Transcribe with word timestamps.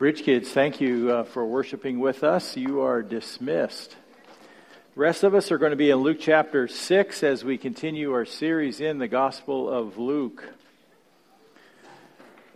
Bridge 0.00 0.22
kids, 0.22 0.50
thank 0.50 0.80
you 0.80 1.12
uh, 1.12 1.24
for 1.24 1.44
worshiping 1.44 2.00
with 2.00 2.24
us. 2.24 2.56
You 2.56 2.80
are 2.80 3.02
dismissed. 3.02 3.98
The 4.94 5.00
rest 5.00 5.24
of 5.24 5.34
us 5.34 5.52
are 5.52 5.58
going 5.58 5.72
to 5.72 5.76
be 5.76 5.90
in 5.90 5.98
Luke 5.98 6.16
chapter 6.18 6.68
6 6.68 7.22
as 7.22 7.44
we 7.44 7.58
continue 7.58 8.10
our 8.14 8.24
series 8.24 8.80
in 8.80 8.96
the 8.96 9.08
Gospel 9.08 9.68
of 9.68 9.98
Luke. 9.98 10.54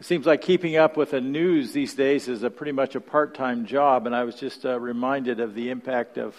It 0.00 0.06
seems 0.06 0.24
like 0.24 0.40
keeping 0.40 0.76
up 0.76 0.96
with 0.96 1.10
the 1.10 1.20
news 1.20 1.72
these 1.74 1.92
days 1.92 2.28
is 2.28 2.44
a 2.44 2.48
pretty 2.48 2.72
much 2.72 2.94
a 2.94 3.00
part 3.02 3.34
time 3.34 3.66
job, 3.66 4.06
and 4.06 4.16
I 4.16 4.24
was 4.24 4.36
just 4.36 4.64
uh, 4.64 4.80
reminded 4.80 5.38
of 5.38 5.54
the 5.54 5.68
impact 5.68 6.16
of 6.16 6.34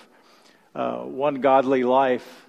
uh, 0.73 1.01
one 1.01 1.35
godly 1.35 1.83
life 1.83 2.47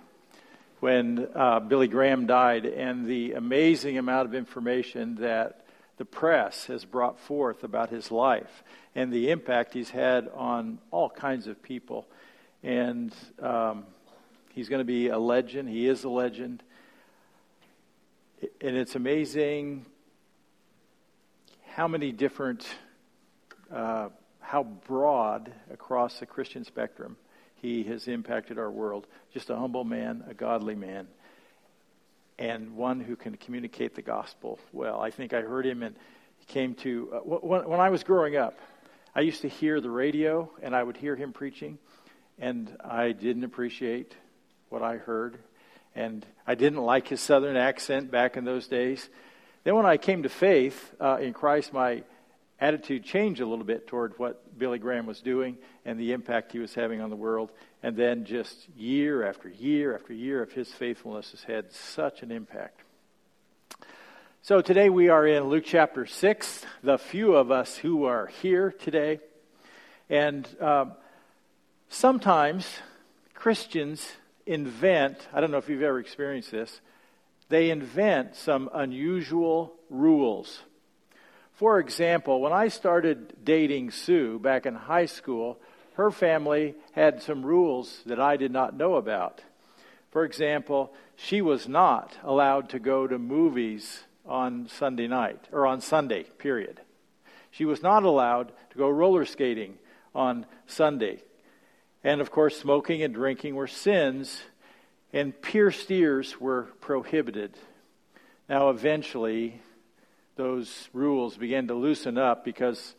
when 0.80 1.28
uh, 1.34 1.60
Billy 1.60 1.88
Graham 1.88 2.26
died 2.26 2.64
and 2.64 3.04
the 3.04 3.34
amazing 3.34 3.98
amount 3.98 4.28
of 4.28 4.34
information 4.34 5.16
that 5.16 5.65
the 5.98 6.04
press 6.04 6.66
has 6.66 6.84
brought 6.84 7.18
forth 7.18 7.64
about 7.64 7.90
his 7.90 8.10
life 8.10 8.62
and 8.94 9.12
the 9.12 9.30
impact 9.30 9.74
he's 9.74 9.90
had 9.90 10.28
on 10.34 10.78
all 10.90 11.08
kinds 11.08 11.46
of 11.46 11.62
people. 11.62 12.06
And 12.62 13.14
um, 13.40 13.84
he's 14.52 14.68
going 14.68 14.80
to 14.80 14.84
be 14.84 15.08
a 15.08 15.18
legend. 15.18 15.68
He 15.68 15.86
is 15.86 16.04
a 16.04 16.08
legend. 16.08 16.62
And 18.60 18.76
it's 18.76 18.94
amazing 18.94 19.86
how 21.72 21.88
many 21.88 22.12
different, 22.12 22.66
uh, 23.72 24.08
how 24.40 24.64
broad 24.64 25.52
across 25.72 26.20
the 26.20 26.26
Christian 26.26 26.64
spectrum 26.64 27.16
he 27.56 27.84
has 27.84 28.06
impacted 28.06 28.58
our 28.58 28.70
world. 28.70 29.06
Just 29.32 29.48
a 29.48 29.56
humble 29.56 29.84
man, 29.84 30.24
a 30.28 30.34
godly 30.34 30.74
man 30.74 31.08
and 32.38 32.76
one 32.76 33.00
who 33.00 33.16
can 33.16 33.36
communicate 33.36 33.94
the 33.94 34.02
gospel 34.02 34.58
well. 34.72 35.00
I 35.00 35.10
think 35.10 35.32
I 35.32 35.40
heard 35.40 35.66
him 35.66 35.82
and 35.82 35.96
he 36.38 36.46
came 36.46 36.74
to, 36.76 37.10
uh, 37.14 37.18
when, 37.18 37.68
when 37.68 37.80
I 37.80 37.90
was 37.90 38.04
growing 38.04 38.36
up, 38.36 38.58
I 39.14 39.20
used 39.20 39.42
to 39.42 39.48
hear 39.48 39.80
the 39.80 39.90
radio 39.90 40.50
and 40.62 40.76
I 40.76 40.82
would 40.82 40.96
hear 40.96 41.16
him 41.16 41.32
preaching, 41.32 41.78
and 42.38 42.76
I 42.84 43.12
didn't 43.12 43.44
appreciate 43.44 44.14
what 44.68 44.82
I 44.82 44.96
heard. 44.96 45.38
And 45.94 46.26
I 46.46 46.54
didn't 46.54 46.82
like 46.82 47.08
his 47.08 47.22
southern 47.22 47.56
accent 47.56 48.10
back 48.10 48.36
in 48.36 48.44
those 48.44 48.68
days. 48.68 49.08
Then, 49.64 49.74
when 49.74 49.86
I 49.86 49.96
came 49.96 50.22
to 50.24 50.28
faith 50.28 50.94
uh, 51.00 51.16
in 51.16 51.32
Christ, 51.32 51.72
my 51.72 52.02
attitude 52.60 53.02
changed 53.04 53.40
a 53.40 53.46
little 53.46 53.64
bit 53.64 53.86
toward 53.86 54.18
what 54.18 54.45
Billy 54.58 54.78
Graham 54.78 55.06
was 55.06 55.20
doing 55.20 55.58
and 55.84 55.98
the 55.98 56.12
impact 56.12 56.52
he 56.52 56.58
was 56.58 56.74
having 56.74 57.00
on 57.00 57.10
the 57.10 57.16
world. 57.16 57.50
And 57.82 57.96
then 57.96 58.24
just 58.24 58.68
year 58.76 59.26
after 59.26 59.48
year 59.48 59.94
after 59.94 60.12
year 60.12 60.42
of 60.42 60.52
his 60.52 60.68
faithfulness 60.72 61.30
has 61.30 61.42
had 61.42 61.72
such 61.72 62.22
an 62.22 62.30
impact. 62.30 62.80
So 64.42 64.60
today 64.60 64.90
we 64.90 65.08
are 65.08 65.26
in 65.26 65.44
Luke 65.44 65.64
chapter 65.66 66.06
6, 66.06 66.66
the 66.82 66.98
few 66.98 67.34
of 67.34 67.50
us 67.50 67.76
who 67.76 68.04
are 68.04 68.26
here 68.42 68.70
today. 68.70 69.18
And 70.08 70.48
um, 70.60 70.92
sometimes 71.88 72.68
Christians 73.34 74.08
invent, 74.46 75.18
I 75.32 75.40
don't 75.40 75.50
know 75.50 75.58
if 75.58 75.68
you've 75.68 75.82
ever 75.82 75.98
experienced 75.98 76.52
this, 76.52 76.80
they 77.48 77.70
invent 77.70 78.36
some 78.36 78.70
unusual 78.72 79.74
rules 79.90 80.62
for 81.56 81.80
example, 81.80 82.40
when 82.40 82.52
I 82.52 82.68
started 82.68 83.32
dating 83.42 83.90
Sue 83.90 84.38
back 84.38 84.66
in 84.66 84.74
high 84.74 85.06
school, 85.06 85.58
her 85.94 86.10
family 86.10 86.74
had 86.92 87.22
some 87.22 87.44
rules 87.44 88.02
that 88.04 88.20
I 88.20 88.36
did 88.36 88.52
not 88.52 88.76
know 88.76 88.96
about. 88.96 89.40
For 90.10 90.24
example, 90.24 90.92
she 91.16 91.40
was 91.40 91.66
not 91.66 92.14
allowed 92.22 92.68
to 92.70 92.78
go 92.78 93.06
to 93.06 93.18
movies 93.18 94.04
on 94.26 94.68
Sunday 94.68 95.06
night, 95.06 95.40
or 95.50 95.66
on 95.66 95.80
Sunday, 95.80 96.24
period. 96.24 96.80
She 97.50 97.64
was 97.64 97.82
not 97.82 98.02
allowed 98.02 98.52
to 98.72 98.78
go 98.78 98.90
roller 98.90 99.24
skating 99.24 99.78
on 100.14 100.44
Sunday. 100.66 101.22
And 102.04 102.20
of 102.20 102.30
course, 102.30 102.58
smoking 102.58 103.02
and 103.02 103.14
drinking 103.14 103.54
were 103.54 103.66
sins, 103.66 104.42
and 105.10 105.40
pierced 105.40 105.90
ears 105.90 106.38
were 106.38 106.64
prohibited. 106.80 107.56
Now, 108.46 108.68
eventually, 108.68 109.62
those 110.36 110.88
rules 110.92 111.36
began 111.36 111.66
to 111.68 111.74
loosen 111.74 112.18
up 112.18 112.44
because 112.44 112.94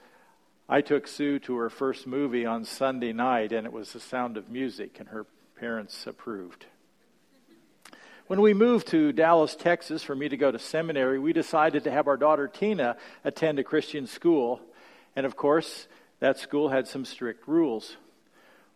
I 0.68 0.81
took 0.81 1.08
Sue 1.08 1.40
to 1.40 1.56
her 1.58 1.70
first 1.70 2.08
movie 2.08 2.46
on 2.46 2.66
Sunday 2.66 3.14
night, 3.14 3.52
and 3.52 3.66
it 3.66 3.72
was 3.72 3.94
The 3.94 4.00
Sound 4.00 4.38
of 4.38 4.50
Music, 4.50 5.00
and 5.00 5.09
her 5.09 5.25
parents 5.59 6.06
approved. 6.08 6.66
When 8.26 8.42
we 8.42 8.53
moved 8.53 8.88
to 8.88 9.14
Dallas, 9.14 9.56
Texas, 9.56 10.03
for 10.03 10.16
me 10.16 10.28
to 10.28 10.36
go 10.36 10.52
to 10.52 10.59
seminary, 10.59 11.20
we 11.20 11.31
decided 11.31 11.86
to 11.86 11.92
have 11.92 12.08
our 12.08 12.18
daughter 12.18 12.47
Tina 12.47 12.97
attend 13.24 13.59
a 13.59 13.64
Christian 13.64 14.08
school. 14.08 14.59
And 15.16 15.26
of 15.26 15.38
course, 15.38 15.88
that 16.20 16.38
school 16.38 16.70
had 16.70 16.88
some 16.88 17.06
strict 17.06 17.47
rules. 17.47 17.96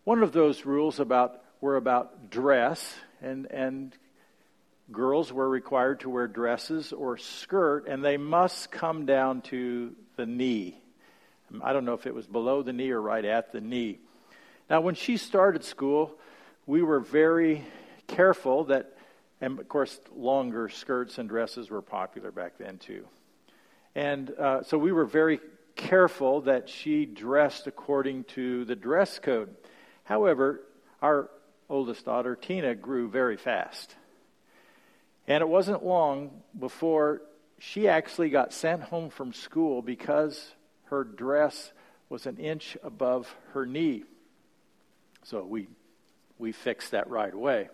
One 0.04 0.22
of 0.22 0.32
those 0.32 0.64
rules 0.64 1.00
about 1.00 1.42
were 1.60 1.76
about 1.76 2.30
dress 2.30 2.94
and, 3.20 3.46
and 3.50 3.96
girls 4.92 5.32
were 5.32 5.48
required 5.48 6.00
to 6.00 6.10
wear 6.10 6.28
dresses 6.28 6.92
or 6.92 7.16
skirt, 7.16 7.86
and 7.86 8.04
they 8.04 8.16
must 8.16 8.70
come 8.70 9.06
down 9.06 9.42
to 9.42 9.94
the 10.16 10.26
knee. 10.26 10.78
I 11.62 11.72
don't 11.72 11.84
know 11.84 11.94
if 11.94 12.06
it 12.06 12.14
was 12.14 12.26
below 12.26 12.62
the 12.62 12.72
knee 12.72 12.90
or 12.90 13.00
right 13.00 13.24
at 13.24 13.52
the 13.52 13.60
knee. 13.60 13.98
Now, 14.70 14.80
when 14.80 14.94
she 14.94 15.16
started 15.16 15.64
school, 15.64 16.14
we 16.66 16.82
were 16.82 17.00
very 17.00 17.64
careful 18.06 18.64
that, 18.64 18.96
and 19.40 19.58
of 19.58 19.68
course, 19.68 19.98
longer 20.14 20.68
skirts 20.68 21.18
and 21.18 21.28
dresses 21.28 21.68
were 21.70 21.82
popular 21.82 22.30
back 22.30 22.58
then 22.58 22.78
too. 22.78 23.06
And 23.94 24.30
uh, 24.30 24.62
so 24.62 24.78
we 24.78 24.92
were 24.92 25.04
very 25.04 25.40
careful 25.76 26.42
that 26.42 26.68
she 26.68 27.04
dressed 27.04 27.66
according 27.66 28.24
to 28.24 28.64
the 28.64 28.76
dress 28.76 29.18
code. 29.18 29.54
However, 30.04 30.62
our 31.00 31.28
oldest 31.68 32.04
daughter, 32.04 32.36
Tina, 32.36 32.74
grew 32.74 33.08
very 33.08 33.36
fast. 33.36 33.94
And 35.26 35.40
it 35.40 35.48
wasn't 35.48 35.84
long 35.84 36.42
before 36.58 37.22
she 37.58 37.88
actually 37.88 38.30
got 38.30 38.52
sent 38.52 38.82
home 38.82 39.10
from 39.10 39.32
school 39.32 39.82
because 39.82 40.52
her 40.84 41.04
dress 41.04 41.72
was 42.08 42.26
an 42.26 42.36
inch 42.38 42.76
above 42.82 43.34
her 43.52 43.64
knee. 43.64 44.04
So 45.24 45.44
we, 45.44 45.68
we 46.38 46.52
fixed 46.52 46.90
that 46.90 47.08
right 47.08 47.32
away. 47.32 47.68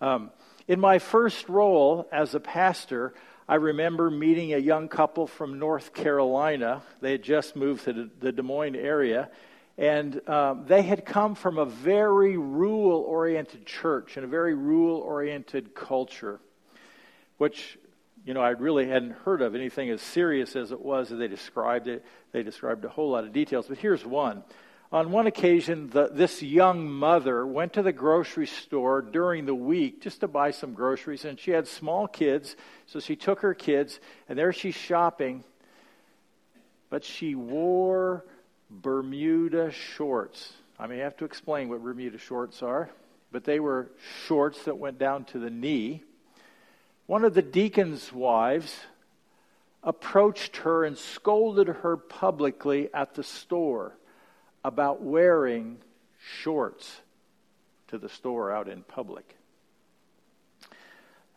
Um, 0.00 0.30
in 0.66 0.80
my 0.80 0.98
first 0.98 1.48
role 1.48 2.08
as 2.10 2.34
a 2.34 2.40
pastor, 2.40 3.14
I 3.48 3.56
remember 3.56 4.10
meeting 4.10 4.52
a 4.52 4.58
young 4.58 4.88
couple 4.88 5.26
from 5.26 5.58
North 5.58 5.94
Carolina. 5.94 6.82
They 7.00 7.12
had 7.12 7.22
just 7.22 7.56
moved 7.56 7.84
to 7.84 8.10
the 8.20 8.32
Des 8.32 8.42
Moines 8.42 8.76
area, 8.76 9.30
and 9.80 10.28
um, 10.28 10.66
they 10.66 10.82
had 10.82 11.06
come 11.06 11.34
from 11.34 11.56
a 11.56 11.64
very 11.64 12.36
rule 12.36 13.00
oriented 13.00 13.64
church 13.64 14.18
and 14.18 14.24
a 14.26 14.28
very 14.28 14.52
rule 14.54 14.98
oriented 14.98 15.74
culture, 15.74 16.38
which, 17.38 17.78
you 18.26 18.34
know, 18.34 18.42
I 18.42 18.50
really 18.50 18.86
hadn't 18.86 19.12
heard 19.12 19.40
of 19.40 19.54
anything 19.54 19.88
as 19.88 20.02
serious 20.02 20.54
as 20.54 20.70
it 20.70 20.82
was 20.82 21.10
as 21.10 21.18
they 21.18 21.28
described 21.28 21.88
it. 21.88 22.04
They 22.30 22.42
described 22.42 22.84
a 22.84 22.90
whole 22.90 23.12
lot 23.12 23.24
of 23.24 23.32
details, 23.32 23.68
but 23.68 23.78
here's 23.78 24.04
one. 24.04 24.42
On 24.92 25.12
one 25.12 25.26
occasion, 25.26 25.88
the, 25.88 26.10
this 26.12 26.42
young 26.42 26.90
mother 26.90 27.46
went 27.46 27.72
to 27.72 27.82
the 27.82 27.92
grocery 27.92 28.48
store 28.48 29.00
during 29.00 29.46
the 29.46 29.54
week 29.54 30.02
just 30.02 30.20
to 30.20 30.28
buy 30.28 30.50
some 30.50 30.74
groceries, 30.74 31.24
and 31.24 31.40
she 31.40 31.52
had 31.52 31.66
small 31.66 32.06
kids, 32.06 32.54
so 32.84 33.00
she 33.00 33.16
took 33.16 33.40
her 33.40 33.54
kids, 33.54 33.98
and 34.28 34.38
there 34.38 34.52
she's 34.52 34.74
shopping, 34.74 35.42
but 36.90 37.02
she 37.02 37.34
wore 37.34 38.26
Bermuda 38.70 39.72
shorts. 39.72 40.52
I 40.78 40.86
may 40.86 40.98
have 40.98 41.16
to 41.18 41.24
explain 41.24 41.68
what 41.68 41.82
Bermuda 41.82 42.18
shorts 42.18 42.62
are, 42.62 42.90
but 43.32 43.44
they 43.44 43.60
were 43.60 43.90
shorts 44.26 44.64
that 44.64 44.78
went 44.78 44.98
down 44.98 45.24
to 45.26 45.38
the 45.38 45.50
knee. 45.50 46.02
One 47.06 47.24
of 47.24 47.34
the 47.34 47.42
deacon's 47.42 48.12
wives 48.12 48.78
approached 49.82 50.58
her 50.58 50.84
and 50.84 50.96
scolded 50.96 51.66
her 51.66 51.96
publicly 51.96 52.88
at 52.94 53.14
the 53.14 53.24
store 53.24 53.96
about 54.64 55.02
wearing 55.02 55.78
shorts 56.42 57.00
to 57.88 57.98
the 57.98 58.08
store 58.08 58.52
out 58.52 58.68
in 58.68 58.82
public. 58.82 59.36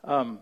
Um, 0.04 0.40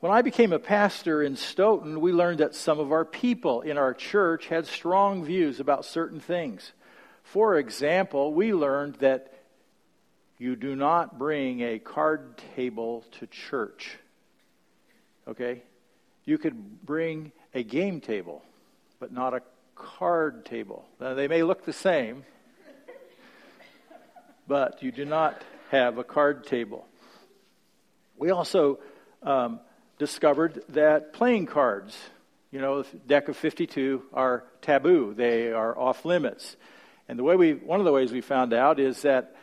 when 0.00 0.10
I 0.10 0.22
became 0.22 0.54
a 0.54 0.58
pastor 0.58 1.22
in 1.22 1.36
Stoughton, 1.36 2.00
we 2.00 2.12
learned 2.12 2.38
that 2.38 2.54
some 2.54 2.80
of 2.80 2.90
our 2.90 3.04
people 3.04 3.60
in 3.60 3.76
our 3.76 3.92
church 3.92 4.46
had 4.46 4.66
strong 4.66 5.24
views 5.24 5.60
about 5.60 5.84
certain 5.84 6.20
things. 6.20 6.72
For 7.22 7.58
example, 7.58 8.32
we 8.32 8.54
learned 8.54 8.94
that 8.96 9.32
you 10.38 10.56
do 10.56 10.74
not 10.74 11.18
bring 11.18 11.60
a 11.60 11.78
card 11.78 12.40
table 12.56 13.04
to 13.18 13.26
church. 13.26 13.98
Okay? 15.28 15.62
You 16.24 16.38
could 16.38 16.84
bring 16.84 17.32
a 17.52 17.62
game 17.62 18.00
table, 18.00 18.42
but 19.00 19.12
not 19.12 19.34
a 19.34 19.42
card 19.74 20.46
table. 20.46 20.86
Now, 20.98 21.12
they 21.12 21.28
may 21.28 21.42
look 21.42 21.66
the 21.66 21.74
same, 21.74 22.24
but 24.48 24.82
you 24.82 24.92
do 24.92 25.04
not 25.04 25.42
have 25.70 25.98
a 25.98 26.04
card 26.04 26.46
table. 26.46 26.86
We 28.16 28.30
also 28.30 28.78
um, 29.22 29.60
discovered 30.00 30.64
that 30.70 31.12
playing 31.12 31.46
cards 31.46 31.96
you 32.50 32.60
know, 32.60 32.84
deck 33.06 33.28
of 33.28 33.36
52 33.36 34.02
are 34.12 34.44
taboo. 34.60 35.14
They 35.14 35.52
are 35.52 35.76
off 35.78 36.04
limits. 36.04 36.56
And 37.08 37.18
the 37.18 37.22
way 37.22 37.36
we, 37.36 37.52
one 37.54 37.78
of 37.78 37.86
the 37.86 37.92
ways 37.92 38.10
we 38.10 38.20
found 38.20 38.52
out 38.52 38.80
is 38.80 39.02
that 39.02 39.36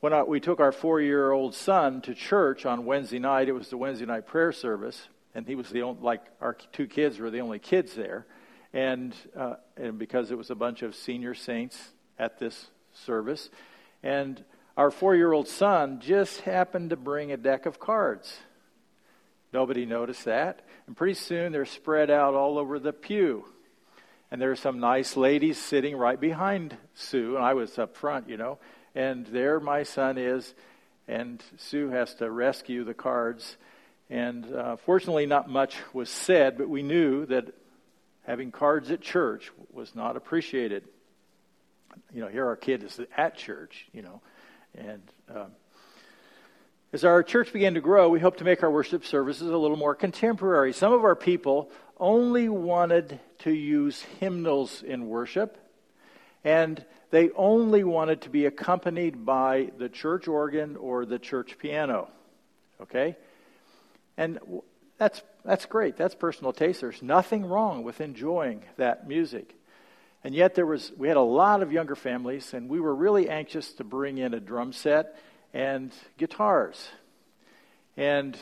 when 0.00 0.12
I, 0.12 0.22
we 0.22 0.38
took 0.38 0.60
our 0.60 0.70
four 0.70 1.00
year 1.00 1.32
old 1.32 1.56
son 1.56 2.02
to 2.02 2.14
church 2.14 2.66
on 2.66 2.84
Wednesday 2.84 3.18
night, 3.18 3.48
it 3.48 3.52
was 3.52 3.68
the 3.68 3.76
Wednesday 3.76 4.06
night 4.06 4.26
prayer 4.26 4.52
service, 4.52 5.08
and 5.34 5.44
he 5.44 5.56
was 5.56 5.70
the 5.70 5.82
only, 5.82 6.00
like, 6.00 6.22
our 6.40 6.56
two 6.72 6.86
kids 6.86 7.18
were 7.18 7.30
the 7.30 7.40
only 7.40 7.58
kids 7.58 7.94
there. 7.94 8.24
And, 8.72 9.14
uh, 9.36 9.54
and 9.76 9.98
because 9.98 10.30
it 10.30 10.38
was 10.38 10.50
a 10.50 10.54
bunch 10.54 10.82
of 10.82 10.94
senior 10.94 11.34
saints 11.34 11.76
at 12.16 12.38
this 12.38 12.68
service. 12.92 13.50
And 14.04 14.44
our 14.76 14.92
four 14.92 15.16
year 15.16 15.32
old 15.32 15.48
son 15.48 15.98
just 16.00 16.42
happened 16.42 16.90
to 16.90 16.96
bring 16.96 17.32
a 17.32 17.36
deck 17.36 17.66
of 17.66 17.80
cards. 17.80 18.38
Nobody 19.52 19.86
noticed 19.86 20.24
that. 20.24 20.60
And 20.86 20.96
pretty 20.96 21.14
soon 21.14 21.52
they're 21.52 21.64
spread 21.64 22.10
out 22.10 22.34
all 22.34 22.58
over 22.58 22.78
the 22.78 22.92
pew. 22.92 23.44
And 24.30 24.40
there 24.40 24.50
are 24.50 24.56
some 24.56 24.78
nice 24.78 25.16
ladies 25.16 25.58
sitting 25.58 25.96
right 25.96 26.20
behind 26.20 26.76
Sue, 26.94 27.36
and 27.36 27.44
I 27.44 27.54
was 27.54 27.78
up 27.78 27.96
front, 27.96 28.28
you 28.28 28.36
know. 28.36 28.58
And 28.94 29.26
there 29.26 29.58
my 29.58 29.84
son 29.84 30.18
is, 30.18 30.54
and 31.06 31.42
Sue 31.56 31.88
has 31.88 32.14
to 32.16 32.30
rescue 32.30 32.84
the 32.84 32.92
cards. 32.92 33.56
And 34.10 34.54
uh, 34.54 34.76
fortunately, 34.76 35.24
not 35.24 35.48
much 35.48 35.76
was 35.94 36.10
said, 36.10 36.58
but 36.58 36.68
we 36.68 36.82
knew 36.82 37.24
that 37.26 37.54
having 38.26 38.52
cards 38.52 38.90
at 38.90 39.00
church 39.00 39.50
was 39.72 39.94
not 39.94 40.16
appreciated. 40.16 40.84
You 42.12 42.20
know, 42.20 42.28
here 42.28 42.46
our 42.46 42.56
kid 42.56 42.82
is 42.82 43.00
at 43.16 43.36
church, 43.36 43.86
you 43.92 44.02
know, 44.02 44.20
and 44.74 45.02
um, 45.34 45.52
as 46.92 47.04
our 47.04 47.22
church 47.22 47.52
began 47.52 47.74
to 47.74 47.80
grow, 47.80 48.08
we 48.08 48.20
hoped 48.20 48.38
to 48.38 48.44
make 48.44 48.62
our 48.62 48.70
worship 48.70 49.04
services 49.04 49.48
a 49.48 49.56
little 49.56 49.76
more 49.76 49.94
contemporary. 49.94 50.72
Some 50.72 50.92
of 50.92 51.04
our 51.04 51.14
people 51.14 51.70
only 51.98 52.48
wanted 52.48 53.20
to 53.40 53.52
use 53.52 54.00
hymnals 54.20 54.82
in 54.82 55.06
worship, 55.06 55.58
and 56.44 56.82
they 57.10 57.30
only 57.30 57.84
wanted 57.84 58.22
to 58.22 58.30
be 58.30 58.46
accompanied 58.46 59.26
by 59.26 59.70
the 59.76 59.90
church 59.90 60.28
organ 60.28 60.76
or 60.76 61.04
the 61.04 61.18
church 61.18 61.58
piano. 61.58 62.08
Okay? 62.80 63.16
And 64.16 64.38
that's, 64.96 65.22
that's 65.44 65.66
great. 65.66 65.96
That's 65.96 66.14
personal 66.14 66.52
taste. 66.52 66.80
There's 66.80 67.02
nothing 67.02 67.44
wrong 67.44 67.82
with 67.82 68.00
enjoying 68.00 68.62
that 68.78 69.06
music. 69.06 69.54
And 70.24 70.34
yet 70.34 70.54
there 70.54 70.66
was 70.66 70.90
we 70.96 71.06
had 71.06 71.16
a 71.16 71.22
lot 71.22 71.62
of 71.62 71.70
younger 71.70 71.94
families 71.94 72.52
and 72.52 72.68
we 72.68 72.80
were 72.80 72.94
really 72.94 73.28
anxious 73.28 73.72
to 73.74 73.84
bring 73.84 74.18
in 74.18 74.34
a 74.34 74.40
drum 74.40 74.72
set 74.72 75.16
and 75.52 75.92
guitars. 76.16 76.88
And, 77.96 78.36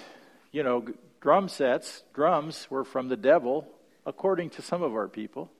you 0.52 0.62
know, 0.62 0.86
drum 1.20 1.48
sets, 1.48 2.02
drums 2.14 2.66
were 2.70 2.84
from 2.84 3.08
the 3.08 3.16
devil, 3.16 3.66
according 4.04 4.50
to 4.50 4.62
some 4.62 4.82
of 4.82 4.94
our 4.94 5.08
people. 5.08 5.50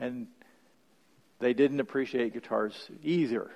And 0.00 0.28
they 1.40 1.52
didn't 1.52 1.80
appreciate 1.80 2.32
guitars 2.32 2.90
either. 3.02 3.50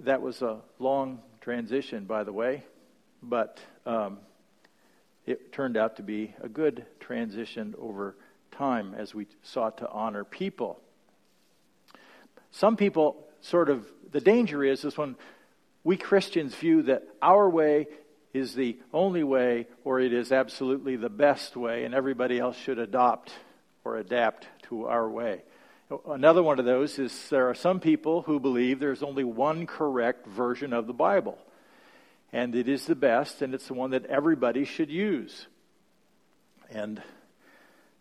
That 0.00 0.22
was 0.22 0.42
a 0.42 0.60
long 0.78 1.20
transition, 1.40 2.04
by 2.04 2.24
the 2.24 2.32
way, 2.32 2.64
but 3.22 3.60
um, 3.86 4.18
it 5.26 5.52
turned 5.52 5.76
out 5.76 5.96
to 5.96 6.02
be 6.02 6.34
a 6.40 6.48
good 6.48 6.84
transition 7.00 7.74
over 7.78 8.16
time 8.50 8.94
as 8.96 9.14
we 9.14 9.26
sought 9.42 9.78
to 9.78 9.88
honor 9.88 10.24
people. 10.24 10.80
Some 12.50 12.76
people 12.76 13.24
sort 13.40 13.68
of, 13.68 13.86
the 14.10 14.20
danger 14.20 14.64
is, 14.64 14.84
is 14.84 14.96
when 14.96 15.16
we 15.84 15.98
Christians 15.98 16.54
view 16.54 16.82
that 16.82 17.06
our 17.20 17.48
way 17.48 17.86
is 18.32 18.54
the 18.54 18.78
only 18.92 19.22
way 19.22 19.66
or 19.84 20.00
it 20.00 20.12
is 20.12 20.32
absolutely 20.32 20.96
the 20.96 21.10
best 21.10 21.56
way, 21.56 21.84
and 21.84 21.94
everybody 21.94 22.38
else 22.38 22.56
should 22.56 22.78
adopt 22.78 23.32
or 23.84 23.98
adapt 23.98 24.48
to 24.62 24.86
our 24.86 25.08
way. 25.08 25.42
Another 26.08 26.42
one 26.42 26.58
of 26.58 26.64
those 26.64 26.98
is 26.98 27.28
there 27.28 27.48
are 27.50 27.54
some 27.54 27.78
people 27.78 28.22
who 28.22 28.40
believe 28.40 28.80
there's 28.80 29.02
only 29.02 29.22
one 29.22 29.66
correct 29.66 30.26
version 30.26 30.72
of 30.72 30.86
the 30.86 30.94
Bible, 30.94 31.38
and 32.32 32.56
it 32.56 32.66
is 32.66 32.86
the 32.86 32.96
best, 32.96 33.42
and 33.42 33.54
it's 33.54 33.68
the 33.68 33.74
one 33.74 33.90
that 33.90 34.06
everybody 34.06 34.64
should 34.64 34.90
use. 34.90 35.46
And 36.70 37.00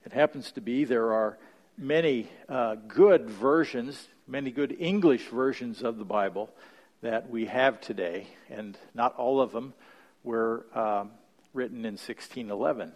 it 0.06 0.14
happens 0.14 0.54
to 0.54 0.62
be 0.62 0.86
there 0.86 1.14
are 1.14 1.38
many 1.78 2.30
uh, 2.48 2.76
good 2.88 3.30
versions, 3.30 4.08
many 4.26 4.52
good 4.52 4.76
English 4.80 5.28
versions 5.28 5.84
of 5.84 5.98
the 5.98 6.06
Bible 6.06 6.50
that 7.04 7.30
we 7.30 7.46
have 7.46 7.82
today, 7.82 8.26
and 8.50 8.78
not 8.94 9.16
all 9.18 9.42
of 9.42 9.52
them 9.52 9.74
were 10.24 10.66
um, 10.74 11.12
written 11.54 11.80
in 11.80 11.94
1611. 11.94 12.94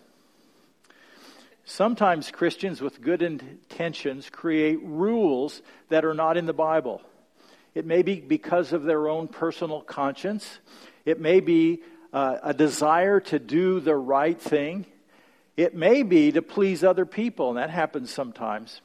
Sometimes 1.65 2.31
Christians 2.31 2.81
with 2.81 3.01
good 3.01 3.21
intentions 3.21 4.29
create 4.29 4.79
rules 4.81 5.61
that 5.89 6.05
are 6.05 6.13
not 6.13 6.37
in 6.37 6.45
the 6.45 6.53
Bible. 6.53 7.01
It 7.75 7.85
may 7.85 8.01
be 8.01 8.21
because 8.21 8.71
of 8.71 8.83
their 8.83 9.09
own 9.09 9.27
personal 9.27 9.81
conscience. 9.81 10.59
It 11.03 11.19
may 11.19 11.41
be 11.41 11.81
uh, 12.13 12.37
a 12.43 12.53
desire 12.53 13.19
to 13.19 13.39
do 13.39 13.81
the 13.81 13.95
right 13.95 14.39
thing. 14.39 14.85
It 15.57 15.75
may 15.75 16.03
be 16.03 16.31
to 16.31 16.41
please 16.41 16.81
other 16.81 17.05
people, 17.05 17.49
and 17.49 17.57
that 17.57 17.69
happens 17.69 18.09
sometimes. 18.09 18.79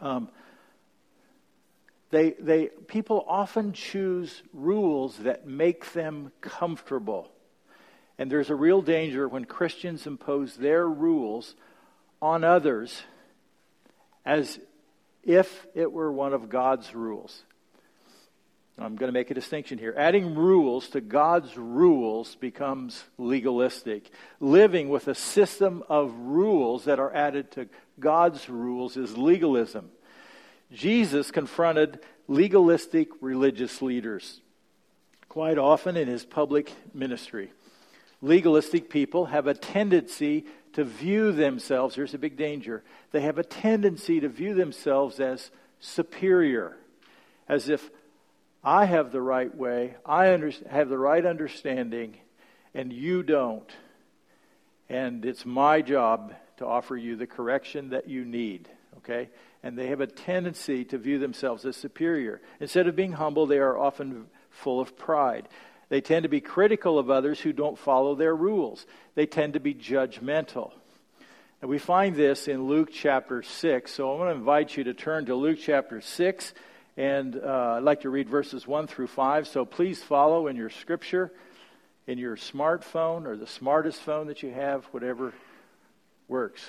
Um, 0.00 0.28
they, 2.10 2.30
they, 2.32 2.66
people 2.86 3.24
often 3.28 3.72
choose 3.72 4.42
rules 4.52 5.18
that 5.18 5.46
make 5.46 5.92
them 5.92 6.32
comfortable. 6.40 7.30
And 8.18 8.30
there's 8.30 8.50
a 8.50 8.54
real 8.54 8.82
danger 8.82 9.28
when 9.28 9.44
Christians 9.44 10.06
impose 10.06 10.56
their 10.56 10.88
rules 10.88 11.54
on 12.20 12.44
others 12.44 13.02
as 14.24 14.58
if 15.22 15.66
it 15.74 15.92
were 15.92 16.10
one 16.10 16.32
of 16.32 16.48
God's 16.48 16.94
rules. 16.94 17.44
I'm 18.80 18.94
going 18.94 19.08
to 19.08 19.12
make 19.12 19.30
a 19.30 19.34
distinction 19.34 19.76
here. 19.76 19.92
Adding 19.96 20.36
rules 20.36 20.88
to 20.90 21.00
God's 21.00 21.56
rules 21.56 22.36
becomes 22.36 23.02
legalistic. 23.18 24.10
Living 24.38 24.88
with 24.88 25.08
a 25.08 25.16
system 25.16 25.82
of 25.88 26.14
rules 26.14 26.84
that 26.84 27.00
are 27.00 27.12
added 27.12 27.50
to 27.52 27.68
God's 27.98 28.48
rules 28.48 28.96
is 28.96 29.18
legalism. 29.18 29.90
Jesus 30.72 31.30
confronted 31.30 32.00
legalistic 32.26 33.08
religious 33.20 33.80
leaders 33.80 34.40
quite 35.28 35.58
often 35.58 35.96
in 35.96 36.08
his 36.08 36.24
public 36.24 36.72
ministry. 36.92 37.52
Legalistic 38.20 38.90
people 38.90 39.26
have 39.26 39.46
a 39.46 39.54
tendency 39.54 40.44
to 40.72 40.84
view 40.84 41.32
themselves, 41.32 41.94
here's 41.94 42.14
a 42.14 42.18
big 42.18 42.36
danger, 42.36 42.82
they 43.12 43.20
have 43.20 43.38
a 43.38 43.44
tendency 43.44 44.20
to 44.20 44.28
view 44.28 44.54
themselves 44.54 45.20
as 45.20 45.50
superior, 45.80 46.76
as 47.48 47.68
if 47.68 47.90
I 48.64 48.86
have 48.86 49.12
the 49.12 49.20
right 49.20 49.54
way, 49.54 49.94
I 50.04 50.32
under, 50.32 50.52
have 50.68 50.88
the 50.88 50.98
right 50.98 51.24
understanding, 51.24 52.16
and 52.74 52.92
you 52.92 53.22
don't. 53.22 53.70
And 54.88 55.24
it's 55.24 55.46
my 55.46 55.82
job 55.82 56.34
to 56.56 56.66
offer 56.66 56.96
you 56.96 57.16
the 57.16 57.26
correction 57.26 57.90
that 57.90 58.08
you 58.08 58.24
need. 58.24 58.68
Okay? 58.98 59.28
And 59.62 59.76
they 59.76 59.88
have 59.88 60.00
a 60.00 60.06
tendency 60.06 60.84
to 60.86 60.98
view 60.98 61.18
themselves 61.18 61.64
as 61.64 61.76
superior. 61.76 62.40
Instead 62.60 62.86
of 62.86 62.96
being 62.96 63.12
humble, 63.12 63.46
they 63.46 63.58
are 63.58 63.76
often 63.76 64.26
full 64.50 64.80
of 64.80 64.96
pride. 64.96 65.48
They 65.88 66.00
tend 66.00 66.24
to 66.24 66.28
be 66.28 66.40
critical 66.40 66.98
of 66.98 67.10
others 67.10 67.40
who 67.40 67.52
don't 67.52 67.78
follow 67.78 68.14
their 68.14 68.34
rules. 68.34 68.86
They 69.14 69.26
tend 69.26 69.54
to 69.54 69.60
be 69.60 69.74
judgmental. 69.74 70.72
And 71.60 71.68
we 71.68 71.78
find 71.78 72.14
this 72.14 72.46
in 72.46 72.68
Luke 72.68 72.90
chapter 72.92 73.42
6. 73.42 73.92
So 73.92 74.12
I 74.12 74.18
want 74.18 74.30
to 74.30 74.38
invite 74.38 74.76
you 74.76 74.84
to 74.84 74.94
turn 74.94 75.26
to 75.26 75.34
Luke 75.34 75.58
chapter 75.60 76.00
6. 76.00 76.54
And 76.96 77.36
uh, 77.36 77.74
I'd 77.76 77.82
like 77.82 78.02
to 78.02 78.10
read 78.10 78.28
verses 78.28 78.66
1 78.66 78.86
through 78.86 79.08
5. 79.08 79.48
So 79.48 79.64
please 79.64 80.02
follow 80.02 80.46
in 80.46 80.56
your 80.56 80.70
scripture, 80.70 81.32
in 82.06 82.18
your 82.18 82.36
smartphone 82.36 83.26
or 83.26 83.36
the 83.36 83.46
smartest 83.46 84.00
phone 84.00 84.28
that 84.28 84.42
you 84.42 84.50
have, 84.50 84.84
whatever 84.86 85.32
works. 86.28 86.62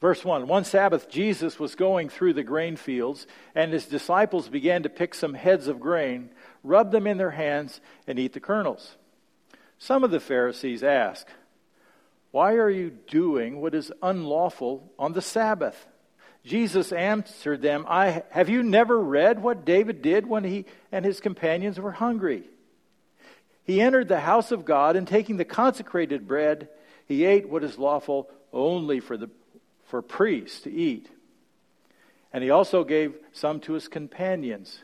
Verse 0.00 0.24
1 0.24 0.46
One 0.46 0.64
Sabbath, 0.64 1.08
Jesus 1.08 1.58
was 1.58 1.74
going 1.74 2.08
through 2.08 2.34
the 2.34 2.42
grain 2.42 2.76
fields, 2.76 3.26
and 3.54 3.72
his 3.72 3.86
disciples 3.86 4.48
began 4.48 4.82
to 4.82 4.88
pick 4.88 5.14
some 5.14 5.34
heads 5.34 5.68
of 5.68 5.80
grain, 5.80 6.30
rub 6.62 6.92
them 6.92 7.06
in 7.06 7.18
their 7.18 7.30
hands, 7.30 7.80
and 8.06 8.18
eat 8.18 8.32
the 8.32 8.40
kernels. 8.40 8.96
Some 9.78 10.04
of 10.04 10.10
the 10.10 10.20
Pharisees 10.20 10.82
asked, 10.82 11.28
Why 12.30 12.54
are 12.54 12.70
you 12.70 12.90
doing 12.90 13.60
what 13.60 13.74
is 13.74 13.92
unlawful 14.02 14.92
on 14.98 15.12
the 15.12 15.22
Sabbath? 15.22 15.86
Jesus 16.44 16.92
answered 16.92 17.60
them, 17.60 17.84
I, 17.88 18.22
Have 18.30 18.48
you 18.48 18.62
never 18.62 18.98
read 18.98 19.42
what 19.42 19.64
David 19.64 20.00
did 20.02 20.26
when 20.26 20.44
he 20.44 20.66
and 20.92 21.04
his 21.04 21.20
companions 21.20 21.80
were 21.80 21.92
hungry? 21.92 22.44
He 23.64 23.80
entered 23.80 24.06
the 24.06 24.20
house 24.20 24.52
of 24.52 24.64
God, 24.64 24.94
and 24.94 25.08
taking 25.08 25.38
the 25.38 25.44
consecrated 25.44 26.28
bread, 26.28 26.68
he 27.08 27.24
ate 27.24 27.48
what 27.48 27.64
is 27.64 27.78
lawful 27.78 28.30
only 28.52 29.00
for 29.00 29.16
the 29.16 29.28
for 29.86 30.02
priests 30.02 30.60
to 30.60 30.72
eat. 30.72 31.08
And 32.32 32.44
he 32.44 32.50
also 32.50 32.84
gave 32.84 33.14
some 33.32 33.60
to 33.60 33.72
his 33.72 33.88
companions. 33.88 34.80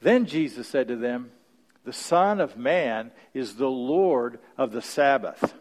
Then 0.00 0.26
Jesus 0.26 0.68
said 0.68 0.88
to 0.88 0.96
them, 0.96 1.30
The 1.84 1.92
Son 1.92 2.40
of 2.40 2.56
Man 2.56 3.10
is 3.34 3.56
the 3.56 3.68
Lord 3.68 4.38
of 4.56 4.72
the 4.72 4.82
Sabbath. 4.82 5.54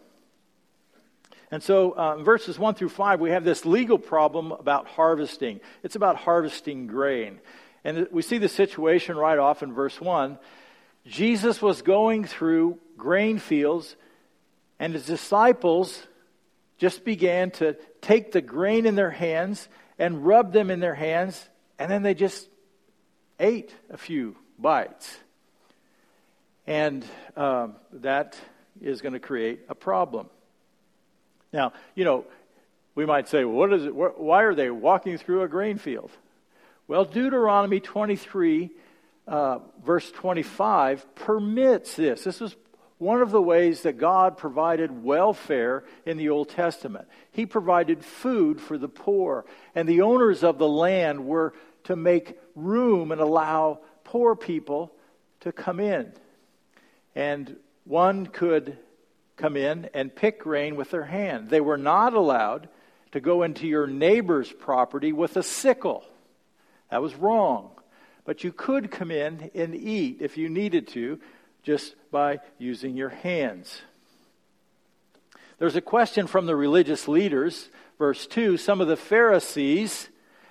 And 1.50 1.64
so, 1.64 1.92
uh, 1.96 2.18
verses 2.18 2.60
1 2.60 2.76
through 2.76 2.90
5, 2.90 3.22
we 3.22 3.30
have 3.32 3.46
this 3.46 3.66
legal 3.66 3.98
problem 3.98 4.52
about 4.52 4.88
harvesting. 4.88 5.62
It's 5.82 5.96
about 5.96 6.18
harvesting 6.18 6.88
grain. 6.88 7.40
And 7.84 8.08
we 8.12 8.22
see 8.22 8.38
the 8.38 8.50
situation 8.50 9.16
right 9.16 9.38
off 9.38 9.64
in 9.64 9.74
verse 9.74 10.00
1. 10.00 10.38
Jesus 11.06 11.62
was 11.62 11.82
going 11.82 12.26
through 12.26 12.80
grain 12.98 13.40
fields, 13.40 13.96
and 14.78 14.94
his 14.94 15.06
disciples 15.06 16.06
just 16.78 17.04
began 17.04 17.52
to 17.52 17.76
take 18.02 18.32
the 18.32 18.42
grain 18.42 18.86
in 18.86 18.96
their 18.96 19.12
hands 19.12 19.68
and 19.98 20.26
rub 20.26 20.54
them 20.54 20.70
in 20.70 20.80
their 20.80 20.96
hands, 20.96 21.48
and 21.80 21.90
then 21.90 22.04
they 22.04 22.14
just 22.14 22.48
ate 23.40 23.74
a 23.90 23.98
few 23.98 24.36
bites. 24.60 25.18
And 26.66 27.06
um, 27.36 27.76
that 27.94 28.38
is 28.82 29.02
going 29.02 29.14
to 29.14 29.20
create 29.20 29.62
a 29.70 29.76
problem. 29.76 30.28
Now, 31.52 31.74
you 31.96 32.04
know, 32.04 32.26
we 32.94 33.06
might 33.06 33.28
say, 33.28 33.46
well, 33.46 33.56
what 33.56 33.74
is 33.74 33.86
it? 33.86 33.96
Why 33.96 34.44
are 34.44 34.56
they 34.56 34.70
walking 34.70 35.18
through 35.18 35.44
a 35.44 35.48
grain 35.48 35.78
field? 35.78 36.12
Well, 36.88 37.06
Deuteronomy 37.06 37.80
23, 37.80 38.70
uh, 39.28 39.60
verse 39.86 40.10
25, 40.12 41.16
permits 41.16 41.96
this. 41.96 42.24
This 42.24 42.42
is 42.42 42.56
one 42.98 43.22
of 43.22 43.32
the 43.32 43.42
ways 43.42 43.82
that 43.84 43.98
God 43.98 44.38
provided 44.38 45.04
welfare 45.04 45.84
in 46.06 46.18
the 46.18 46.30
Old 46.30 46.50
Testament. 46.50 47.08
He 47.32 47.46
provided 47.46 48.04
food 48.04 48.60
for 48.60 48.78
the 48.78 48.88
poor, 48.88 49.46
and 49.76 49.88
the 49.88 50.02
owners 50.02 50.44
of 50.44 50.58
the 50.58 50.68
land 50.68 51.26
were 51.26 51.54
to 51.84 51.96
make 51.96 52.40
room 52.56 53.12
and 53.12 53.22
allow 53.22 53.80
poor 54.04 54.36
people 54.36 54.92
to 55.42 55.52
come 55.52 55.80
in. 55.80 56.12
And 57.16 57.56
one 57.86 58.26
could 58.26 58.78
come 59.38 59.56
in 59.56 59.90
and 59.94 60.14
pick 60.14 60.40
grain 60.40 60.76
with 60.76 60.92
their 60.92 61.06
hand. 61.06 61.50
They 61.50 61.62
were 61.62 61.78
not 61.78 62.14
allowed 62.14 62.68
to 63.12 63.20
go 63.20 63.44
into 63.44 63.68
your 63.68 63.88
neighbor's 63.88 64.52
property 64.52 65.14
with 65.14 65.38
a 65.38 65.44
sickle. 65.44 66.04
That 66.90 67.02
was 67.02 67.16
wrong. 67.16 67.72
But 68.26 68.44
you 68.44 68.52
could 68.52 68.92
come 68.92 69.12
in 69.12 69.52
and 69.54 69.74
eat 69.76 70.18
if 70.20 70.38
you 70.38 70.50
needed 70.50 70.88
to 70.90 71.20
just 71.68 71.96
by 72.12 72.40
using 72.58 72.96
your 72.96 73.10
hands. 73.10 73.82
There's 75.60 75.76
a 75.76 75.82
question 75.82 76.26
from 76.26 76.46
the 76.46 76.56
religious 76.56 77.10
leaders. 77.10 77.68
Verse 78.00 78.26
2 78.26 78.56
Some 78.56 78.80
of 78.80 78.88
the 78.88 78.96
Pharisees 78.96 80.08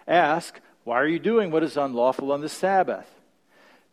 ask, 0.07 0.61
Why 0.85 0.97
are 0.97 1.09
you 1.09 1.19
doing 1.19 1.51
what 1.51 1.63
is 1.63 1.79
unlawful 1.79 2.33
on 2.33 2.43
the 2.43 2.51
Sabbath? 2.51 3.09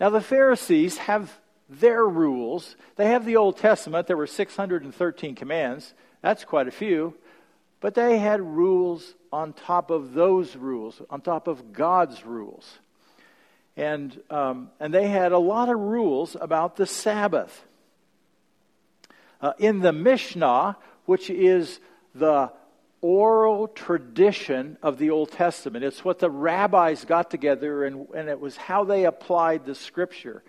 Now, 0.02 0.10
the 0.10 0.20
Pharisees 0.20 0.98
have 0.98 1.40
their 1.70 2.06
rules. 2.06 2.76
They 2.98 3.08
have 3.08 3.24
the 3.24 3.38
Old 3.38 3.56
Testament. 3.56 4.08
There 4.08 4.18
were 4.18 4.28
613 4.28 5.34
commands. 5.34 5.94
That's 6.22 6.44
quite 6.44 6.68
a 6.68 6.72
few. 6.72 7.14
But 7.80 7.96
they 7.96 8.18
had 8.18 8.42
rules 8.42 9.16
on 9.32 9.54
top 9.54 9.92
of 9.92 10.14
those 10.14 10.58
rules, 10.58 11.02
on 11.10 11.22
top 11.22 11.48
of 11.48 11.72
God's 11.72 12.26
rules. 12.26 12.80
And, 13.76 14.20
um, 14.30 14.70
and 14.80 14.94
they 14.94 15.08
had 15.08 15.32
a 15.32 15.40
lot 15.40 15.70
of 15.70 15.80
rules 15.80 16.38
about 16.40 16.76
the 16.76 16.86
Sabbath. 16.86 17.66
Uh, 19.42 19.54
in 19.58 19.80
the 19.80 19.92
Mishnah, 19.92 20.78
which 21.06 21.30
is 21.30 21.80
the 22.16 22.52
oral 23.02 23.68
tradition 23.68 24.78
of 24.82 24.98
the 24.98 25.10
Old 25.10 25.32
Testament, 25.32 25.84
it's 25.84 26.06
what 26.06 26.20
the 26.20 26.30
rabbis 26.30 27.04
got 27.04 27.30
together 27.30 27.84
and, 27.84 28.08
and 28.16 28.30
it 28.30 28.40
was 28.40 28.56
how 28.56 28.86
they 28.86 29.06
applied 29.06 29.66
the 29.66 29.76
scripture. 29.76 30.44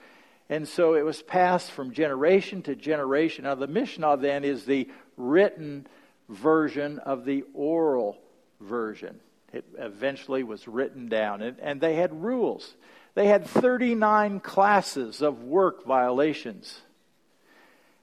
And 0.48 0.68
so 0.68 0.94
it 0.94 1.04
was 1.04 1.22
passed 1.22 1.70
from 1.70 1.92
generation 1.92 2.62
to 2.62 2.76
generation. 2.76 3.44
Now, 3.44 3.54
the 3.54 3.66
Mishnah 3.66 4.18
then 4.18 4.44
is 4.44 4.64
the 4.64 4.88
written 5.16 5.86
version 6.28 6.98
of 7.00 7.24
the 7.24 7.44
oral 7.54 8.18
version. 8.60 9.20
It 9.52 9.64
eventually 9.78 10.42
was 10.42 10.68
written 10.68 11.08
down. 11.08 11.40
And, 11.40 11.58
and 11.60 11.80
they 11.80 11.94
had 11.94 12.22
rules. 12.22 12.74
They 13.14 13.26
had 13.26 13.46
39 13.46 14.40
classes 14.40 15.22
of 15.22 15.44
work 15.44 15.84
violations. 15.86 16.80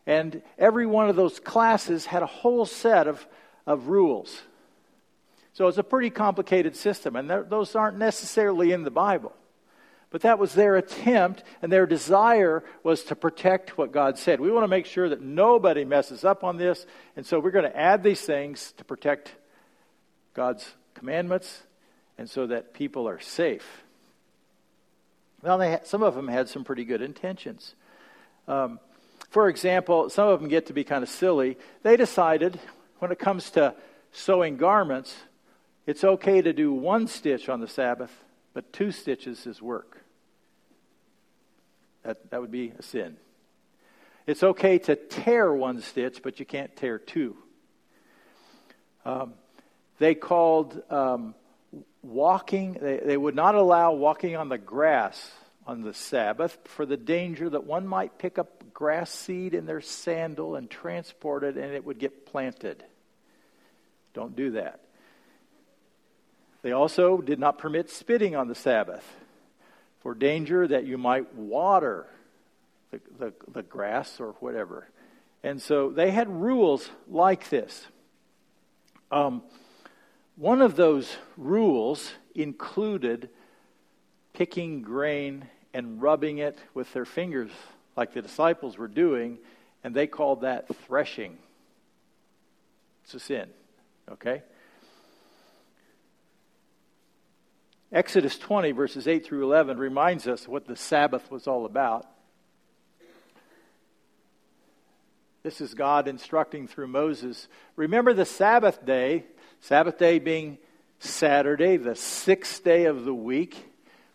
And 0.07 0.41
every 0.57 0.85
one 0.85 1.09
of 1.09 1.15
those 1.15 1.39
classes 1.39 2.05
had 2.05 2.23
a 2.23 2.27
whole 2.27 2.65
set 2.65 3.07
of, 3.07 3.25
of 3.67 3.87
rules. 3.87 4.41
So 5.53 5.67
it's 5.67 5.77
a 5.77 5.83
pretty 5.83 6.09
complicated 6.09 6.75
system, 6.75 7.15
and 7.15 7.29
those 7.29 7.75
aren't 7.75 7.97
necessarily 7.97 8.71
in 8.71 8.83
the 8.83 8.91
Bible. 8.91 9.33
But 10.09 10.21
that 10.21 10.39
was 10.39 10.53
their 10.53 10.75
attempt, 10.75 11.43
and 11.61 11.71
their 11.71 11.85
desire 11.85 12.63
was 12.83 13.03
to 13.05 13.15
protect 13.15 13.77
what 13.77 13.91
God 13.91 14.17
said. 14.17 14.39
We 14.39 14.51
want 14.51 14.63
to 14.63 14.69
make 14.69 14.85
sure 14.85 15.09
that 15.09 15.21
nobody 15.21 15.85
messes 15.85 16.23
up 16.23 16.43
on 16.43 16.57
this, 16.57 16.85
and 17.15 17.25
so 17.25 17.39
we're 17.39 17.51
going 17.51 17.69
to 17.69 17.77
add 17.77 18.01
these 18.01 18.21
things 18.21 18.73
to 18.77 18.85
protect 18.85 19.33
God's 20.33 20.69
commandments 20.93 21.63
and 22.17 22.29
so 22.29 22.47
that 22.47 22.73
people 22.73 23.07
are 23.07 23.19
safe. 23.19 23.83
Well, 25.41 25.59
had, 25.59 25.87
some 25.87 26.03
of 26.03 26.15
them 26.15 26.27
had 26.27 26.49
some 26.49 26.63
pretty 26.63 26.85
good 26.85 27.01
intentions. 27.01 27.75
Um, 28.47 28.79
for 29.29 29.49
example, 29.49 30.09
some 30.09 30.27
of 30.27 30.39
them 30.39 30.49
get 30.49 30.67
to 30.67 30.73
be 30.73 30.83
kind 30.83 31.03
of 31.03 31.09
silly. 31.09 31.57
They 31.83 31.97
decided 31.97 32.59
when 32.99 33.11
it 33.11 33.19
comes 33.19 33.49
to 33.51 33.73
sewing 34.11 34.57
garments, 34.57 35.15
it's 35.87 36.03
okay 36.03 36.41
to 36.41 36.53
do 36.53 36.71
one 36.71 37.07
stitch 37.07 37.49
on 37.49 37.59
the 37.59 37.67
Sabbath, 37.67 38.11
but 38.53 38.71
two 38.71 38.91
stitches 38.91 39.47
is 39.47 39.61
work. 39.61 40.03
That, 42.03 42.29
that 42.31 42.41
would 42.41 42.51
be 42.51 42.73
a 42.77 42.81
sin. 42.83 43.17
It's 44.27 44.43
okay 44.43 44.77
to 44.79 44.95
tear 44.95 45.51
one 45.51 45.81
stitch, 45.81 46.21
but 46.21 46.39
you 46.39 46.45
can't 46.45 46.75
tear 46.75 46.99
two. 46.99 47.35
Um, 49.05 49.33
they 49.97 50.13
called 50.13 50.81
um, 50.91 51.33
walking, 52.01 52.73
they, 52.73 52.97
they 52.97 53.17
would 53.17 53.35
not 53.35 53.55
allow 53.55 53.91
walking 53.91 54.35
on 54.35 54.49
the 54.49 54.57
grass 54.57 55.31
on 55.67 55.81
the 55.81 55.93
Sabbath 55.93 56.57
for 56.65 56.85
the 56.85 56.97
danger 56.97 57.49
that 57.49 57.65
one 57.65 57.87
might 57.87 58.17
pick 58.17 58.39
up 58.39 58.73
grass 58.73 59.11
seed 59.11 59.53
in 59.53 59.65
their 59.65 59.81
sandal 59.81 60.55
and 60.55 60.69
transport 60.69 61.43
it 61.43 61.55
and 61.55 61.73
it 61.73 61.85
would 61.85 61.99
get 61.99 62.25
planted. 62.25 62.83
Don't 64.13 64.35
do 64.35 64.51
that. 64.51 64.79
They 66.63 66.71
also 66.71 67.21
did 67.21 67.39
not 67.39 67.57
permit 67.57 67.89
spitting 67.89 68.35
on 68.35 68.47
the 68.47 68.55
Sabbath 68.55 69.05
for 70.01 70.13
danger 70.13 70.67
that 70.67 70.85
you 70.85 70.97
might 70.97 71.33
water 71.35 72.07
the, 72.91 72.99
the, 73.17 73.33
the 73.51 73.63
grass 73.63 74.19
or 74.19 74.33
whatever. 74.39 74.87
And 75.43 75.61
so 75.61 75.89
they 75.89 76.11
had 76.11 76.29
rules 76.29 76.89
like 77.07 77.49
this. 77.49 77.87
Um, 79.11 79.41
one 80.35 80.61
of 80.61 80.75
those 80.75 81.17
rules 81.37 82.11
included 82.33 83.29
picking 84.33 84.81
grain 84.81 85.45
and 85.73 86.01
rubbing 86.01 86.39
it 86.39 86.57
with 86.73 86.91
their 86.93 87.05
fingers, 87.05 87.51
like 87.95 88.13
the 88.13 88.21
disciples 88.21 88.77
were 88.77 88.87
doing, 88.87 89.37
and 89.83 89.93
they 89.95 90.07
called 90.07 90.41
that 90.41 90.67
threshing. 90.85 91.37
It's 93.03 93.13
a 93.13 93.19
sin, 93.19 93.49
okay? 94.11 94.43
Exodus 97.91 98.37
20, 98.37 98.71
verses 98.71 99.07
8 99.07 99.25
through 99.25 99.43
11, 99.43 99.77
reminds 99.77 100.27
us 100.27 100.47
what 100.47 100.65
the 100.65 100.77
Sabbath 100.77 101.29
was 101.29 101.45
all 101.45 101.65
about. 101.65 102.07
This 105.43 105.59
is 105.59 105.73
God 105.73 106.07
instructing 106.07 106.67
through 106.67 106.87
Moses. 106.87 107.47
Remember 107.75 108.13
the 108.13 108.25
Sabbath 108.25 108.85
day, 108.85 109.25
Sabbath 109.61 109.97
day 109.97 110.19
being 110.19 110.57
Saturday, 110.99 111.77
the 111.77 111.95
sixth 111.95 112.63
day 112.63 112.85
of 112.85 113.05
the 113.05 113.13
week. 113.13 113.65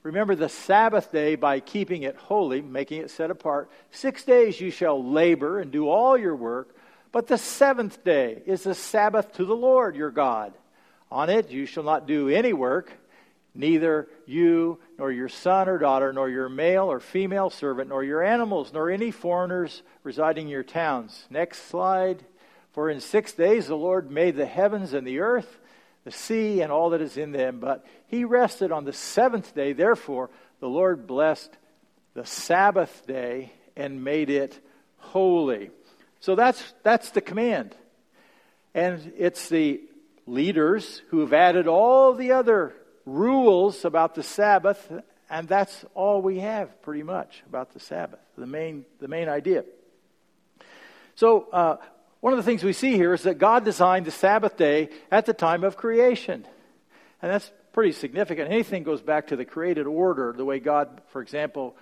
Remember 0.03 0.37
the 0.37 0.49
Sabbath 0.49 1.11
day 1.11 1.35
by 1.35 1.61
keeping 1.61 2.03
it 2.03 2.17
holy, 2.17 2.62
making 2.62 3.00
it 3.00 3.11
set 3.11 3.31
apart. 3.31 3.71
Six 3.91 4.25
days 4.25 4.61
you 4.61 4.71
shall 4.71 5.03
labor 5.03 5.59
and 5.59 5.73
do 5.73 5.88
all 5.88 6.17
your 6.17 6.37
work, 6.37 6.76
but 7.11 7.26
the 7.26 7.38
seventh 7.38 8.05
day 8.05 8.43
is 8.47 8.62
the 8.62 8.75
Sabbath 8.75 9.33
to 9.35 9.45
the 9.45 9.57
Lord 9.57 9.97
your 9.97 10.11
God. 10.11 10.53
On 11.11 11.31
it 11.31 11.50
you 11.50 11.67
shall 11.67 11.85
not 11.85 12.07
do 12.07 12.29
any 12.29 12.53
work 12.53 12.93
Neither 13.57 14.07
you, 14.26 14.79
nor 14.99 15.11
your 15.11 15.31
son 15.31 15.69
or 15.69 15.79
daughter, 15.79 16.12
nor 16.12 16.29
your 16.29 16.49
male 16.49 16.91
or 16.91 17.00
female 17.00 17.49
servant, 17.49 17.88
nor 17.88 18.05
your 18.05 18.23
animals, 18.23 18.71
nor 18.73 18.91
any 18.91 19.11
foreigners 19.11 19.83
residing 20.03 20.47
in 20.47 20.53
your 20.53 20.62
towns. 20.62 21.25
Next 21.31 21.67
slide. 21.69 22.23
For 22.76 22.90
in 22.90 23.00
six 23.00 23.33
days 23.33 23.68
the 23.68 23.75
Lord 23.75 24.11
made 24.11 24.37
the 24.37 24.45
heavens 24.45 24.92
and 24.92 25.06
the 25.06 25.21
earth, 25.21 25.49
the 26.04 26.11
sea, 26.11 26.61
and 26.61 26.71
all 26.71 26.90
that 26.90 27.00
is 27.00 27.16
in 27.16 27.33
them. 27.33 27.59
But 27.59 27.87
he 28.09 28.25
rested 28.25 28.71
on 28.71 28.85
the 28.85 28.92
seventh 28.92 29.54
day. 29.54 29.73
Therefore, 29.73 30.28
the 30.61 30.68
Lord 30.68 31.06
blessed 31.06 31.50
the 32.12 32.26
Sabbath 32.26 33.06
day 33.06 33.50
and 33.78 34.04
made 34.04 34.28
it 34.28 34.62
holy. 34.99 35.71
So 36.21 36.35
that's, 36.35 36.62
that's 36.83 37.09
the 37.12 37.23
command. 37.23 37.75
And 38.75 39.11
it's 39.16 39.49
the 39.49 39.80
leaders 40.26 41.00
who 41.09 41.21
have 41.21 41.33
added 41.33 41.66
all 41.66 42.12
the 42.12 42.33
other 42.33 42.75
rules 43.06 43.87
about 43.87 44.14
the 44.14 44.23
Sabbath, 44.23 44.92
and 45.30 45.49
that's 45.49 45.87
all 45.95 46.21
we 46.21 46.40
have 46.40 46.83
pretty 46.83 47.04
much 47.04 47.42
about 47.49 47.73
the 47.73 47.80
Sabbath, 47.80 48.21
the 48.37 48.47
main, 48.47 48.85
the 49.00 49.09
main 49.09 49.30
idea. 49.30 49.64
So, 51.14 51.49
uh, 51.50 51.76
one 52.26 52.33
of 52.33 52.38
the 52.38 52.42
things 52.42 52.64
we 52.64 52.73
see 52.73 52.95
here 52.95 53.14
is 53.14 53.23
that 53.23 53.38
God 53.38 53.64
designed 53.64 54.04
the 54.04 54.11
Sabbath 54.11 54.56
day 54.56 54.88
at 55.12 55.26
the 55.26 55.33
time 55.33 55.62
of 55.62 55.76
creation. 55.76 56.45
And 57.23 57.30
that's 57.30 57.49
pretty 57.73 57.92
significant. 57.92 58.50
Anything 58.50 58.83
goes 58.83 59.00
back 59.00 59.28
to 59.28 59.37
the 59.37 59.45
created 59.45 59.87
order, 59.87 60.35
the 60.37 60.45
way 60.45 60.59
God, 60.59 61.02
for 61.12 61.23
example, 61.23 61.76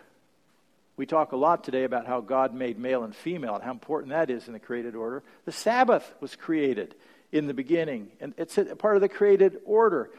we 0.99 1.07
talk 1.07 1.33
a 1.33 1.37
lot 1.37 1.65
today 1.65 1.85
about 1.85 2.07
how 2.07 2.21
God 2.21 2.53
made 2.53 2.79
male 2.79 3.05
and 3.05 3.17
female 3.17 3.55
and 3.55 3.65
how 3.65 3.71
important 3.71 4.11
that 4.11 4.29
is 4.29 4.47
in 4.47 4.53
the 4.53 4.59
created 4.59 4.95
order. 4.95 5.23
The 5.47 5.53
Sabbath 5.53 6.13
was 6.21 6.37
created 6.37 6.95
in 7.33 7.47
the 7.47 7.55
beginning, 7.55 8.09
and 8.21 8.35
it's 8.37 8.59
a 8.59 8.77
part 8.77 8.97
of 8.97 9.01
the 9.01 9.09
created 9.09 9.61
order. 9.65 10.11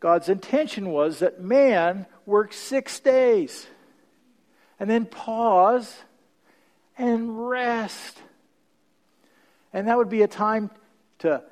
God's 0.00 0.28
intention 0.28 0.90
was 0.90 1.20
that 1.20 1.40
man 1.40 2.06
work 2.26 2.52
six 2.52 2.98
days 2.98 3.64
and 4.80 4.90
then 4.90 5.06
pause 5.06 5.94
and 6.98 7.48
rest. 7.48 8.18
And 9.72 9.88
that 9.88 9.96
would 9.96 10.08
be 10.08 10.22
a 10.22 10.28
time 10.28 10.70
to 11.20 11.42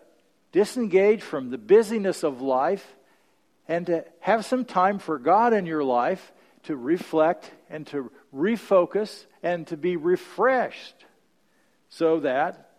disengage 0.53 1.23
from 1.23 1.51
the 1.51 1.59
busyness 1.59 2.23
of 2.23 2.41
life 2.41 2.97
and 3.69 3.87
to 3.87 4.05
have 4.21 4.45
some 4.45 4.65
time 4.65 4.99
for 4.99 5.19
God 5.19 5.53
in 5.53 5.67
your 5.67 5.85
life 5.85 6.33
to 6.65 6.77
reflect 6.77 7.51
and 7.71 7.87
to 7.89 8.11
refocus 8.35 9.27
and 9.43 9.67
to 9.69 9.77
be 9.77 9.97
refreshed 9.97 11.05
so 11.89 12.21
that 12.21 12.71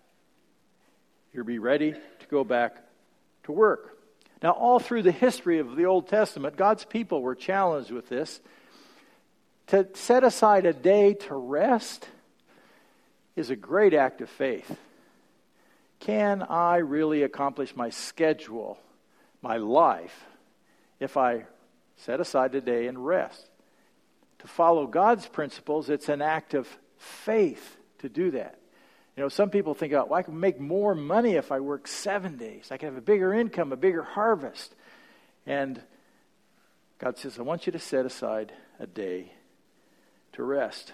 you'll 1.33 1.45
be 1.45 1.59
ready 1.59 1.91
to 1.93 2.27
go 2.29 2.43
back 2.43 2.77
to 3.43 3.51
work. 3.51 3.97
Now, 4.41 4.51
all 4.51 4.79
through 4.79 5.03
the 5.03 5.11
history 5.11 5.59
of 5.59 5.75
the 5.75 5.85
Old 5.85 6.07
Testament, 6.07 6.57
God's 6.57 6.85
people 6.85 7.21
were 7.21 7.35
challenged 7.35 7.91
with 7.91 8.07
this. 8.09 8.39
To 9.67 9.87
set 9.93 10.23
aside 10.23 10.65
a 10.65 10.73
day 10.73 11.13
to 11.13 11.35
rest 11.35 12.07
is 13.35 13.49
a 13.49 13.55
great 13.55 13.93
act 13.93 14.21
of 14.21 14.29
faith. 14.29 14.77
Can 15.99 16.43
I 16.43 16.77
really 16.77 17.23
accomplish 17.23 17.75
my 17.75 17.89
schedule, 17.89 18.79
my 19.41 19.57
life, 19.57 20.25
if 20.99 21.17
I 21.17 21.45
set 21.97 22.19
aside 22.19 22.53
a 22.55 22.61
day 22.61 22.87
and 22.87 23.05
rest? 23.05 23.49
to 24.39 24.47
follow 24.47 24.85
God's 24.87 25.27
principles, 25.27 25.89
it's 25.89 26.09
an 26.09 26.21
act 26.21 26.53
of 26.53 26.67
faith 26.97 27.77
to 27.99 28.09
do 28.09 28.31
that. 28.31 28.59
You 29.15 29.23
know, 29.23 29.29
some 29.29 29.49
people 29.49 29.73
think, 29.73 29.93
oh, 29.93 30.05
well, 30.09 30.19
I 30.19 30.21
can 30.21 30.39
make 30.39 30.59
more 30.59 30.93
money 30.93 31.33
if 31.33 31.51
I 31.51 31.59
work 31.59 31.87
seven 31.87 32.37
days. 32.37 32.67
I 32.71 32.77
can 32.77 32.89
have 32.89 32.97
a 32.97 33.01
bigger 33.01 33.33
income, 33.33 33.73
a 33.73 33.77
bigger 33.77 34.03
harvest. 34.03 34.75
And 35.47 35.81
God 36.99 37.17
says, 37.17 37.39
I 37.39 37.41
want 37.41 37.65
you 37.65 37.71
to 37.71 37.79
set 37.79 38.05
aside 38.05 38.53
a 38.79 38.85
day 38.85 39.31
to 40.33 40.43
rest. 40.43 40.93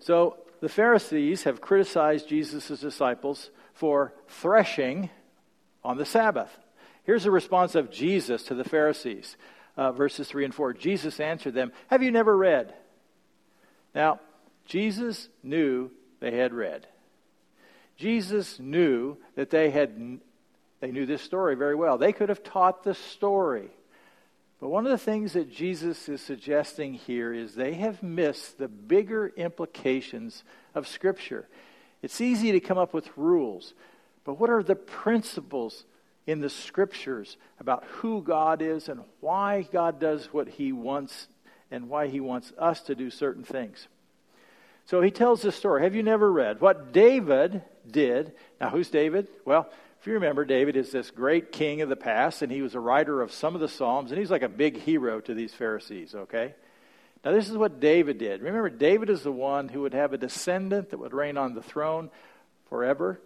So 0.00 0.36
the 0.60 0.68
Pharisees 0.68 1.44
have 1.44 1.60
criticized 1.60 2.28
Jesus' 2.28 2.80
disciples 2.80 3.50
for 3.74 4.14
threshing 4.28 5.10
on 5.84 5.98
the 5.98 6.04
Sabbath. 6.04 6.50
Here's 7.04 7.24
the 7.24 7.30
response 7.30 7.74
of 7.74 7.90
Jesus 7.90 8.42
to 8.44 8.54
the 8.54 8.64
Pharisees 8.64 9.36
uh, 9.76 9.92
verses 9.92 10.28
3 10.28 10.46
and 10.46 10.54
4. 10.54 10.72
Jesus 10.72 11.20
answered 11.20 11.54
them, 11.54 11.72
Have 11.88 12.02
you 12.02 12.10
never 12.10 12.36
read? 12.36 12.74
Now, 13.94 14.20
Jesus 14.64 15.28
knew 15.42 15.90
they 16.20 16.36
had 16.36 16.52
read. 16.52 16.86
Jesus 17.96 18.58
knew 18.58 19.16
that 19.36 19.50
they 19.50 19.70
had 19.70 20.20
they 20.80 20.90
knew 20.90 21.06
this 21.06 21.22
story 21.22 21.54
very 21.54 21.74
well. 21.74 21.96
They 21.96 22.12
could 22.12 22.28
have 22.28 22.42
taught 22.42 22.84
the 22.84 22.94
story. 22.94 23.70
But 24.60 24.70
one 24.70 24.86
of 24.86 24.92
the 24.92 24.98
things 24.98 25.34
that 25.34 25.52
Jesus 25.52 26.08
is 26.08 26.20
suggesting 26.20 26.94
here 26.94 27.32
is 27.32 27.54
they 27.54 27.74
have 27.74 28.02
missed 28.02 28.58
the 28.58 28.68
bigger 28.68 29.28
implications 29.36 30.44
of 30.74 30.88
Scripture. 30.88 31.46
It's 32.02 32.20
easy 32.20 32.52
to 32.52 32.60
come 32.60 32.78
up 32.78 32.94
with 32.94 33.08
rules, 33.16 33.74
but 34.24 34.40
what 34.40 34.50
are 34.50 34.62
the 34.62 34.74
principles 34.74 35.84
in 36.26 36.40
the 36.40 36.50
scriptures 36.50 37.36
about 37.60 37.84
who 37.84 38.20
God 38.20 38.60
is 38.60 38.88
and 38.88 39.02
why 39.20 39.66
God 39.72 40.00
does 40.00 40.32
what 40.32 40.48
he 40.48 40.72
wants 40.72 41.28
and 41.70 41.88
why 41.88 42.08
he 42.08 42.20
wants 42.20 42.52
us 42.58 42.80
to 42.82 42.94
do 42.94 43.10
certain 43.10 43.44
things. 43.44 43.88
So 44.86 45.00
he 45.02 45.10
tells 45.10 45.42
this 45.42 45.56
story. 45.56 45.82
Have 45.82 45.94
you 45.94 46.02
never 46.02 46.30
read 46.30 46.60
what 46.60 46.92
David 46.92 47.62
did? 47.88 48.32
Now, 48.60 48.70
who's 48.70 48.88
David? 48.88 49.28
Well, 49.44 49.68
if 50.00 50.06
you 50.06 50.14
remember, 50.14 50.44
David 50.44 50.76
is 50.76 50.92
this 50.92 51.10
great 51.10 51.52
king 51.52 51.80
of 51.80 51.88
the 51.88 51.96
past, 51.96 52.42
and 52.42 52.52
he 52.52 52.62
was 52.62 52.74
a 52.74 52.80
writer 52.80 53.22
of 53.22 53.32
some 53.32 53.54
of 53.54 53.60
the 53.60 53.68
Psalms, 53.68 54.10
and 54.10 54.18
he's 54.18 54.30
like 54.30 54.42
a 54.42 54.48
big 54.48 54.78
hero 54.78 55.20
to 55.20 55.34
these 55.34 55.52
Pharisees, 55.52 56.14
okay? 56.14 56.54
Now, 57.24 57.32
this 57.32 57.48
is 57.48 57.56
what 57.56 57.80
David 57.80 58.18
did. 58.18 58.40
Remember, 58.42 58.70
David 58.70 59.10
is 59.10 59.22
the 59.22 59.32
one 59.32 59.68
who 59.68 59.82
would 59.82 59.94
have 59.94 60.12
a 60.12 60.18
descendant 60.18 60.90
that 60.90 60.98
would 60.98 61.12
reign 61.12 61.36
on 61.36 61.54
the 61.54 61.62
throne 61.62 62.10
forever, 62.68 63.20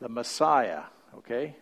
the 0.00 0.08
Messiah, 0.08 0.84
okay? 1.18 1.56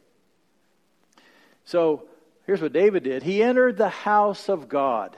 So 1.65 2.05
here's 2.47 2.61
what 2.61 2.73
David 2.73 3.03
did 3.03 3.23
he 3.23 3.43
entered 3.43 3.77
the 3.77 3.89
house 3.89 4.49
of 4.49 4.69
God. 4.69 5.17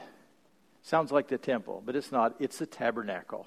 Sounds 0.82 1.10
like 1.10 1.28
the 1.28 1.38
temple, 1.38 1.82
but 1.84 1.96
it's 1.96 2.12
not. 2.12 2.34
It's 2.38 2.58
the 2.58 2.66
tabernacle. 2.66 3.46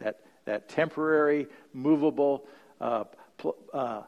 That, 0.00 0.20
that 0.44 0.68
temporary, 0.68 1.46
movable 1.72 2.44
uh, 2.80 3.04
pl- 3.38 3.56
uh, 3.72 4.02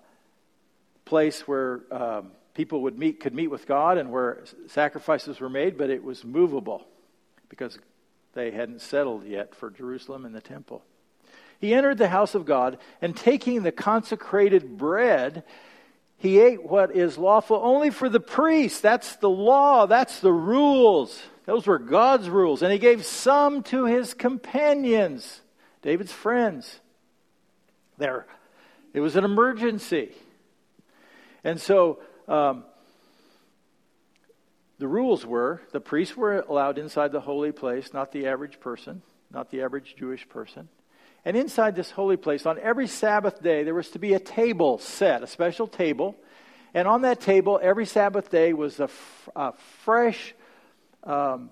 place 1.05 1.47
where 1.47 1.81
um, 1.91 2.33
people 2.55 2.83
would 2.83 2.99
meet, 2.99 3.21
could 3.21 3.35
meet 3.35 3.49
with 3.49 3.67
God 3.67 3.99
and 3.99 4.11
where 4.11 4.45
sacrifices 4.69 5.41
were 5.41 5.49
made, 5.49 5.77
but 5.77 5.91
it 5.91 6.03
was 6.03 6.25
movable 6.25 6.87
because 7.49 7.79
they 8.33 8.51
hadn't 8.51 8.81
settled 8.81 9.25
yet 9.25 9.55
for 9.55 9.71
Jerusalem 9.71 10.25
and 10.25 10.35
the 10.35 10.41
temple. 10.41 10.83
He 11.61 11.73
entered 11.73 11.99
the 11.99 12.09
house 12.09 12.35
of 12.35 12.45
God 12.45 12.79
and 13.01 13.17
taking 13.17 13.63
the 13.63 13.73
consecrated 13.73 14.77
bread 14.77 15.45
he 16.25 16.41
ate 16.41 16.65
what 16.65 16.97
is 16.97 17.19
lawful 17.19 17.61
only 17.63 17.91
for 17.91 18.09
the 18.09 18.19
priest. 18.19 18.83
That's 18.83 19.17
the 19.17 19.29
law, 19.29 19.87
that's 19.87 20.21
the 20.21 20.33
rules. 20.33 21.23
Those 21.45 21.67
were 21.67 21.79
God's 21.79 22.31
rules. 22.31 22.63
And 22.63 22.73
he 22.73 22.79
gave 22.79 23.05
some 23.05 23.63
to 23.65 23.85
his 23.85 24.15
companions, 24.15 25.43
David's 25.83 26.13
friends. 26.13 26.81
There, 27.99 28.27
it 28.95 29.01
was 29.01 29.17
an 29.17 29.25
emergency. 29.25 30.13
And 31.45 31.61
so 31.61 32.01
um, 32.27 32.65
the 34.79 34.89
rules 34.89 35.25
were 35.25 35.61
the 35.73 35.81
priests 35.81 36.17
were 36.17 36.41
allowed 36.41 36.79
inside 36.79 37.13
the 37.13 37.21
holy 37.21 37.53
place, 37.53 37.93
not 37.93 38.13
the 38.13 38.27
average 38.27 38.59
person, 38.61 39.03
not 39.31 39.51
the 39.51 39.63
average 39.63 39.95
Jewish 39.97 40.29
person. 40.29 40.69
And 41.25 41.37
inside 41.37 41.75
this 41.75 41.91
holy 41.91 42.17
place, 42.17 42.45
on 42.45 42.59
every 42.59 42.87
Sabbath 42.87 43.43
day, 43.43 43.63
there 43.63 43.75
was 43.75 43.91
to 43.91 43.99
be 43.99 44.15
a 44.15 44.21
table 44.21 44.79
set, 44.79 45.23
a 45.23 45.27
special 45.27 45.67
table. 45.67 46.17
And 46.75 46.87
on 46.87 47.03
that 47.03 47.21
table, 47.21 47.59
every 47.63 47.87
Sabbath 47.87 48.31
day 48.31 48.53
was 48.53 48.81
a, 48.81 48.85
f- 48.85 49.29
a 49.35 49.53
fresh, 49.85 50.35
um, 51.03 51.51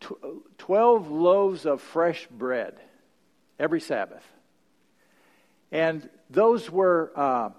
tw- 0.00 0.12
12 0.58 1.10
loaves 1.10 1.64
of 1.64 1.80
fresh 1.80 2.26
bread 2.26 2.74
every 3.58 3.80
Sabbath. 3.80 4.24
And 5.70 6.06
those 6.28 6.70
were 6.70 7.12
uh, 7.16 7.50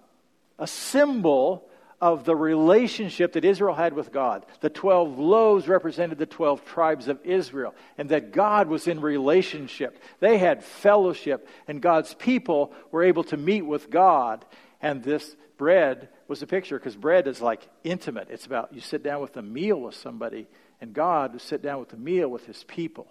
a 0.63 0.67
symbol 0.67 1.67
of 1.99 2.23
the 2.23 2.35
relationship 2.35 3.33
that 3.33 3.43
Israel 3.43 3.75
had 3.75 3.91
with 3.91 4.13
God. 4.13 4.45
The 4.61 4.69
12 4.69 5.19
loaves 5.19 5.67
represented 5.67 6.17
the 6.17 6.25
12 6.25 6.63
tribes 6.63 7.09
of 7.09 7.19
Israel, 7.25 7.75
and 7.97 8.07
that 8.09 8.31
God 8.31 8.69
was 8.69 8.87
in 8.87 9.01
relationship. 9.01 10.01
They 10.21 10.37
had 10.37 10.63
fellowship, 10.63 11.49
and 11.67 11.81
God's 11.81 12.13
people 12.13 12.71
were 12.91 13.03
able 13.03 13.25
to 13.25 13.35
meet 13.35 13.63
with 13.63 13.89
God. 13.89 14.45
And 14.81 15.03
this 15.03 15.35
bread 15.57 16.07
was 16.29 16.41
a 16.41 16.47
picture, 16.47 16.79
because 16.79 16.95
bread 16.95 17.27
is 17.27 17.41
like 17.41 17.67
intimate. 17.83 18.29
It's 18.31 18.45
about 18.45 18.73
you 18.73 18.79
sit 18.79 19.03
down 19.03 19.21
with 19.21 19.35
a 19.35 19.41
meal 19.41 19.81
with 19.81 19.95
somebody, 19.95 20.47
and 20.79 20.93
God 20.93 21.33
would 21.33 21.41
sit 21.41 21.61
down 21.61 21.81
with 21.81 21.91
a 21.91 21.97
meal 21.97 22.29
with 22.29 22.45
his 22.45 22.63
people. 22.63 23.07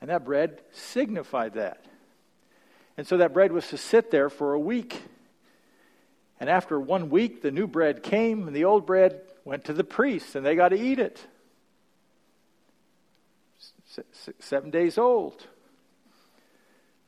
And 0.00 0.10
that 0.10 0.24
bread 0.24 0.60
signified 0.72 1.54
that. 1.54 1.84
And 2.96 3.06
so 3.06 3.18
that 3.18 3.32
bread 3.32 3.52
was 3.52 3.68
to 3.68 3.76
sit 3.76 4.10
there 4.10 4.28
for 4.28 4.54
a 4.54 4.58
week. 4.58 5.00
And 6.38 6.50
after 6.50 6.78
one 6.78 7.08
week, 7.08 7.42
the 7.42 7.50
new 7.50 7.66
bread 7.66 8.02
came, 8.02 8.46
and 8.46 8.54
the 8.54 8.64
old 8.64 8.86
bread 8.86 9.22
went 9.44 9.64
to 9.66 9.72
the 9.72 9.84
priests, 9.84 10.34
and 10.34 10.44
they 10.44 10.54
got 10.54 10.68
to 10.68 10.80
eat 10.80 10.98
it. 10.98 11.24
Seven 14.40 14.70
days 14.70 14.98
old. 14.98 15.46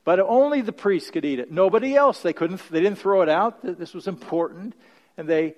But 0.05 0.21
only 0.21 0.63
the 0.63 0.73
priests 0.73 1.11
could 1.11 1.27
eat 1.27 1.39
it. 1.39 1.53
Nobody 1.53 1.95
else. 1.95 2.23
They 2.23 2.33
couldn't. 2.33 2.63
They 2.71 2.81
didn't 2.81 2.99
throw 2.99 3.21
it 3.21 3.29
out. 3.29 3.63
This 3.63 3.93
was 3.93 4.09
important, 4.09 4.75
and 5.19 5.29
they, 5.29 5.55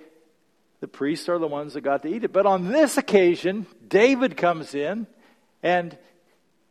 the 0.80 0.88
priests, 0.88 1.28
are 1.28 1.38
the 1.38 1.46
ones 1.46 1.74
that 1.74 1.82
got 1.82 2.02
to 2.02 2.08
eat 2.08 2.24
it. 2.24 2.32
But 2.32 2.46
on 2.46 2.72
this 2.72 2.98
occasion, 2.98 3.66
David 3.86 4.36
comes 4.36 4.74
in, 4.74 5.06
and 5.62 5.96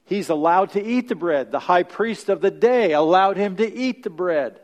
he's 0.04 0.28
allowed 0.28 0.72
to 0.72 0.84
eat 0.84 1.08
the 1.08 1.16
bread. 1.16 1.52
The 1.52 1.60
high 1.60 1.84
priest 1.84 2.28
of 2.28 2.42
the 2.42 2.52
day 2.52 2.92
allowed 2.92 3.38
him 3.38 3.56
to 3.56 3.74
eat 3.74 4.04
the 4.04 4.10
bread. 4.10 4.60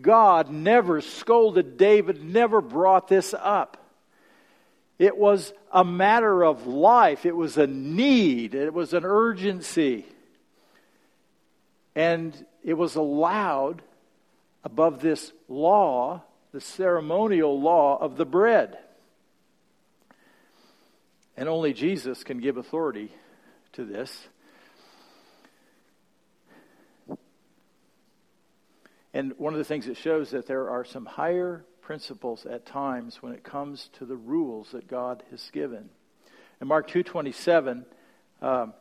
God 0.00 0.50
never 0.50 1.00
scolded 1.00 1.76
David, 1.76 2.22
never 2.22 2.60
brought 2.60 3.08
this 3.08 3.34
up. 3.34 3.76
It 4.98 5.16
was 5.16 5.52
a 5.72 5.84
matter 5.84 6.44
of 6.44 6.66
life, 6.66 7.24
it 7.24 7.34
was 7.34 7.56
a 7.56 7.66
need, 7.66 8.54
it 8.54 8.74
was 8.74 8.92
an 8.92 9.04
urgency. 9.04 10.04
And 11.94 12.34
it 12.62 12.74
was 12.74 12.96
allowed 12.96 13.82
above 14.62 15.00
this 15.00 15.32
law, 15.48 16.22
the 16.52 16.60
ceremonial 16.60 17.60
law 17.60 17.96
of 17.98 18.16
the 18.16 18.26
bread. 18.26 18.78
And 21.36 21.48
only 21.48 21.72
Jesus 21.72 22.22
can 22.22 22.38
give 22.40 22.58
authority 22.58 23.10
to 23.72 23.84
this. 23.84 24.28
And 29.12 29.34
one 29.38 29.52
of 29.52 29.58
the 29.58 29.64
things 29.64 29.88
it 29.88 29.96
shows 29.96 30.30
that 30.30 30.46
there 30.46 30.70
are 30.70 30.84
some 30.84 31.04
higher 31.04 31.64
principles 31.80 32.46
at 32.46 32.66
times 32.66 33.22
when 33.22 33.32
it 33.32 33.42
comes 33.42 33.88
to 33.94 34.04
the 34.04 34.16
rules 34.16 34.70
that 34.72 34.86
God 34.86 35.22
has 35.30 35.50
given. 35.50 35.90
In 36.60 36.68
Mark 36.68 36.88
2.27, 36.88 37.84
um, 38.42 38.72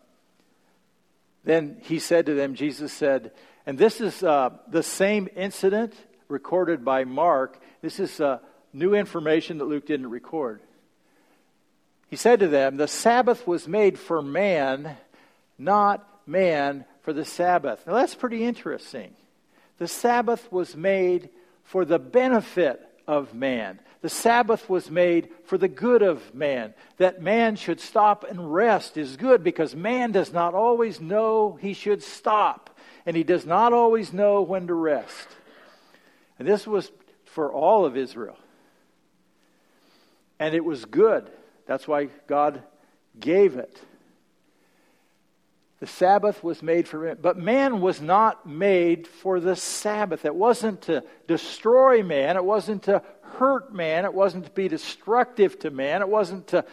then 1.43 1.77
he 1.81 1.99
said 1.99 2.27
to 2.27 2.35
them, 2.35 2.53
Jesus 2.53 2.93
said, 2.93 3.31
and 3.65 3.77
this 3.77 4.01
is 4.01 4.23
uh, 4.23 4.49
the 4.67 4.83
same 4.83 5.27
incident 5.35 5.93
recorded 6.27 6.85
by 6.85 7.03
Mark. 7.03 7.59
This 7.81 7.99
is 7.99 8.19
uh, 8.21 8.39
new 8.73 8.93
information 8.93 9.57
that 9.57 9.65
Luke 9.65 9.85
didn't 9.85 10.09
record. 10.09 10.61
He 12.07 12.15
said 12.15 12.39
to 12.39 12.47
them, 12.47 12.77
The 12.77 12.87
Sabbath 12.87 13.45
was 13.47 13.67
made 13.67 13.97
for 13.97 14.21
man, 14.21 14.97
not 15.57 16.07
man 16.25 16.85
for 17.01 17.13
the 17.13 17.25
Sabbath. 17.25 17.85
Now 17.85 17.93
that's 17.93 18.15
pretty 18.15 18.43
interesting. 18.43 19.13
The 19.79 19.87
Sabbath 19.87 20.51
was 20.51 20.75
made 20.75 21.29
for 21.63 21.85
the 21.85 21.99
benefit 21.99 22.85
of 23.07 23.33
man. 23.33 23.79
The 24.01 24.09
Sabbath 24.09 24.69
was 24.69 24.91
made 24.91 25.29
for 25.45 25.57
the 25.57 25.67
good 25.67 26.01
of 26.01 26.33
man. 26.33 26.73
That 26.97 27.21
man 27.21 27.55
should 27.55 27.81
stop 27.81 28.23
and 28.23 28.53
rest 28.53 28.97
is 28.97 29.17
good 29.17 29.43
because 29.43 29.75
man 29.75 30.11
does 30.11 30.31
not 30.31 30.53
always 30.53 31.01
know 31.01 31.57
he 31.59 31.73
should 31.73 32.03
stop, 32.03 32.77
and 33.05 33.17
he 33.17 33.23
does 33.23 33.45
not 33.45 33.73
always 33.73 34.13
know 34.13 34.41
when 34.41 34.67
to 34.67 34.73
rest. 34.73 35.27
And 36.37 36.47
this 36.47 36.67
was 36.67 36.91
for 37.25 37.51
all 37.51 37.85
of 37.85 37.97
Israel. 37.97 38.37
And 40.39 40.55
it 40.55 40.63
was 40.63 40.85
good. 40.85 41.29
That's 41.65 41.87
why 41.87 42.09
God 42.27 42.63
gave 43.19 43.57
it. 43.57 43.77
The 45.79 45.87
Sabbath 45.87 46.43
was 46.43 46.61
made 46.61 46.87
for 46.87 46.99
man. 46.99 47.17
But 47.21 47.37
man 47.37 47.79
was 47.79 48.01
not 48.01 48.45
made 48.45 49.07
for 49.07 49.39
the 49.39 49.55
Sabbath. 49.55 50.25
It 50.25 50.35
wasn't 50.35 50.81
to 50.83 51.03
destroy 51.27 52.03
man. 52.03 52.35
It 52.35 52.43
wasn't 52.43 52.83
to 52.83 53.01
hurt 53.21 53.73
man. 53.73 54.03
It 54.03 54.13
wasn't 54.13 54.45
to 54.45 54.51
be 54.51 54.67
destructive 54.67 55.57
to 55.59 55.71
man. 55.71 56.01
It 56.01 56.09
wasn't 56.09 56.47
to 56.47 56.65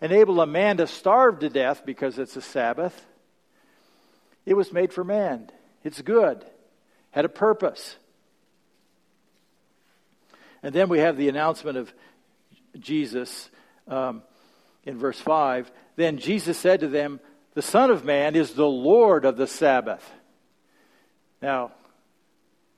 enable 0.00 0.40
a 0.40 0.46
man 0.46 0.76
to 0.76 0.86
starve 0.86 1.40
to 1.40 1.48
death 1.48 1.84
because 1.84 2.18
it's 2.18 2.36
a 2.36 2.40
Sabbath. 2.40 3.04
It 4.46 4.54
was 4.54 4.72
made 4.72 4.92
for 4.92 5.02
man. 5.02 5.50
It's 5.82 6.00
good, 6.00 6.44
had 7.10 7.24
a 7.24 7.28
purpose. 7.28 7.96
And 10.62 10.74
then 10.74 10.88
we 10.88 10.98
have 11.00 11.16
the 11.16 11.28
announcement 11.28 11.76
of 11.76 11.92
Jesus 12.78 13.50
um, 13.88 14.22
in 14.84 14.96
verse 14.98 15.20
5. 15.20 15.70
Then 15.96 16.18
Jesus 16.18 16.58
said 16.58 16.80
to 16.80 16.88
them, 16.88 17.20
the 17.54 17.62
Son 17.62 17.90
of 17.90 18.04
Man 18.04 18.36
is 18.36 18.52
the 18.52 18.66
Lord 18.66 19.24
of 19.24 19.36
the 19.36 19.46
Sabbath. 19.46 20.08
Now, 21.40 21.72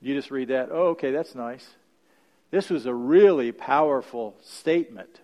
you 0.01 0.13
just 0.13 0.31
read 0.31 0.49
that. 0.49 0.69
Oh, 0.71 0.89
okay, 0.89 1.11
that's 1.11 1.35
nice. 1.35 1.67
This 2.51 2.69
was 2.69 2.85
a 2.85 2.93
really 2.93 3.51
powerful 3.51 4.37
statement 4.43 5.19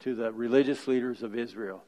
to 0.00 0.14
the 0.14 0.32
religious 0.32 0.88
leaders 0.88 1.22
of 1.22 1.36
Israel. 1.36 1.84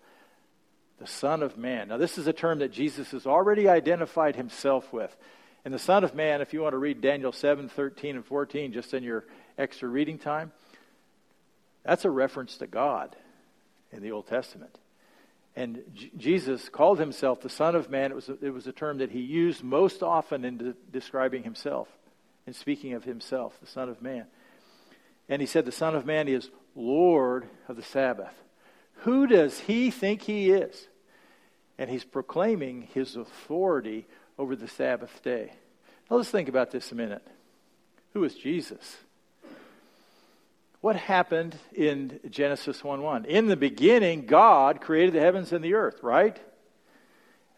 The 0.99 1.07
Son 1.07 1.43
of 1.43 1.57
Man. 1.57 1.89
Now, 1.89 1.97
this 1.97 2.19
is 2.19 2.27
a 2.27 2.33
term 2.33 2.59
that 2.59 2.73
Jesus 2.73 3.13
has 3.13 3.27
already 3.27 3.69
identified 3.69 4.37
himself 4.37 4.93
with. 4.93 5.17
And 5.65 5.73
the 5.73 5.79
Son 5.79 6.05
of 6.05 6.15
Man, 6.15 6.43
if 6.43 6.53
you 6.53 6.61
want 6.61 6.75
to 6.75 6.79
read 6.79 7.01
Daniel 7.01 7.33
7, 7.33 7.69
13, 7.69 8.17
and 8.17 8.25
14, 8.25 8.73
just 8.73 8.93
in 8.93 9.03
your 9.03 9.25
extra 9.57 9.89
reading 9.89 10.19
time, 10.19 10.53
that's 11.85 12.05
a 12.05 12.11
reference 12.11 12.59
to 12.59 12.67
God 12.67 13.17
in 13.91 14.03
the 14.03 14.13
Old 14.13 14.27
Testament. 14.27 14.77
And 15.57 15.83
J- 15.95 16.11
Jesus 16.17 16.69
called 16.69 16.99
himself 16.99 17.41
the 17.41 17.49
Son 17.49 17.75
of 17.75 17.91
Man. 17.91 18.13
It 18.13 18.15
was, 18.15 18.29
a, 18.29 18.39
it 18.45 18.55
was 18.55 18.67
a 18.67 18.73
term 18.73 18.99
that 18.99 19.11
he 19.11 19.21
used 19.21 19.63
most 19.63 20.03
often 20.03 20.45
in 20.45 20.59
de- 20.59 20.75
describing 20.93 21.43
himself, 21.43 21.89
in 22.47 22.53
speaking 22.53 22.95
of 22.95 23.05
himself, 23.05 23.59
the 23.61 23.67
Son 23.67 23.89
of 23.89 24.01
Man. 24.01 24.27
And 25.29 25.41
he 25.41 25.47
said, 25.47 25.65
The 25.65 25.73
Son 25.73 25.95
of 25.95 26.07
Man 26.07 26.29
is 26.29 26.51
Lord 26.75 27.49
of 27.69 27.77
the 27.77 27.83
Sabbath. 27.83 28.35
Who 29.03 29.27
does 29.27 29.61
he 29.61 29.91
think 29.91 30.23
he 30.23 30.51
is? 30.51 30.89
And 31.79 31.89
he's 31.89 32.05
proclaiming 32.05 32.89
his 32.93 33.17
authority 33.17 34.07
over 34.39 34.55
the 34.55 34.69
Sabbath 34.69 35.23
day. 35.23 35.53
Now 36.11 36.17
let's 36.19 36.31
think 36.31 36.49
about 36.49 36.71
this 36.71 36.93
a 36.93 36.95
minute. 36.95 37.27
Who 38.13 38.25
is 38.25 38.35
Jesus? 38.35 38.99
What 40.81 40.97
happened 40.97 41.57
in 41.73 42.21
Genesis 42.31 42.83
1 42.83 43.03
1? 43.03 43.25
In 43.27 43.47
the 43.47 43.57
beginning, 43.57 44.27
God 44.27 44.81
created 44.81 45.15
the 45.15 45.21
heavens 45.21 45.53
and 45.53 45.65
the 45.65 45.75
earth, 45.75 46.03
right? 46.03 46.39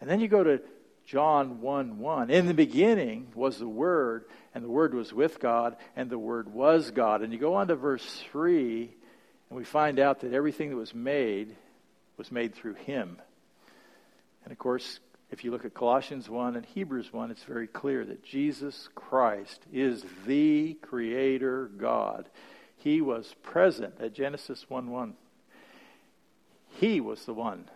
And 0.01 0.09
then 0.09 0.19
you 0.19 0.27
go 0.27 0.43
to 0.43 0.61
John 1.05 1.61
1 1.61 1.99
1. 1.99 2.29
In 2.29 2.47
the 2.47 2.53
beginning 2.53 3.27
was 3.35 3.57
the 3.57 3.67
Word, 3.67 4.25
and 4.53 4.63
the 4.63 4.69
Word 4.69 4.93
was 4.93 5.13
with 5.13 5.39
God, 5.39 5.77
and 5.95 6.09
the 6.09 6.19
Word 6.19 6.53
was 6.53 6.91
God. 6.91 7.21
And 7.21 7.31
you 7.31 7.39
go 7.39 7.55
on 7.55 7.67
to 7.69 7.75
verse 7.75 8.23
3, 8.31 8.93
and 9.49 9.57
we 9.57 9.63
find 9.63 9.99
out 9.99 10.21
that 10.21 10.33
everything 10.33 10.69
that 10.69 10.75
was 10.75 10.93
made 10.93 11.55
was 12.17 12.31
made 12.31 12.55
through 12.55 12.75
Him. 12.75 13.21
And 14.43 14.51
of 14.51 14.57
course, 14.57 14.99
if 15.31 15.43
you 15.43 15.51
look 15.51 15.65
at 15.65 15.73
Colossians 15.73 16.29
1 16.29 16.55
and 16.55 16.65
Hebrews 16.65 17.11
1, 17.11 17.31
it's 17.31 17.43
very 17.43 17.67
clear 17.67 18.05
that 18.05 18.23
Jesus 18.23 18.89
Christ 18.93 19.61
is 19.71 20.05
the 20.27 20.75
Creator 20.75 21.71
God. 21.77 22.29
He 22.83 22.99
was 22.99 23.33
present 23.43 23.93
at 24.01 24.13
Genesis 24.13 24.65
1 24.69 24.89
1. 24.89 25.13
He 26.81 26.99
was 26.99 27.23
the 27.23 27.33
one 27.33 27.69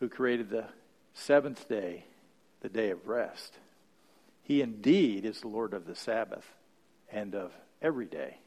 who 0.00 0.08
created 0.08 0.50
the 0.50 0.64
seventh 1.14 1.68
day, 1.68 2.02
the 2.62 2.68
day 2.68 2.90
of 2.90 3.06
rest. 3.06 3.52
He 4.42 4.60
indeed 4.60 5.24
is 5.24 5.40
the 5.40 5.46
Lord 5.46 5.72
of 5.72 5.86
the 5.86 5.94
Sabbath 5.94 6.44
and 7.12 7.36
of 7.36 7.52
every 7.80 8.06
day. 8.06 8.38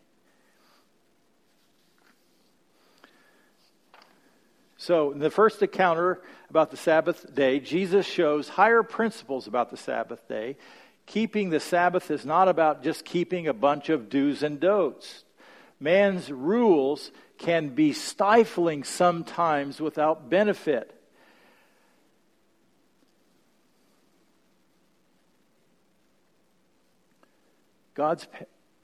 So, 4.75 5.13
in 5.13 5.19
the 5.19 5.31
first 5.31 5.61
encounter 5.61 6.21
about 6.49 6.69
the 6.69 6.75
Sabbath 6.75 7.33
day, 7.33 7.61
Jesus 7.61 8.05
shows 8.05 8.49
higher 8.49 8.83
principles 8.83 9.47
about 9.47 9.69
the 9.69 9.77
Sabbath 9.77 10.27
day. 10.27 10.57
Keeping 11.05 11.49
the 11.49 11.61
Sabbath 11.61 12.11
is 12.11 12.25
not 12.25 12.49
about 12.49 12.83
just 12.83 13.05
keeping 13.05 13.47
a 13.47 13.53
bunch 13.53 13.87
of 13.87 14.09
do's 14.09 14.43
and 14.43 14.59
don'ts 14.59 15.23
man's 15.79 16.31
rules 16.31 17.11
can 17.37 17.69
be 17.69 17.93
stifling 17.93 18.83
sometimes 18.83 19.79
without 19.79 20.29
benefit. 20.29 20.95
God's, 27.95 28.27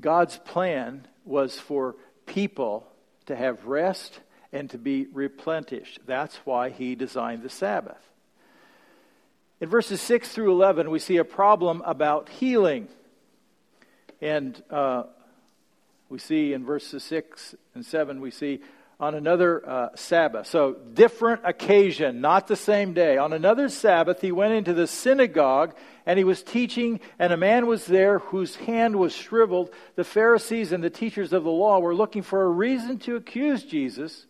God's 0.02 0.38
plan 0.40 1.08
was 1.24 1.58
for 1.58 1.96
people 2.26 2.88
to 3.28 3.36
have 3.36 3.66
rest 3.66 4.20
and 4.52 4.70
to 4.72 4.78
be 4.78 5.08
replenished. 5.12 6.00
That's 6.06 6.36
why 6.46 6.70
he 6.70 6.96
designed 6.96 7.44
the 7.44 7.50
Sabbath. 7.50 8.02
In 9.62 9.70
verses 9.70 10.02
6 10.02 10.30
through 10.30 10.52
11, 10.52 10.90
we 10.90 11.00
see 11.00 11.18
a 11.18 11.24
problem 11.24 11.82
about 11.86 12.28
healing. 12.28 12.90
And 14.22 14.62
uh, 14.70 15.04
we 16.10 16.20
see 16.20 16.54
in 16.54 16.66
verses 16.66 17.04
6 17.04 17.56
and 17.74 17.86
7, 17.86 18.22
we 18.22 18.32
see 18.32 18.62
on 19.00 19.14
another 19.14 19.68
uh, 19.68 19.90
Sabbath. 19.96 20.48
So, 20.48 20.74
different 20.94 21.42
occasion, 21.44 22.22
not 22.22 22.48
the 22.48 22.56
same 22.56 22.94
day. 22.94 23.18
On 23.18 23.34
another 23.34 23.68
Sabbath, 23.68 24.22
he 24.22 24.32
went 24.32 24.54
into 24.54 24.74
the 24.74 24.88
synagogue 24.88 25.76
and 26.06 26.18
he 26.18 26.24
was 26.24 26.44
teaching, 26.44 27.00
and 27.20 27.34
a 27.34 27.38
man 27.38 27.68
was 27.68 27.86
there 27.86 28.20
whose 28.20 28.56
hand 28.56 28.96
was 28.96 29.14
shriveled. 29.14 29.72
The 29.96 30.04
Pharisees 30.04 30.72
and 30.72 30.84
the 30.84 30.90
teachers 30.90 31.34
of 31.34 31.44
the 31.44 31.52
law 31.52 31.80
were 31.80 31.96
looking 31.96 32.22
for 32.22 32.44
a 32.44 32.50
reason 32.50 33.00
to 33.00 33.16
accuse 33.16 33.64
Jesus. 33.64 34.26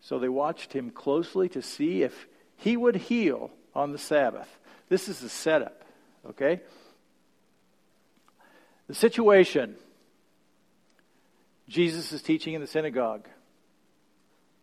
So 0.00 0.18
they 0.18 0.28
watched 0.28 0.72
him 0.72 0.90
closely 0.90 1.48
to 1.50 1.62
see 1.62 2.02
if 2.02 2.26
he 2.56 2.76
would 2.76 2.96
heal 2.96 3.50
on 3.74 3.92
the 3.92 3.98
Sabbath. 3.98 4.48
This 4.88 5.08
is 5.08 5.20
the 5.20 5.28
setup, 5.28 5.82
okay? 6.30 6.60
The 8.88 8.94
situation 8.94 9.76
Jesus 11.68 12.12
is 12.12 12.22
teaching 12.22 12.54
in 12.54 12.60
the 12.60 12.66
synagogue. 12.66 13.28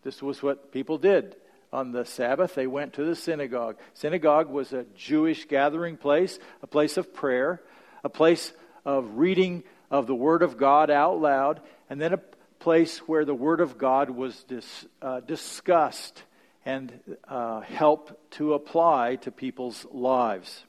This 0.03 0.21
was 0.21 0.41
what 0.41 0.71
people 0.71 0.97
did. 0.97 1.35
On 1.71 1.91
the 1.91 2.05
Sabbath, 2.05 2.55
they 2.55 2.67
went 2.67 2.93
to 2.93 3.03
the 3.03 3.15
synagogue. 3.15 3.77
Synagogue 3.93 4.49
was 4.49 4.71
a 4.71 4.85
Jewish 4.95 5.45
gathering 5.45 5.97
place, 5.97 6.39
a 6.61 6.67
place 6.67 6.97
of 6.97 7.13
prayer, 7.13 7.61
a 8.03 8.09
place 8.09 8.53
of 8.85 9.17
reading 9.17 9.63
of 9.91 10.07
the 10.07 10.15
Word 10.15 10.41
of 10.41 10.57
God 10.57 10.89
out 10.89 11.19
loud, 11.19 11.61
and 11.89 11.99
then 11.99 12.13
a 12.13 12.21
place 12.59 12.99
where 12.99 13.25
the 13.25 13.35
Word 13.35 13.61
of 13.61 13.77
God 13.77 14.09
was 14.09 14.43
dis, 14.43 14.85
uh, 15.01 15.19
discussed 15.19 16.23
and 16.65 16.99
uh, 17.27 17.61
helped 17.61 18.13
to 18.31 18.53
apply 18.53 19.17
to 19.17 19.31
people's 19.31 19.85
lives. 19.91 20.63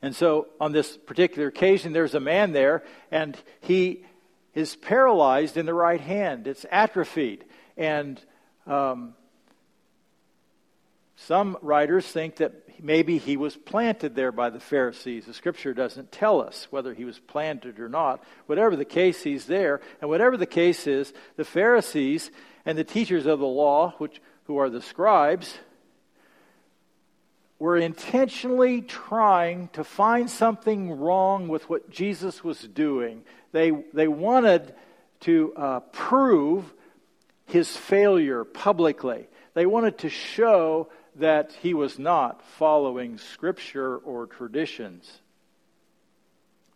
And 0.00 0.14
so 0.14 0.48
on 0.60 0.72
this 0.72 0.96
particular 0.96 1.48
occasion, 1.48 1.92
there's 1.92 2.14
a 2.14 2.20
man 2.20 2.52
there, 2.52 2.84
and 3.10 3.36
he 3.60 4.04
is 4.54 4.76
paralyzed 4.76 5.56
in 5.56 5.66
the 5.66 5.74
right 5.74 6.00
hand. 6.00 6.46
It's 6.46 6.64
atrophied. 6.70 7.44
And 7.76 8.20
um, 8.66 9.14
some 11.16 11.56
writers 11.62 12.06
think 12.06 12.36
that 12.36 12.52
maybe 12.82 13.18
he 13.18 13.36
was 13.36 13.56
planted 13.56 14.14
there 14.14 14.32
by 14.32 14.50
the 14.50 14.60
Pharisees. 14.60 15.26
The 15.26 15.34
scripture 15.34 15.74
doesn't 15.74 16.12
tell 16.12 16.40
us 16.40 16.66
whether 16.70 16.94
he 16.94 17.04
was 17.04 17.18
planted 17.18 17.78
or 17.80 17.88
not. 17.88 18.22
Whatever 18.46 18.76
the 18.76 18.84
case, 18.84 19.22
he's 19.22 19.46
there. 19.46 19.80
And 20.00 20.10
whatever 20.10 20.36
the 20.36 20.46
case 20.46 20.86
is, 20.86 21.12
the 21.36 21.44
Pharisees 21.44 22.30
and 22.64 22.76
the 22.76 22.84
teachers 22.84 23.26
of 23.26 23.38
the 23.38 23.46
law, 23.46 23.94
which, 23.98 24.20
who 24.44 24.58
are 24.58 24.70
the 24.70 24.82
scribes, 24.82 25.54
were 27.58 27.76
intentionally 27.76 28.82
trying 28.82 29.68
to 29.68 29.84
find 29.84 30.28
something 30.30 30.98
wrong 30.98 31.48
with 31.48 31.68
what 31.70 31.90
Jesus 31.90 32.42
was 32.42 32.60
doing. 32.60 33.22
They, 33.52 33.70
they 33.92 34.08
wanted 34.08 34.74
to 35.20 35.54
uh, 35.56 35.80
prove 35.80 36.72
his 37.46 37.76
failure 37.76 38.44
publicly. 38.44 39.28
They 39.54 39.66
wanted 39.66 39.98
to 39.98 40.08
show 40.08 40.88
that 41.16 41.52
he 41.62 41.74
was 41.74 41.98
not 41.98 42.42
following 42.58 43.18
scripture 43.18 43.96
or 43.98 44.26
traditions. 44.26 45.10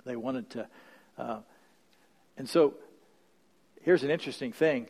They 0.05 0.17
wanted 0.17 0.51
to. 0.51 0.69
Uh, 1.19 1.39
and 2.37 2.49
so 2.49 2.75
here's 3.83 4.05
an 4.05 4.11
interesting 4.11 4.53
thing. 4.53 4.87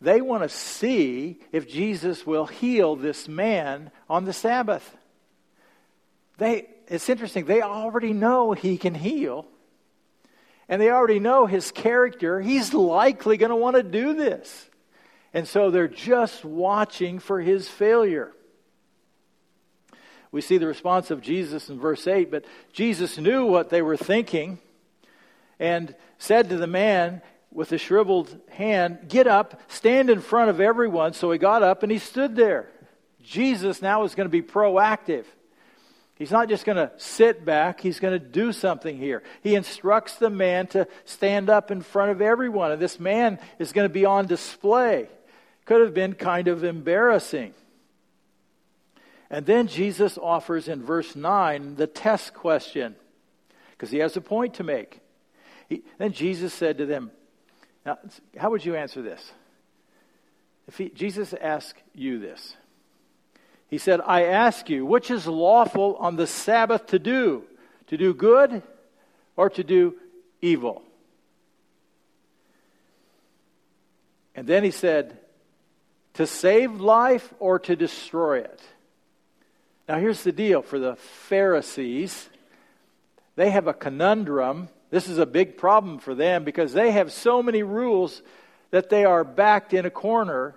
They 0.00 0.20
want 0.20 0.42
to 0.42 0.48
see 0.48 1.38
if 1.52 1.68
Jesus 1.68 2.26
will 2.26 2.46
heal 2.46 2.96
this 2.96 3.28
man 3.28 3.90
on 4.08 4.24
the 4.24 4.32
Sabbath. 4.32 4.96
They, 6.38 6.68
it's 6.88 7.08
interesting, 7.08 7.44
they 7.44 7.62
already 7.62 8.12
know 8.12 8.52
he 8.52 8.76
can 8.78 8.94
heal. 8.94 9.46
And 10.68 10.80
they 10.80 10.90
already 10.90 11.20
know 11.20 11.46
his 11.46 11.70
character. 11.70 12.40
He's 12.40 12.72
likely 12.72 13.36
going 13.36 13.50
to 13.50 13.56
want 13.56 13.76
to 13.76 13.82
do 13.82 14.14
this. 14.14 14.70
And 15.34 15.46
so 15.46 15.70
they're 15.70 15.88
just 15.88 16.44
watching 16.44 17.18
for 17.18 17.40
his 17.40 17.68
failure. 17.68 18.32
We 20.30 20.40
see 20.40 20.58
the 20.58 20.66
response 20.66 21.10
of 21.10 21.20
Jesus 21.20 21.68
in 21.68 21.78
verse 21.78 22.06
8, 22.06 22.30
but 22.30 22.44
Jesus 22.72 23.18
knew 23.18 23.44
what 23.44 23.68
they 23.68 23.82
were 23.82 23.98
thinking 23.98 24.58
and 25.58 25.94
said 26.18 26.48
to 26.48 26.56
the 26.56 26.66
man 26.66 27.20
with 27.50 27.68
the 27.68 27.78
shriveled 27.78 28.34
hand, 28.48 29.08
Get 29.08 29.26
up, 29.26 29.60
stand 29.68 30.08
in 30.08 30.20
front 30.20 30.48
of 30.48 30.60
everyone. 30.60 31.12
So 31.12 31.30
he 31.30 31.38
got 31.38 31.62
up 31.62 31.82
and 31.82 31.92
he 31.92 31.98
stood 31.98 32.34
there. 32.34 32.68
Jesus 33.22 33.82
now 33.82 34.04
is 34.04 34.14
going 34.14 34.26
to 34.26 34.30
be 34.30 34.42
proactive. 34.42 35.24
He's 36.16 36.30
not 36.30 36.48
just 36.48 36.64
going 36.64 36.76
to 36.76 36.92
sit 36.98 37.44
back, 37.44 37.80
he's 37.80 37.98
going 37.98 38.12
to 38.12 38.24
do 38.24 38.52
something 38.52 38.96
here. 38.96 39.22
He 39.42 39.54
instructs 39.54 40.16
the 40.16 40.30
man 40.30 40.66
to 40.68 40.86
stand 41.04 41.48
up 41.48 41.70
in 41.70 41.80
front 41.80 42.10
of 42.10 42.20
everyone, 42.20 42.70
and 42.70 42.80
this 42.80 43.00
man 43.00 43.38
is 43.58 43.72
going 43.72 43.88
to 43.88 43.92
be 43.92 44.04
on 44.04 44.26
display. 44.26 45.08
Could 45.64 45.80
have 45.80 45.94
been 45.94 46.14
kind 46.14 46.48
of 46.48 46.64
embarrassing. 46.64 47.54
And 49.30 49.46
then 49.46 49.66
Jesus 49.66 50.18
offers 50.18 50.68
in 50.68 50.82
verse 50.82 51.16
9 51.16 51.76
the 51.76 51.86
test 51.86 52.34
question, 52.34 52.94
because 53.70 53.90
he 53.90 53.98
has 53.98 54.16
a 54.16 54.20
point 54.20 54.54
to 54.54 54.62
make. 54.62 55.00
He, 55.68 55.82
then 55.96 56.12
Jesus 56.12 56.52
said 56.52 56.78
to 56.78 56.86
them, 56.86 57.10
Now, 57.86 57.98
how 58.36 58.50
would 58.50 58.64
you 58.64 58.76
answer 58.76 59.00
this? 59.00 59.32
If 60.68 60.76
he, 60.76 60.90
Jesus 60.90 61.34
asked 61.40 61.82
you 61.94 62.18
this, 62.18 62.56
he 63.72 63.78
said, 63.78 64.02
I 64.04 64.24
ask 64.24 64.68
you, 64.68 64.84
which 64.84 65.10
is 65.10 65.26
lawful 65.26 65.96
on 65.96 66.16
the 66.16 66.26
Sabbath 66.26 66.88
to 66.88 66.98
do? 66.98 67.44
To 67.86 67.96
do 67.96 68.12
good 68.12 68.62
or 69.34 69.48
to 69.48 69.64
do 69.64 69.94
evil? 70.42 70.82
And 74.34 74.46
then 74.46 74.62
he 74.62 74.70
said, 74.70 75.16
to 76.12 76.26
save 76.26 76.82
life 76.82 77.32
or 77.38 77.58
to 77.60 77.74
destroy 77.74 78.40
it? 78.40 78.60
Now, 79.88 79.96
here's 79.96 80.22
the 80.22 80.32
deal 80.32 80.60
for 80.60 80.78
the 80.78 80.96
Pharisees 80.96 82.28
they 83.36 83.48
have 83.48 83.68
a 83.68 83.72
conundrum. 83.72 84.68
This 84.90 85.08
is 85.08 85.16
a 85.16 85.24
big 85.24 85.56
problem 85.56 85.98
for 85.98 86.14
them 86.14 86.44
because 86.44 86.74
they 86.74 86.90
have 86.90 87.10
so 87.10 87.42
many 87.42 87.62
rules 87.62 88.20
that 88.70 88.90
they 88.90 89.06
are 89.06 89.24
backed 89.24 89.72
in 89.72 89.86
a 89.86 89.90
corner. 89.90 90.56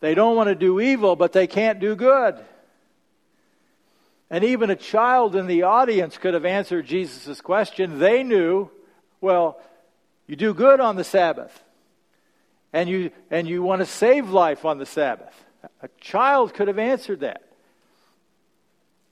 They 0.00 0.14
don't 0.14 0.36
want 0.36 0.48
to 0.48 0.54
do 0.54 0.80
evil, 0.80 1.16
but 1.16 1.32
they 1.32 1.46
can't 1.46 1.80
do 1.80 1.96
good. 1.96 2.36
And 4.28 4.44
even 4.44 4.70
a 4.70 4.76
child 4.76 5.36
in 5.36 5.46
the 5.46 5.62
audience 5.62 6.18
could 6.18 6.34
have 6.34 6.44
answered 6.44 6.86
Jesus' 6.86 7.40
question. 7.40 7.98
They 7.98 8.22
knew, 8.22 8.70
well, 9.20 9.60
you 10.26 10.36
do 10.36 10.52
good 10.52 10.80
on 10.80 10.96
the 10.96 11.04
Sabbath, 11.04 11.62
and 12.72 12.88
you, 12.88 13.10
and 13.30 13.48
you 13.48 13.62
want 13.62 13.80
to 13.80 13.86
save 13.86 14.30
life 14.30 14.64
on 14.64 14.78
the 14.78 14.86
Sabbath. 14.86 15.34
A 15.80 15.88
child 16.00 16.54
could 16.54 16.68
have 16.68 16.78
answered 16.78 17.20
that. 17.20 17.42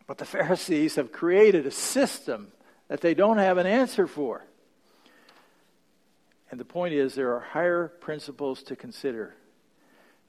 But 0.07 0.18
the 0.18 0.25
Pharisees 0.25 0.97
have 0.97 1.12
created 1.12 1.66
a 1.66 1.70
system 1.70 2.53
that 2.88 3.01
they 3.01 3.14
don't 3.14 3.38
have 3.38 3.57
an 3.57 3.66
answer 3.66 4.07
for. 4.07 4.44
And 6.51 6.61
the 6.61 6.64
point 6.64 6.94
is, 6.94 7.14
there 7.14 7.35
are 7.35 7.40
higher 7.40 7.88
principles 7.88 8.62
to 8.64 8.77
consider. 8.77 9.35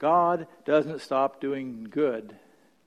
God 0.05 0.45
doesn't 0.65 1.01
stop 1.01 1.41
doing 1.41 1.87
good 1.89 2.35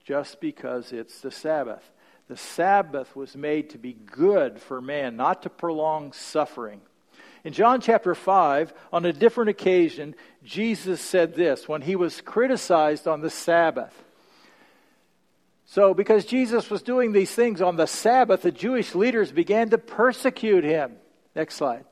just 0.05 0.39
because 0.39 0.93
it's 0.93 1.19
the 1.19 1.31
Sabbath. 1.31 1.83
The 2.29 2.37
Sabbath 2.37 3.13
was 3.13 3.35
made 3.35 3.71
to 3.71 3.77
be 3.77 3.91
good 3.91 4.61
for 4.61 4.79
man, 4.79 5.17
not 5.17 5.43
to 5.43 5.49
prolong 5.49 6.13
suffering. 6.13 6.79
In 7.43 7.51
John 7.51 7.81
chapter 7.81 8.15
5, 8.15 8.73
on 8.93 9.03
a 9.03 9.11
different 9.11 9.49
occasion, 9.49 10.15
Jesus 10.45 11.01
said 11.01 11.35
this 11.35 11.67
when 11.67 11.81
he 11.81 11.97
was 11.97 12.21
criticized 12.21 13.05
on 13.05 13.19
the 13.19 13.29
Sabbath. 13.29 14.01
So, 15.65 15.93
because 15.93 16.23
Jesus 16.23 16.69
was 16.69 16.81
doing 16.83 17.11
these 17.11 17.35
things 17.35 17.61
on 17.61 17.75
the 17.75 17.85
Sabbath, 17.85 18.43
the 18.43 18.51
Jewish 18.53 18.95
leaders 18.95 19.29
began 19.29 19.71
to 19.71 19.77
persecute 19.77 20.63
him. 20.63 20.93
Next 21.35 21.55
slide. 21.55 21.83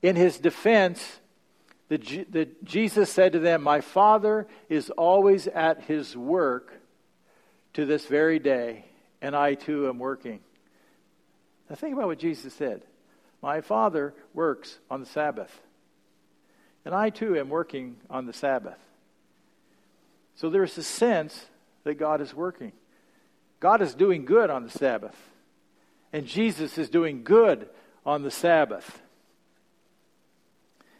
In 0.00 0.16
his 0.16 0.38
defense, 0.38 1.20
the, 1.88 1.98
the, 1.98 2.48
Jesus 2.64 3.12
said 3.12 3.32
to 3.32 3.38
them, 3.38 3.62
My 3.62 3.80
Father 3.80 4.46
is 4.68 4.90
always 4.90 5.46
at 5.46 5.82
his 5.84 6.16
work 6.16 6.72
to 7.74 7.86
this 7.86 8.06
very 8.06 8.38
day, 8.38 8.84
and 9.22 9.36
I 9.36 9.54
too 9.54 9.88
am 9.88 9.98
working. 9.98 10.40
Now, 11.70 11.76
think 11.76 11.94
about 11.94 12.06
what 12.06 12.18
Jesus 12.18 12.54
said. 12.54 12.82
My 13.42 13.60
Father 13.60 14.14
works 14.34 14.78
on 14.90 15.00
the 15.00 15.06
Sabbath, 15.06 15.60
and 16.84 16.94
I 16.94 17.10
too 17.10 17.36
am 17.36 17.48
working 17.48 17.96
on 18.10 18.26
the 18.26 18.32
Sabbath. 18.32 18.78
So 20.36 20.50
there's 20.50 20.76
a 20.76 20.82
sense 20.82 21.46
that 21.84 21.94
God 21.94 22.20
is 22.20 22.34
working. 22.34 22.72
God 23.60 23.80
is 23.80 23.94
doing 23.94 24.24
good 24.24 24.50
on 24.50 24.64
the 24.64 24.70
Sabbath. 24.70 25.16
And 26.12 26.26
Jesus 26.26 26.78
is 26.78 26.88
doing 26.88 27.24
good 27.24 27.68
on 28.04 28.22
the 28.22 28.30
Sabbath. 28.30 29.02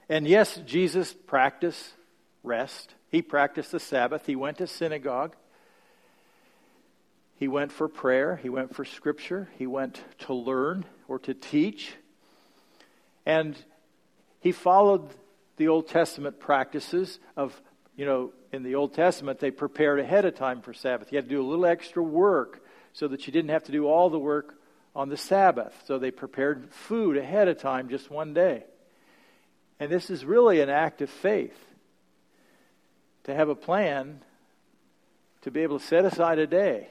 And 0.08 0.26
yes, 0.26 0.60
Jesus 0.66 1.12
practiced 1.12 1.94
rest. 2.42 2.94
He 3.10 3.22
practiced 3.22 3.72
the 3.72 3.80
Sabbath. 3.80 4.26
He 4.26 4.36
went 4.36 4.58
to 4.58 4.66
synagogue. 4.66 5.34
He 7.34 7.48
went 7.48 7.72
for 7.72 7.88
prayer. 7.88 8.36
He 8.36 8.48
went 8.48 8.74
for 8.74 8.84
scripture. 8.84 9.48
He 9.58 9.66
went 9.66 10.02
to 10.20 10.34
learn 10.34 10.84
or 11.08 11.18
to 11.20 11.34
teach. 11.34 11.94
And 13.26 13.56
he 14.40 14.52
followed 14.52 15.08
the 15.56 15.68
Old 15.68 15.88
Testament 15.88 16.38
practices 16.38 17.18
of, 17.36 17.60
you 17.96 18.06
know, 18.06 18.32
in 18.52 18.62
the 18.62 18.76
Old 18.76 18.94
Testament, 18.94 19.40
they 19.40 19.50
prepared 19.50 20.00
ahead 20.00 20.24
of 20.24 20.34
time 20.34 20.62
for 20.62 20.72
Sabbath. 20.72 21.12
You 21.12 21.16
had 21.16 21.24
to 21.24 21.30
do 21.30 21.42
a 21.42 21.46
little 21.46 21.66
extra 21.66 22.02
work 22.02 22.64
so 22.92 23.08
that 23.08 23.26
you 23.26 23.32
didn't 23.32 23.50
have 23.50 23.64
to 23.64 23.72
do 23.72 23.86
all 23.86 24.08
the 24.08 24.18
work 24.18 24.54
on 24.94 25.08
the 25.08 25.16
Sabbath. 25.16 25.74
So 25.86 25.98
they 25.98 26.10
prepared 26.10 26.72
food 26.72 27.16
ahead 27.16 27.48
of 27.48 27.58
time 27.58 27.88
just 27.88 28.10
one 28.10 28.32
day. 28.32 28.64
And 29.78 29.90
this 29.90 30.10
is 30.10 30.24
really 30.24 30.60
an 30.60 30.70
act 30.70 31.02
of 31.02 31.10
faith 31.10 31.56
to 33.24 33.34
have 33.34 33.48
a 33.48 33.54
plan 33.54 34.20
to 35.42 35.50
be 35.50 35.60
able 35.60 35.78
to 35.78 35.84
set 35.84 36.04
aside 36.04 36.38
a 36.38 36.46
day 36.46 36.88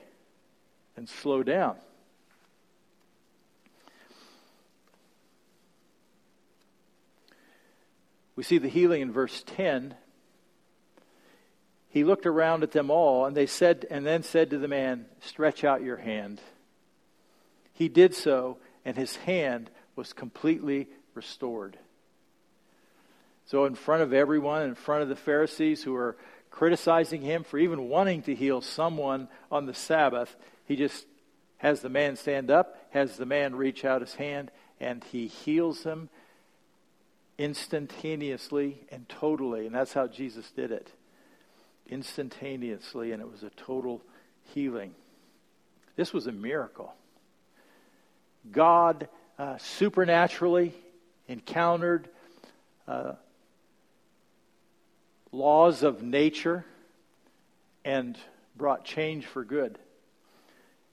and 0.96 1.10
slow 1.10 1.44
down. 1.44 1.76
We 8.36 8.44
see 8.44 8.58
the 8.58 8.68
healing 8.68 9.02
in 9.02 9.12
verse 9.12 9.44
10 9.48 9.96
he 11.96 12.04
looked 12.04 12.26
around 12.26 12.62
at 12.64 12.74
them 12.74 12.92
all, 12.92 13.26
and 13.26 13.38
they 13.38 13.46
said, 13.46 13.88
and 13.90 14.06
then 14.06 14.22
said 14.22 14.50
to 14.50 14.58
the 14.58 14.68
man, 14.68 15.06
Stretch 15.22 15.64
out 15.64 15.82
your 15.82 15.96
hand. 15.96 16.42
He 17.72 17.88
did 17.88 18.14
so, 18.14 18.58
and 18.84 18.98
his 18.98 19.16
hand 19.16 19.70
was 19.96 20.12
completely 20.12 20.90
restored. 21.14 21.78
So, 23.46 23.66
in 23.66 23.76
front 23.76 24.02
of 24.02 24.14
everyone, 24.14 24.64
in 24.64 24.76
front 24.76 25.04
of 25.04 25.10
the 25.10 25.16
Pharisees 25.16 25.84
who 25.84 25.96
are 25.96 26.18
criticizing 26.50 27.22
him 27.22 27.44
for 27.44 27.58
even 27.58 27.90
wanting 27.90 28.24
to 28.24 28.34
heal 28.34 28.62
someone 28.62 29.28
on 29.52 29.66
the 29.66 29.74
Sabbath, 29.74 30.36
he 30.66 30.76
just 30.76 31.06
has 31.58 31.82
the 31.82 31.90
man 31.90 32.16
stand 32.16 32.50
up, 32.50 32.78
has 32.92 33.18
the 33.18 33.26
man 33.26 33.56
reach 33.56 33.86
out 33.86 34.02
his 34.02 34.16
hand, 34.16 34.52
and 34.80 35.04
he 35.04 35.28
heals 35.28 35.84
him 35.84 36.10
instantaneously 37.38 38.78
and 38.90 39.08
totally. 39.10 39.66
And 39.66 39.76
that's 39.76 39.94
how 39.94 40.08
Jesus 40.08 40.50
did 40.52 40.72
it 40.72 40.92
instantaneously, 41.88 43.12
and 43.12 43.22
it 43.22 43.30
was 43.30 43.44
a 43.44 43.52
total 43.52 44.02
healing. 44.54 44.96
This 45.96 46.14
was 46.14 46.28
a 46.28 46.32
miracle. 46.32 46.94
God 48.52 49.08
uh, 49.38 49.58
supernaturally 49.58 50.74
encountered 51.28 52.10
uh, 52.88 53.14
laws 55.36 55.84
of 55.84 56.02
nature 56.02 56.66
and 57.84 58.18
brought 58.56 58.86
change 58.86 59.26
for 59.26 59.44
good. 59.44 59.78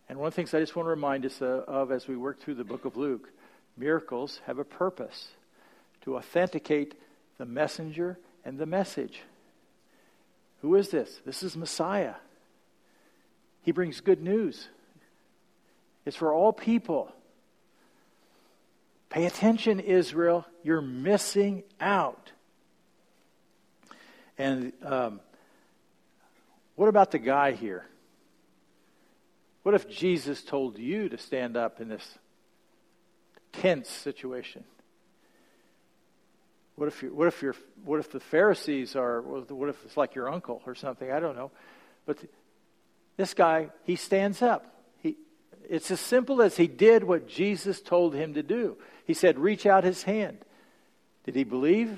And 0.09 0.19
one 0.19 0.29
of 0.29 0.35
the 0.35 0.37
things 0.37 0.53
I 0.53 0.61
just 0.61 0.75
want 0.77 0.87
to 0.87 0.91
remind 0.91 1.25
us 1.25 1.41
of 1.41 1.93
as 1.93 2.09
we 2.09 2.17
work 2.17 2.41
through 2.41 2.57
the 2.57 2.65
book 2.65 2.85
of 2.85 2.97
Luke 2.97 3.31
miracles 3.77 4.41
have 4.47 4.59
a 4.59 4.65
purpose 4.65 5.29
to 6.03 6.17
authenticate 6.17 6.95
the 7.39 7.47
messenger 7.47 8.19
and 8.45 8.59
the 8.59 8.67
message. 8.67 9.23
Who 10.61 10.75
is 10.75 10.91
this? 10.91 11.21
This 11.25 11.43
is 11.43 11.57
Messiah. 11.57 12.15
He 13.63 13.73
brings 13.73 14.01
good 14.01 14.21
news. 14.21 14.69
It's 16.05 16.17
for 16.17 16.33
all 16.33 16.53
people. 16.53 17.13
Pay 19.09 19.25
attention, 19.27 19.79
Israel. 19.81 20.45
You're 20.63 20.83
missing 20.83 21.63
out. 21.81 22.33
And 24.39 24.73
um, 24.85 25.21
what 26.77 26.89
about 26.89 27.11
the 27.11 27.19
guy 27.19 27.53
here? 27.53 27.85
What 29.63 29.75
if 29.75 29.89
Jesus 29.89 30.43
told 30.43 30.79
you 30.79 31.09
to 31.09 31.19
stand 31.19 31.57
up 31.57 31.81
in 31.81 31.89
this 31.89 32.19
tense 33.53 33.89
situation? 33.89 34.65
What 36.75 36.89
if, 36.89 37.03
you, 37.03 37.15
what 37.15 37.29
if, 37.29 37.43
you're, 37.43 37.55
what 37.85 38.01
if 38.01 38.11
the 38.11 38.19
Pharisees 38.19 38.97
are, 38.97 39.21
what 39.21 39.69
if 39.69 39.85
it's 39.85 39.97
like 39.97 40.15
your 40.15 40.29
uncle 40.29 40.63
or 40.67 40.75
something? 40.75 41.13
I 41.13 41.21
don't 41.21 41.37
know. 41.37 41.51
But 42.07 42.19
this 43.17 43.35
guy, 43.35 43.69
he 43.85 43.95
stands 43.95 44.43
up. 44.43 44.75
He, 44.99 45.17
it's 45.69 45.91
as 45.91 46.01
simple 46.01 46.43
as 46.43 46.57
he 46.57 46.67
did 46.67 47.05
what 47.05 47.29
Jesus 47.29 47.81
told 47.81 48.15
him 48.15 48.35
to 48.35 48.43
do. 48.43 48.79
He 49.05 49.15
said, 49.15 49.39
reach 49.39 49.67
out 49.67 49.85
his 49.85 50.03
hand. 50.03 50.39
Did 51.25 51.37
he 51.37 51.45
believe? 51.45 51.97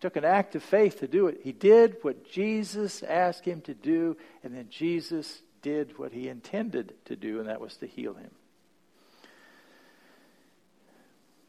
Took 0.00 0.16
an 0.16 0.24
act 0.24 0.54
of 0.54 0.62
faith 0.62 1.00
to 1.00 1.08
do 1.08 1.26
it. 1.26 1.40
He 1.42 1.52
did 1.52 1.96
what 2.02 2.30
Jesus 2.30 3.02
asked 3.02 3.44
him 3.44 3.60
to 3.62 3.74
do, 3.74 4.16
and 4.44 4.54
then 4.54 4.68
Jesus 4.70 5.42
did 5.60 5.98
what 5.98 6.12
he 6.12 6.28
intended 6.28 6.94
to 7.06 7.16
do, 7.16 7.40
and 7.40 7.48
that 7.48 7.60
was 7.60 7.76
to 7.78 7.86
heal 7.86 8.14
him. 8.14 8.30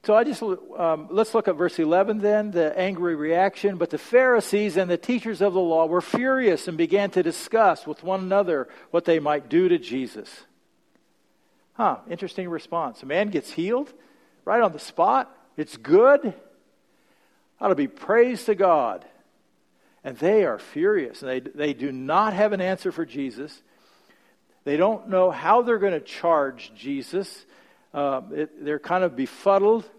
So 0.03 0.15
I 0.15 0.23
just 0.23 0.41
um, 0.41 1.07
let's 1.11 1.35
look 1.35 1.47
at 1.47 1.55
verse 1.55 1.77
11 1.77 2.19
then, 2.19 2.51
the 2.51 2.75
angry 2.75 3.15
reaction. 3.15 3.77
But 3.77 3.89
the 3.89 3.97
Pharisees 3.97 4.77
and 4.77 4.89
the 4.89 4.97
teachers 4.97 5.41
of 5.41 5.53
the 5.53 5.59
law 5.59 5.85
were 5.85 6.01
furious 6.01 6.67
and 6.67 6.77
began 6.77 7.11
to 7.11 7.21
discuss 7.21 7.85
with 7.85 8.01
one 8.03 8.21
another 8.21 8.69
what 8.91 9.05
they 9.05 9.19
might 9.19 9.49
do 9.49 9.67
to 9.67 9.77
Jesus. 9.77 10.29
Huh, 11.73 11.97
interesting 12.09 12.49
response. 12.49 13.03
A 13.03 13.05
man 13.05 13.29
gets 13.29 13.51
healed 13.51 13.93
right 14.45 14.61
on 14.61 14.71
the 14.71 14.79
spot. 14.79 15.35
It's 15.57 15.77
good. 15.77 16.33
Ought 17.61 17.69
to 17.69 17.75
be 17.75 17.87
praised 17.87 18.45
to 18.45 18.55
God. 18.55 19.05
And 20.03 20.17
they 20.17 20.45
are 20.45 20.59
furious. 20.59 21.21
And 21.21 21.29
they, 21.29 21.39
they 21.39 21.73
do 21.73 21.91
not 21.91 22.33
have 22.33 22.53
an 22.53 22.61
answer 22.61 22.91
for 22.91 23.05
Jesus. 23.05 23.61
They 24.63 24.77
don't 24.77 25.09
know 25.09 25.31
how 25.31 25.61
they're 25.61 25.79
going 25.79 25.93
to 25.93 25.99
charge 25.99 26.71
Jesus. 26.75 27.45
Uh, 27.93 28.21
it, 28.31 28.65
they're 28.65 28.79
kind 28.79 29.03
of 29.03 29.15
befuddled. 29.15 29.89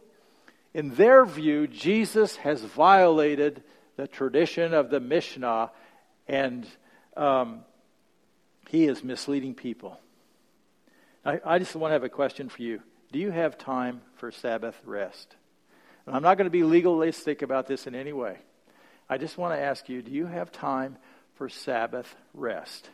In 0.72 0.94
their 0.94 1.24
view, 1.24 1.66
Jesus 1.66 2.36
has 2.36 2.60
violated 2.62 3.62
the 3.96 4.06
tradition 4.06 4.72
of 4.72 4.88
the 4.88 5.00
Mishnah, 5.00 5.70
and 6.28 6.66
um, 7.16 7.60
he 8.68 8.84
is 8.84 9.02
misleading 9.02 9.54
people. 9.54 9.98
I, 11.24 11.40
I 11.44 11.58
just 11.58 11.74
want 11.74 11.90
to 11.90 11.94
have 11.94 12.04
a 12.04 12.08
question 12.08 12.48
for 12.48 12.62
you. 12.62 12.80
Do 13.12 13.18
you 13.18 13.30
have 13.30 13.58
time 13.58 14.00
for 14.16 14.30
Sabbath 14.30 14.80
rest? 14.84 15.34
And 16.10 16.16
I'm 16.16 16.24
not 16.24 16.38
going 16.38 16.46
to 16.46 16.50
be 16.50 16.64
legalistic 16.64 17.40
about 17.42 17.68
this 17.68 17.86
in 17.86 17.94
any 17.94 18.12
way. 18.12 18.36
I 19.08 19.16
just 19.16 19.38
want 19.38 19.54
to 19.54 19.60
ask 19.60 19.88
you 19.88 20.02
do 20.02 20.10
you 20.10 20.26
have 20.26 20.50
time 20.50 20.96
for 21.36 21.48
Sabbath 21.48 22.12
rest? 22.34 22.90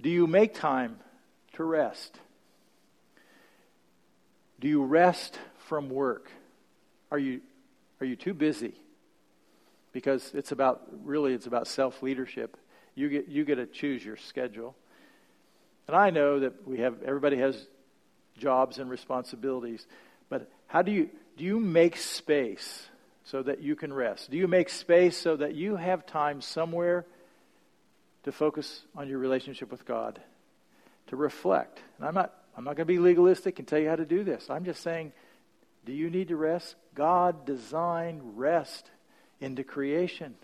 Do 0.00 0.10
you 0.10 0.26
make 0.26 0.54
time 0.54 0.96
to 1.52 1.62
rest? 1.62 2.18
Do 4.58 4.66
you 4.66 4.82
rest 4.82 5.38
from 5.68 5.90
work? 5.90 6.28
Are 7.12 7.20
you, 7.20 7.40
are 8.00 8.06
you 8.06 8.16
too 8.16 8.34
busy? 8.34 8.74
Because 9.92 10.32
it's 10.34 10.50
about, 10.50 10.82
really, 11.04 11.34
it's 11.34 11.46
about 11.46 11.68
self 11.68 12.02
leadership. 12.02 12.56
You 12.96 13.08
get, 13.08 13.28
you 13.28 13.44
get 13.44 13.54
to 13.56 13.66
choose 13.66 14.04
your 14.04 14.16
schedule. 14.16 14.74
And 15.86 15.94
I 15.96 16.10
know 16.10 16.40
that 16.40 16.66
we 16.66 16.78
have, 16.78 17.00
everybody 17.04 17.36
has 17.36 17.68
jobs 18.36 18.80
and 18.80 18.90
responsibilities, 18.90 19.86
but 20.28 20.50
how 20.66 20.82
do 20.82 20.90
you, 20.90 21.10
do 21.36 21.44
you 21.44 21.58
make 21.58 21.96
space 21.96 22.88
so 23.24 23.42
that 23.42 23.60
you 23.60 23.76
can 23.76 23.92
rest? 23.92 24.30
Do 24.30 24.36
you 24.36 24.46
make 24.46 24.68
space 24.68 25.16
so 25.16 25.36
that 25.36 25.54
you 25.54 25.76
have 25.76 26.06
time 26.06 26.40
somewhere 26.40 27.06
to 28.24 28.32
focus 28.32 28.82
on 28.96 29.08
your 29.08 29.18
relationship 29.18 29.70
with 29.70 29.84
God, 29.84 30.20
to 31.08 31.16
reflect? 31.16 31.80
And 31.98 32.06
I'm 32.06 32.14
not, 32.14 32.32
I'm 32.56 32.64
not 32.64 32.76
going 32.76 32.86
to 32.86 32.92
be 32.92 32.98
legalistic 32.98 33.58
and 33.58 33.66
tell 33.66 33.78
you 33.78 33.88
how 33.88 33.96
to 33.96 34.04
do 34.04 34.24
this. 34.24 34.48
I'm 34.50 34.64
just 34.64 34.82
saying, 34.82 35.12
do 35.84 35.92
you 35.92 36.10
need 36.10 36.28
to 36.28 36.36
rest? 36.36 36.76
God 36.94 37.44
designed 37.44 38.38
rest 38.38 38.90
into 39.40 39.64
creation 39.64 40.34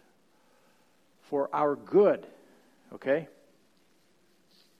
for 1.22 1.48
our 1.52 1.76
good. 1.76 2.26
Okay? 2.92 3.28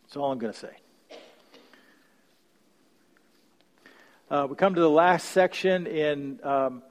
That's 0.03 0.16
all 0.16 0.33
I'm 0.33 0.38
going 0.38 0.53
to 0.53 0.59
say. 0.59 0.77
Uh, 4.31 4.47
we 4.49 4.55
come 4.55 4.77
to 4.77 4.81
the 4.81 4.88
last 4.88 5.31
section 5.31 5.88
in 5.88 6.38
um, 6.45 6.85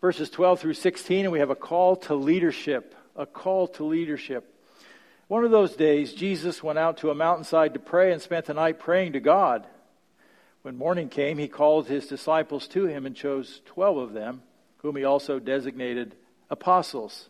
verses 0.00 0.30
12 0.30 0.60
through 0.60 0.74
16, 0.74 1.24
and 1.24 1.32
we 1.32 1.40
have 1.40 1.50
a 1.50 1.56
call 1.56 1.96
to 1.96 2.14
leadership. 2.14 2.94
A 3.16 3.26
call 3.26 3.66
to 3.66 3.84
leadership. 3.84 4.54
One 5.26 5.44
of 5.44 5.50
those 5.50 5.74
days, 5.74 6.14
Jesus 6.14 6.62
went 6.62 6.78
out 6.78 6.98
to 6.98 7.10
a 7.10 7.14
mountainside 7.14 7.74
to 7.74 7.80
pray 7.80 8.12
and 8.12 8.22
spent 8.22 8.46
the 8.46 8.54
night 8.54 8.78
praying 8.78 9.14
to 9.14 9.20
God. 9.20 9.66
When 10.62 10.76
morning 10.76 11.08
came, 11.08 11.36
he 11.36 11.48
called 11.48 11.88
his 11.88 12.06
disciples 12.06 12.68
to 12.68 12.86
him 12.86 13.06
and 13.06 13.16
chose 13.16 13.60
twelve 13.66 13.96
of 13.96 14.12
them, 14.12 14.42
whom 14.76 14.94
he 14.94 15.02
also 15.02 15.40
designated 15.40 16.14
apostles. 16.48 17.28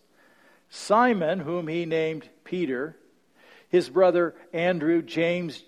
Simon, 0.69 1.41
whom 1.41 1.69
he 1.69 1.87
named 1.87 2.29
Peter, 2.45 2.99
his 3.71 3.89
brother 3.89 4.35
Andrew, 4.53 5.01
James, 5.01 5.63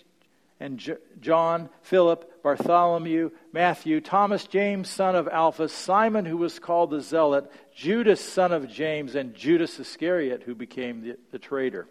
and 0.59 0.79
J- 0.79 0.97
John, 1.21 1.69
Philip, 1.83 2.43
Bartholomew, 2.43 3.31
Matthew, 3.53 4.01
Thomas, 4.01 4.47
James, 4.47 4.89
son 4.89 5.15
of 5.15 5.29
Alphaeus, 5.29 5.73
Simon, 5.73 6.25
who 6.25 6.37
was 6.37 6.59
called 6.59 6.91
the 6.91 7.01
Zealot, 7.01 7.51
Judas, 7.75 8.21
son 8.21 8.53
of 8.53 8.69
James, 8.69 9.15
and 9.15 9.35
Judas 9.35 9.79
Iscariot, 9.79 10.45
who 10.45 10.55
became 10.55 11.03
the, 11.03 11.19
the 11.33 11.39
traitor. 11.39 11.87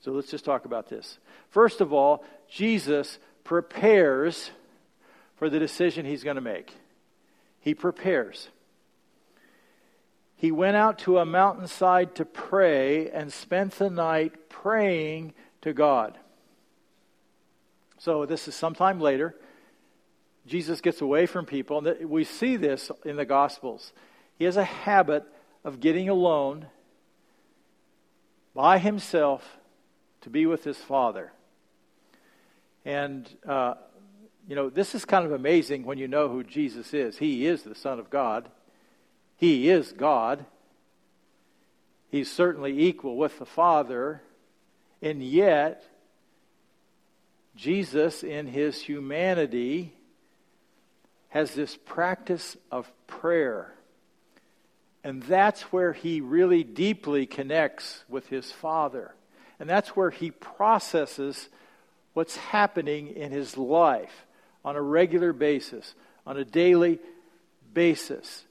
So 0.00 0.12
let's 0.12 0.30
just 0.30 0.44
talk 0.44 0.64
about 0.64 0.88
this. 0.88 1.18
First 1.50 1.80
of 1.80 1.92
all, 1.92 2.24
Jesus 2.48 3.18
prepares 3.44 4.50
for 5.36 5.48
the 5.48 5.58
decision 5.58 6.04
he's 6.04 6.24
going 6.24 6.36
to 6.36 6.40
make. 6.40 6.74
He 7.60 7.74
prepares. 7.74 8.48
He 10.36 10.52
went 10.52 10.76
out 10.76 10.98
to 11.00 11.18
a 11.18 11.24
mountainside 11.24 12.16
to 12.16 12.24
pray 12.24 13.08
and 13.10 13.32
spent 13.32 13.74
the 13.74 13.88
night 13.88 14.50
praying 14.50 15.32
to 15.62 15.72
God. 15.72 16.18
So 18.04 18.26
this 18.26 18.48
is 18.48 18.54
sometime 18.54 19.00
later. 19.00 19.34
Jesus 20.46 20.82
gets 20.82 21.00
away 21.00 21.24
from 21.24 21.46
people, 21.46 21.88
and 21.88 22.10
we 22.10 22.24
see 22.24 22.58
this 22.58 22.90
in 23.02 23.16
the 23.16 23.24
Gospels. 23.24 23.94
He 24.38 24.44
has 24.44 24.58
a 24.58 24.64
habit 24.64 25.24
of 25.64 25.80
getting 25.80 26.10
alone 26.10 26.66
by 28.54 28.76
himself 28.76 29.56
to 30.20 30.28
be 30.28 30.44
with 30.44 30.64
his 30.64 30.76
Father. 30.76 31.32
And, 32.84 33.26
uh, 33.48 33.76
you 34.46 34.54
know, 34.54 34.68
this 34.68 34.94
is 34.94 35.06
kind 35.06 35.24
of 35.24 35.32
amazing 35.32 35.86
when 35.86 35.96
you 35.96 36.06
know 36.06 36.28
who 36.28 36.44
Jesus 36.44 36.92
is. 36.92 37.16
He 37.16 37.46
is 37.46 37.62
the 37.62 37.74
Son 37.74 37.98
of 37.98 38.10
God, 38.10 38.50
He 39.38 39.70
is 39.70 39.92
God. 39.92 40.44
He's 42.10 42.30
certainly 42.30 42.78
equal 42.86 43.16
with 43.16 43.38
the 43.38 43.46
Father, 43.46 44.20
and 45.00 45.22
yet, 45.22 45.82
Jesus, 47.56 48.22
in 48.22 48.46
his 48.46 48.80
humanity, 48.82 49.92
has 51.28 51.54
this 51.54 51.76
practice 51.76 52.56
of 52.70 52.90
prayer. 53.06 53.74
And 55.02 55.22
that's 55.22 55.62
where 55.72 55.92
he 55.92 56.20
really 56.20 56.64
deeply 56.64 57.26
connects 57.26 58.04
with 58.08 58.28
his 58.28 58.50
Father. 58.50 59.14
And 59.60 59.68
that's 59.68 59.90
where 59.90 60.10
he 60.10 60.30
processes 60.30 61.48
what's 62.14 62.36
happening 62.36 63.08
in 63.08 63.30
his 63.30 63.56
life 63.56 64.26
on 64.64 64.76
a 64.76 64.82
regular 64.82 65.32
basis, 65.32 65.94
on 66.26 66.36
a 66.36 66.44
daily 66.44 66.98
basis. 67.72 68.44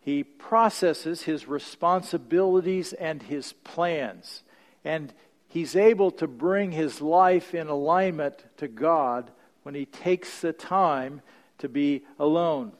He 0.00 0.22
processes 0.22 1.22
his 1.22 1.48
responsibilities 1.48 2.92
and 2.92 3.22
his 3.22 3.52
plans. 3.52 4.42
And 4.84 5.12
he's 5.50 5.76
able 5.76 6.10
to 6.12 6.26
bring 6.26 6.72
his 6.72 7.00
life 7.00 7.54
in 7.54 7.68
alignment 7.68 8.42
to 8.56 8.66
God 8.66 9.30
when 9.62 9.74
he 9.74 9.84
takes 9.84 10.40
the 10.40 10.52
time 10.52 11.20
to 11.58 11.68
be 11.68 12.02
alone. 12.18 12.72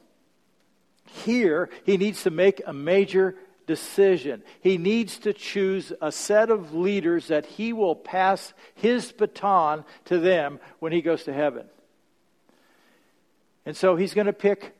Here, 1.05 1.69
he 1.85 1.97
needs 1.97 2.23
to 2.23 2.31
make 2.31 2.61
a 2.65 2.73
major 2.73 3.35
decision. 3.67 4.43
He 4.61 4.77
needs 4.77 5.19
to 5.19 5.33
choose 5.33 5.93
a 6.01 6.11
set 6.11 6.49
of 6.49 6.73
leaders 6.73 7.27
that 7.27 7.45
he 7.45 7.73
will 7.73 7.95
pass 7.95 8.53
his 8.75 9.11
baton 9.11 9.85
to 10.05 10.19
them 10.19 10.59
when 10.79 10.91
he 10.91 11.01
goes 11.01 11.23
to 11.23 11.33
heaven. 11.33 11.65
And 13.65 13.77
so 13.77 13.95
he's 13.95 14.13
going 14.13 14.27
to 14.27 14.33
pick 14.33 14.75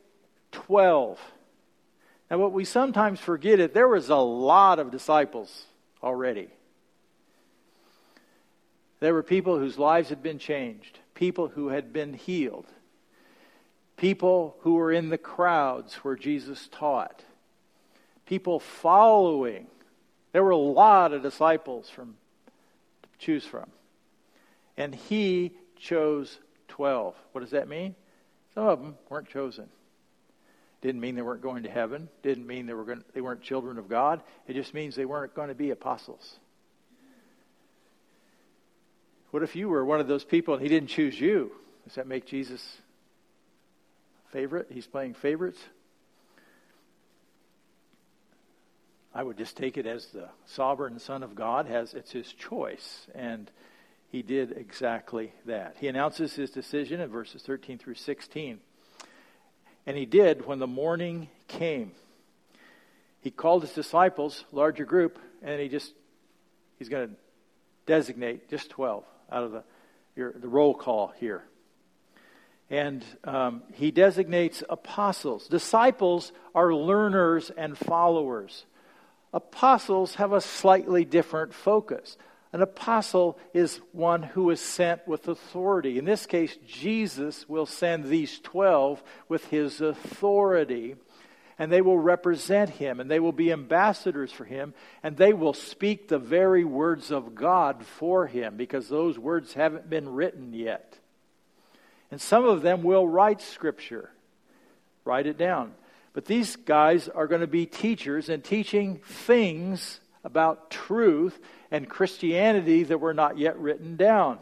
12. 0.51 1.19
Now, 2.29 2.37
what 2.37 2.53
we 2.53 2.65
sometimes 2.65 3.19
forget 3.19 3.59
is 3.59 3.71
there 3.71 3.87
was 3.87 4.09
a 4.09 4.15
lot 4.15 4.79
of 4.79 4.89
disciples 4.89 5.65
already. 6.01 6.49
There 9.01 9.15
were 9.15 9.23
people 9.23 9.57
whose 9.57 9.79
lives 9.79 10.09
had 10.09 10.23
been 10.23 10.37
changed, 10.37 10.99
people 11.15 11.49
who 11.49 11.69
had 11.69 11.91
been 11.91 12.13
healed, 12.13 12.67
people 13.97 14.55
who 14.61 14.75
were 14.75 14.91
in 14.91 15.09
the 15.09 15.17
crowds 15.17 15.95
where 15.95 16.15
Jesus 16.15 16.69
taught, 16.71 17.25
people 18.25 18.59
following. 18.59 19.65
There 20.31 20.43
were 20.43 20.51
a 20.51 20.55
lot 20.55 21.13
of 21.13 21.23
disciples 21.23 21.89
from 21.89 22.15
to 23.03 23.09
choose 23.17 23.43
from. 23.43 23.69
And 24.77 24.93
he 24.93 25.51
chose 25.75 26.37
12. 26.69 27.15
What 27.31 27.41
does 27.41 27.51
that 27.51 27.67
mean? 27.67 27.95
Some 28.53 28.67
of 28.67 28.79
them 28.79 28.95
weren't 29.09 29.29
chosen. 29.29 29.67
Didn't 30.81 31.01
mean 31.01 31.15
they 31.15 31.21
weren't 31.23 31.41
going 31.41 31.63
to 31.63 31.69
heaven. 31.69 32.07
Didn't 32.21 32.45
mean 32.45 32.67
they, 32.67 32.73
were 32.73 32.85
going, 32.85 33.03
they 33.13 33.21
weren't 33.21 33.41
children 33.41 33.79
of 33.79 33.89
God. 33.89 34.21
It 34.47 34.53
just 34.53 34.75
means 34.75 34.95
they 34.95 35.05
weren't 35.05 35.33
going 35.33 35.49
to 35.49 35.55
be 35.55 35.71
apostles. 35.71 36.39
What 39.31 39.43
if 39.43 39.55
you 39.55 39.69
were 39.69 39.83
one 39.83 40.01
of 40.01 40.07
those 40.07 40.25
people 40.25 40.53
and 40.53 40.61
he 40.61 40.69
didn't 40.69 40.89
choose 40.89 41.19
you? 41.19 41.51
Does 41.85 41.95
that 41.95 42.05
make 42.05 42.25
Jesus 42.25 42.77
favorite? 44.31 44.67
He's 44.69 44.87
playing 44.87 45.13
favorites? 45.13 45.59
I 49.13 49.23
would 49.23 49.37
just 49.37 49.57
take 49.57 49.77
it 49.77 49.85
as 49.85 50.07
the 50.07 50.29
sovereign 50.45 50.99
Son 50.99 51.23
of 51.23 51.35
God 51.35 51.65
has 51.65 51.93
it's 51.93 52.11
his 52.11 52.31
choice. 52.31 53.07
And 53.15 53.49
he 54.09 54.21
did 54.21 54.51
exactly 54.51 55.33
that. 55.45 55.77
He 55.79 55.87
announces 55.87 56.33
his 56.33 56.51
decision 56.51 56.99
in 56.99 57.09
verses 57.09 57.41
13 57.41 57.77
through 57.77 57.95
16. 57.95 58.59
And 59.85 59.97
he 59.97 60.05
did 60.05 60.45
when 60.45 60.59
the 60.59 60.67
morning 60.67 61.29
came. 61.47 61.93
He 63.21 63.31
called 63.31 63.63
his 63.63 63.71
disciples, 63.71 64.43
larger 64.51 64.85
group, 64.85 65.19
and 65.41 65.59
he 65.61 65.69
just, 65.69 65.93
he's 66.77 66.89
going 66.89 67.09
to 67.09 67.15
designate 67.85 68.49
just 68.49 68.69
12 68.69 69.05
out 69.31 69.43
of 69.43 69.51
the, 69.51 69.63
your, 70.15 70.33
the 70.33 70.47
roll 70.47 70.73
call 70.73 71.13
here. 71.19 71.43
And 72.69 73.03
um, 73.25 73.63
he 73.73 73.91
designates 73.91 74.63
apostles. 74.69 75.47
Disciples 75.47 76.31
are 76.55 76.73
learners 76.73 77.51
and 77.55 77.77
followers. 77.77 78.65
Apostles 79.33 80.15
have 80.15 80.33
a 80.33 80.41
slightly 80.41 81.05
different 81.05 81.53
focus. 81.53 82.17
An 82.53 82.61
apostle 82.61 83.39
is 83.53 83.79
one 83.93 84.23
who 84.23 84.49
is 84.49 84.59
sent 84.59 85.07
with 85.07 85.27
authority. 85.27 85.97
In 85.97 86.05
this 86.05 86.25
case, 86.25 86.57
Jesus 86.67 87.47
will 87.47 87.65
send 87.65 88.05
these 88.05 88.39
12 88.39 89.01
with 89.29 89.45
his 89.45 89.79
authority, 89.79 90.95
and 91.59 91.71
they 91.71 91.81
will 91.81 91.99
represent 91.99 92.71
him, 92.71 92.99
and 92.99 93.09
they 93.09 93.19
will 93.19 93.31
be 93.31 93.51
ambassadors 93.51 94.31
for 94.31 94.45
him, 94.45 94.73
and 95.03 95.17
they 95.17 95.33
will 95.33 95.53
speak 95.53 96.07
the 96.07 96.19
very 96.19 96.63
words 96.63 97.11
of 97.11 97.35
God 97.35 97.85
for 97.85 98.27
him, 98.27 98.57
because 98.57 98.89
those 98.89 99.19
words 99.19 99.53
haven't 99.53 99.89
been 99.89 100.09
written 100.09 100.53
yet. 100.53 100.97
And 102.09 102.19
some 102.19 102.45
of 102.45 102.61
them 102.61 102.83
will 102.83 103.07
write 103.07 103.41
scripture, 103.41 104.09
write 105.05 105.27
it 105.27 105.37
down. 105.37 105.73
But 106.13 106.25
these 106.25 106.57
guys 106.57 107.07
are 107.07 107.27
going 107.27 107.41
to 107.41 107.47
be 107.47 107.65
teachers 107.65 108.27
and 108.27 108.43
teaching 108.43 108.97
things 109.05 110.01
about 110.23 110.69
truth 110.69 111.39
and 111.71 111.89
Christianity 111.89 112.83
that 112.83 112.99
were 112.99 113.13
not 113.13 113.37
yet 113.37 113.57
written 113.57 113.95
down. 113.95 114.39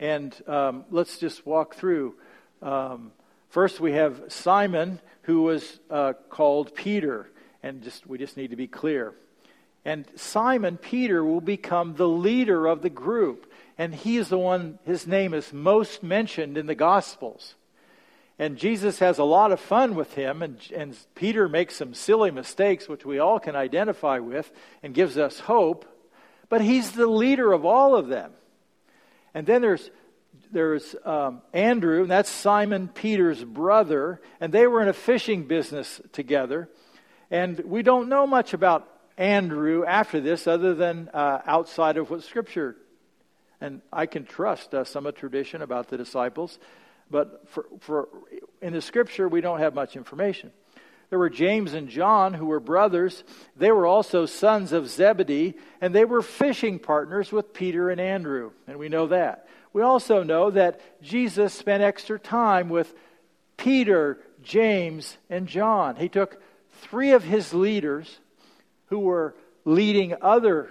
And 0.00 0.34
um, 0.48 0.84
let's 0.90 1.18
just 1.18 1.46
walk 1.46 1.74
through. 1.74 2.14
Um, 2.60 3.12
first, 3.52 3.80
we 3.80 3.92
have 3.92 4.20
Simon, 4.28 4.98
who 5.22 5.42
was 5.42 5.78
uh, 5.90 6.14
called 6.30 6.74
Peter, 6.74 7.30
and 7.62 7.82
just 7.82 8.06
we 8.06 8.18
just 8.18 8.36
need 8.36 8.50
to 8.50 8.56
be 8.56 8.66
clear. 8.66 9.14
And 9.84 10.06
Simon 10.16 10.78
Peter 10.78 11.24
will 11.24 11.40
become 11.40 11.94
the 11.94 12.08
leader 12.08 12.66
of 12.66 12.82
the 12.82 12.90
group, 12.90 13.52
and 13.76 13.94
he 13.94 14.16
is 14.16 14.28
the 14.28 14.38
one. 14.38 14.78
His 14.84 15.06
name 15.06 15.34
is 15.34 15.52
most 15.52 16.02
mentioned 16.02 16.56
in 16.56 16.66
the 16.66 16.74
Gospels. 16.74 17.54
And 18.38 18.56
Jesus 18.56 18.98
has 19.00 19.18
a 19.18 19.24
lot 19.24 19.52
of 19.52 19.60
fun 19.60 19.94
with 19.94 20.14
him, 20.14 20.42
and, 20.42 20.58
and 20.74 20.96
Peter 21.14 21.48
makes 21.48 21.76
some 21.76 21.94
silly 21.94 22.30
mistakes, 22.30 22.88
which 22.88 23.04
we 23.04 23.18
all 23.18 23.38
can 23.38 23.54
identify 23.54 24.18
with, 24.18 24.50
and 24.82 24.94
gives 24.94 25.18
us 25.18 25.38
hope. 25.40 25.84
But 26.48 26.62
he's 26.62 26.92
the 26.92 27.06
leader 27.06 27.52
of 27.52 27.64
all 27.66 27.94
of 27.94 28.08
them. 28.08 28.32
And 29.34 29.46
then 29.46 29.62
there's 29.62 29.90
there's 30.50 30.94
um, 31.04 31.42
Andrew, 31.52 32.02
and 32.02 32.10
that's 32.10 32.30
Simon 32.30 32.88
Peter's 32.88 33.42
brother, 33.42 34.20
and 34.40 34.52
they 34.52 34.66
were 34.66 34.82
in 34.82 34.88
a 34.88 34.92
fishing 34.92 35.44
business 35.44 36.00
together. 36.12 36.68
And 37.30 37.58
we 37.60 37.82
don't 37.82 38.08
know 38.08 38.26
much 38.26 38.52
about 38.52 38.88
Andrew 39.16 39.84
after 39.84 40.20
this, 40.20 40.46
other 40.46 40.74
than 40.74 41.08
uh, 41.14 41.40
outside 41.46 41.96
of 41.96 42.10
what 42.10 42.22
Scripture. 42.22 42.76
And 43.60 43.80
I 43.92 44.06
can 44.06 44.24
trust 44.24 44.74
uh, 44.74 44.84
some 44.84 45.06
of 45.06 45.14
tradition 45.14 45.62
about 45.62 45.88
the 45.88 45.96
disciples. 45.96 46.58
But 47.10 47.48
for, 47.50 47.66
for, 47.80 48.08
in 48.60 48.72
the 48.72 48.80
scripture, 48.80 49.28
we 49.28 49.40
don't 49.40 49.60
have 49.60 49.74
much 49.74 49.96
information. 49.96 50.50
There 51.10 51.18
were 51.18 51.28
James 51.28 51.74
and 51.74 51.88
John, 51.88 52.32
who 52.32 52.46
were 52.46 52.58
brothers. 52.58 53.22
They 53.54 53.70
were 53.70 53.86
also 53.86 54.24
sons 54.24 54.72
of 54.72 54.88
Zebedee, 54.88 55.54
and 55.82 55.94
they 55.94 56.06
were 56.06 56.22
fishing 56.22 56.78
partners 56.78 57.30
with 57.30 57.52
Peter 57.52 57.90
and 57.90 58.00
Andrew. 58.00 58.52
And 58.66 58.78
we 58.78 58.88
know 58.88 59.08
that. 59.08 59.46
We 59.72 59.82
also 59.82 60.22
know 60.22 60.50
that 60.50 60.80
Jesus 61.02 61.54
spent 61.54 61.82
extra 61.82 62.18
time 62.18 62.68
with 62.68 62.92
Peter, 63.56 64.18
James, 64.42 65.16
and 65.30 65.46
John. 65.46 65.96
He 65.96 66.08
took 66.08 66.42
three 66.82 67.12
of 67.12 67.24
his 67.24 67.54
leaders 67.54 68.18
who 68.86 68.98
were 68.98 69.34
leading 69.64 70.14
other 70.20 70.68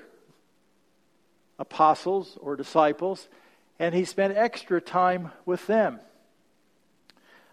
apostles 1.58 2.38
or 2.42 2.56
disciples, 2.56 3.28
and 3.80 3.96
he 3.96 4.06
spent 4.06 4.38
extra 4.38 4.80
time 4.80 5.32
with 5.46 5.66
them. 5.68 6.00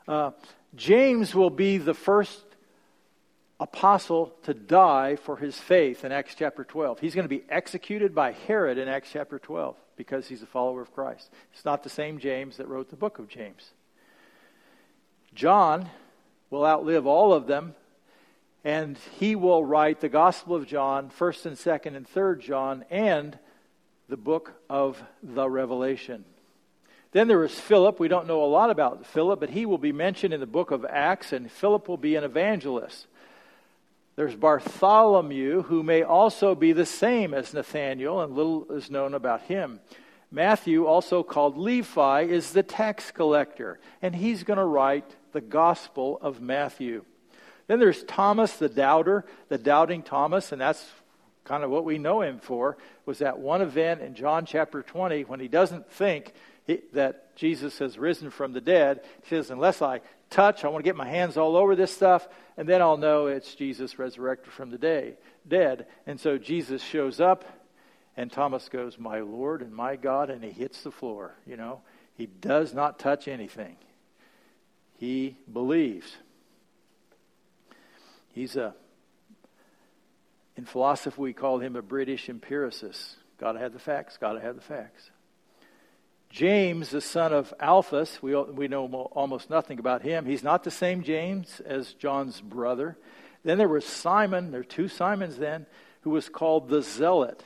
Uh, 0.06 0.32
James 0.74 1.34
will 1.34 1.50
be 1.50 1.78
the 1.78 1.94
first 1.94 2.42
apostle 3.60 4.34
to 4.42 4.54
die 4.54 5.16
for 5.16 5.36
his 5.36 5.56
faith 5.56 6.04
in 6.04 6.12
Acts 6.12 6.34
chapter 6.34 6.64
12. 6.64 7.00
He's 7.00 7.14
going 7.14 7.24
to 7.24 7.28
be 7.28 7.44
executed 7.48 8.14
by 8.14 8.32
Herod 8.32 8.78
in 8.78 8.88
Acts 8.88 9.10
chapter 9.12 9.38
12 9.38 9.76
because 9.98 10.28
he's 10.28 10.42
a 10.42 10.46
follower 10.46 10.80
of 10.80 10.94
Christ. 10.94 11.28
It's 11.52 11.66
not 11.66 11.82
the 11.82 11.90
same 11.90 12.18
James 12.18 12.56
that 12.56 12.68
wrote 12.68 12.88
the 12.88 12.96
book 12.96 13.18
of 13.18 13.28
James. 13.28 13.72
John 15.34 15.90
will 16.48 16.64
outlive 16.64 17.06
all 17.06 17.34
of 17.34 17.46
them, 17.46 17.74
and 18.64 18.96
he 19.18 19.36
will 19.36 19.62
write 19.62 20.00
the 20.00 20.08
Gospel 20.08 20.56
of 20.56 20.66
John, 20.66 21.10
1st 21.10 21.46
and 21.46 21.56
2nd 21.56 21.96
and 21.96 22.08
3rd 22.08 22.40
John, 22.40 22.84
and 22.88 23.38
the 24.08 24.16
book 24.16 24.54
of 24.70 25.02
the 25.22 25.50
Revelation. 25.50 26.24
Then 27.12 27.28
there 27.28 27.44
is 27.44 27.58
Philip. 27.58 28.00
We 28.00 28.08
don't 28.08 28.26
know 28.26 28.42
a 28.42 28.46
lot 28.46 28.70
about 28.70 29.06
Philip, 29.06 29.40
but 29.40 29.50
he 29.50 29.66
will 29.66 29.78
be 29.78 29.92
mentioned 29.92 30.32
in 30.32 30.40
the 30.40 30.46
book 30.46 30.70
of 30.70 30.86
Acts, 30.88 31.32
and 31.32 31.50
Philip 31.50 31.88
will 31.88 31.96
be 31.96 32.16
an 32.16 32.24
evangelist. 32.24 33.06
There's 34.18 34.34
Bartholomew, 34.34 35.62
who 35.62 35.84
may 35.84 36.02
also 36.02 36.56
be 36.56 36.72
the 36.72 36.84
same 36.84 37.32
as 37.32 37.54
Nathaniel, 37.54 38.20
and 38.20 38.34
little 38.34 38.72
is 38.72 38.90
known 38.90 39.14
about 39.14 39.42
him. 39.42 39.78
Matthew, 40.32 40.86
also 40.86 41.22
called 41.22 41.56
Levi, 41.56 42.22
is 42.22 42.50
the 42.50 42.64
tax 42.64 43.12
collector, 43.12 43.78
and 44.02 44.16
he's 44.16 44.42
going 44.42 44.58
to 44.58 44.64
write 44.64 45.08
the 45.30 45.40
Gospel 45.40 46.18
of 46.20 46.40
Matthew. 46.40 47.04
Then 47.68 47.78
there's 47.78 48.02
Thomas 48.02 48.54
the 48.54 48.68
doubter, 48.68 49.24
the 49.50 49.56
doubting 49.56 50.02
Thomas, 50.02 50.50
and 50.50 50.60
that's 50.60 50.84
kind 51.44 51.62
of 51.62 51.70
what 51.70 51.84
we 51.84 51.98
know 51.98 52.22
him 52.22 52.40
for, 52.40 52.76
was 53.06 53.18
that 53.18 53.38
one 53.38 53.62
event 53.62 54.00
in 54.00 54.16
John 54.16 54.46
chapter 54.46 54.82
20 54.82 55.26
when 55.26 55.38
he 55.38 55.46
doesn't 55.46 55.92
think 55.92 56.32
that 56.92 57.36
Jesus 57.36 57.78
has 57.78 57.96
risen 57.96 58.30
from 58.30 58.52
the 58.52 58.60
dead. 58.60 59.02
He 59.22 59.28
says, 59.28 59.52
unless 59.52 59.80
I 59.80 60.00
touch, 60.28 60.64
I 60.64 60.68
want 60.68 60.84
to 60.84 60.88
get 60.88 60.96
my 60.96 61.08
hands 61.08 61.36
all 61.36 61.56
over 61.56 61.76
this 61.76 61.94
stuff, 61.94 62.26
and 62.58 62.68
then 62.68 62.82
I'll 62.82 62.96
know 62.96 63.28
it's 63.28 63.54
Jesus 63.54 64.00
resurrected 64.00 64.52
from 64.52 64.70
the 64.70 64.78
day, 64.78 65.14
dead. 65.46 65.86
And 66.08 66.18
so 66.18 66.38
Jesus 66.38 66.82
shows 66.82 67.20
up, 67.20 67.44
And 68.16 68.32
Thomas 68.32 68.68
goes, 68.68 68.98
My 68.98 69.20
Lord 69.20 69.62
and 69.62 69.72
my 69.72 69.94
God, 69.94 70.28
and 70.28 70.42
he 70.42 70.50
hits 70.50 70.82
the 70.82 70.90
floor. 70.90 71.36
You 71.46 71.56
know, 71.56 71.82
he 72.14 72.26
does 72.26 72.74
not 72.74 72.98
touch 72.98 73.28
anything. 73.28 73.76
He 74.96 75.36
believes. 75.50 76.16
He's 78.32 78.56
a, 78.56 78.74
in 80.56 80.64
philosophy, 80.64 81.20
we 81.20 81.32
call 81.32 81.60
him 81.60 81.76
a 81.76 81.82
British 81.82 82.28
empiricist. 82.28 83.18
Got 83.38 83.52
to 83.52 83.60
have 83.60 83.72
the 83.72 83.78
facts, 83.78 84.16
got 84.16 84.32
to 84.32 84.40
have 84.40 84.56
the 84.56 84.62
facts. 84.62 85.10
James, 86.30 86.90
the 86.90 87.00
son 87.00 87.32
of 87.32 87.54
Alphaeus, 87.58 88.22
we, 88.22 88.34
we 88.34 88.68
know 88.68 88.86
almost 89.12 89.48
nothing 89.50 89.78
about 89.78 90.02
him. 90.02 90.26
He's 90.26 90.42
not 90.42 90.62
the 90.62 90.70
same 90.70 91.02
James 91.02 91.60
as 91.60 91.94
John's 91.94 92.40
brother. 92.40 92.96
Then 93.44 93.58
there 93.58 93.68
was 93.68 93.84
Simon, 93.84 94.50
there 94.50 94.60
are 94.60 94.64
two 94.64 94.88
Simons 94.88 95.36
then, 95.38 95.66
who 96.02 96.10
was 96.10 96.28
called 96.28 96.68
the 96.68 96.82
Zealot. 96.82 97.42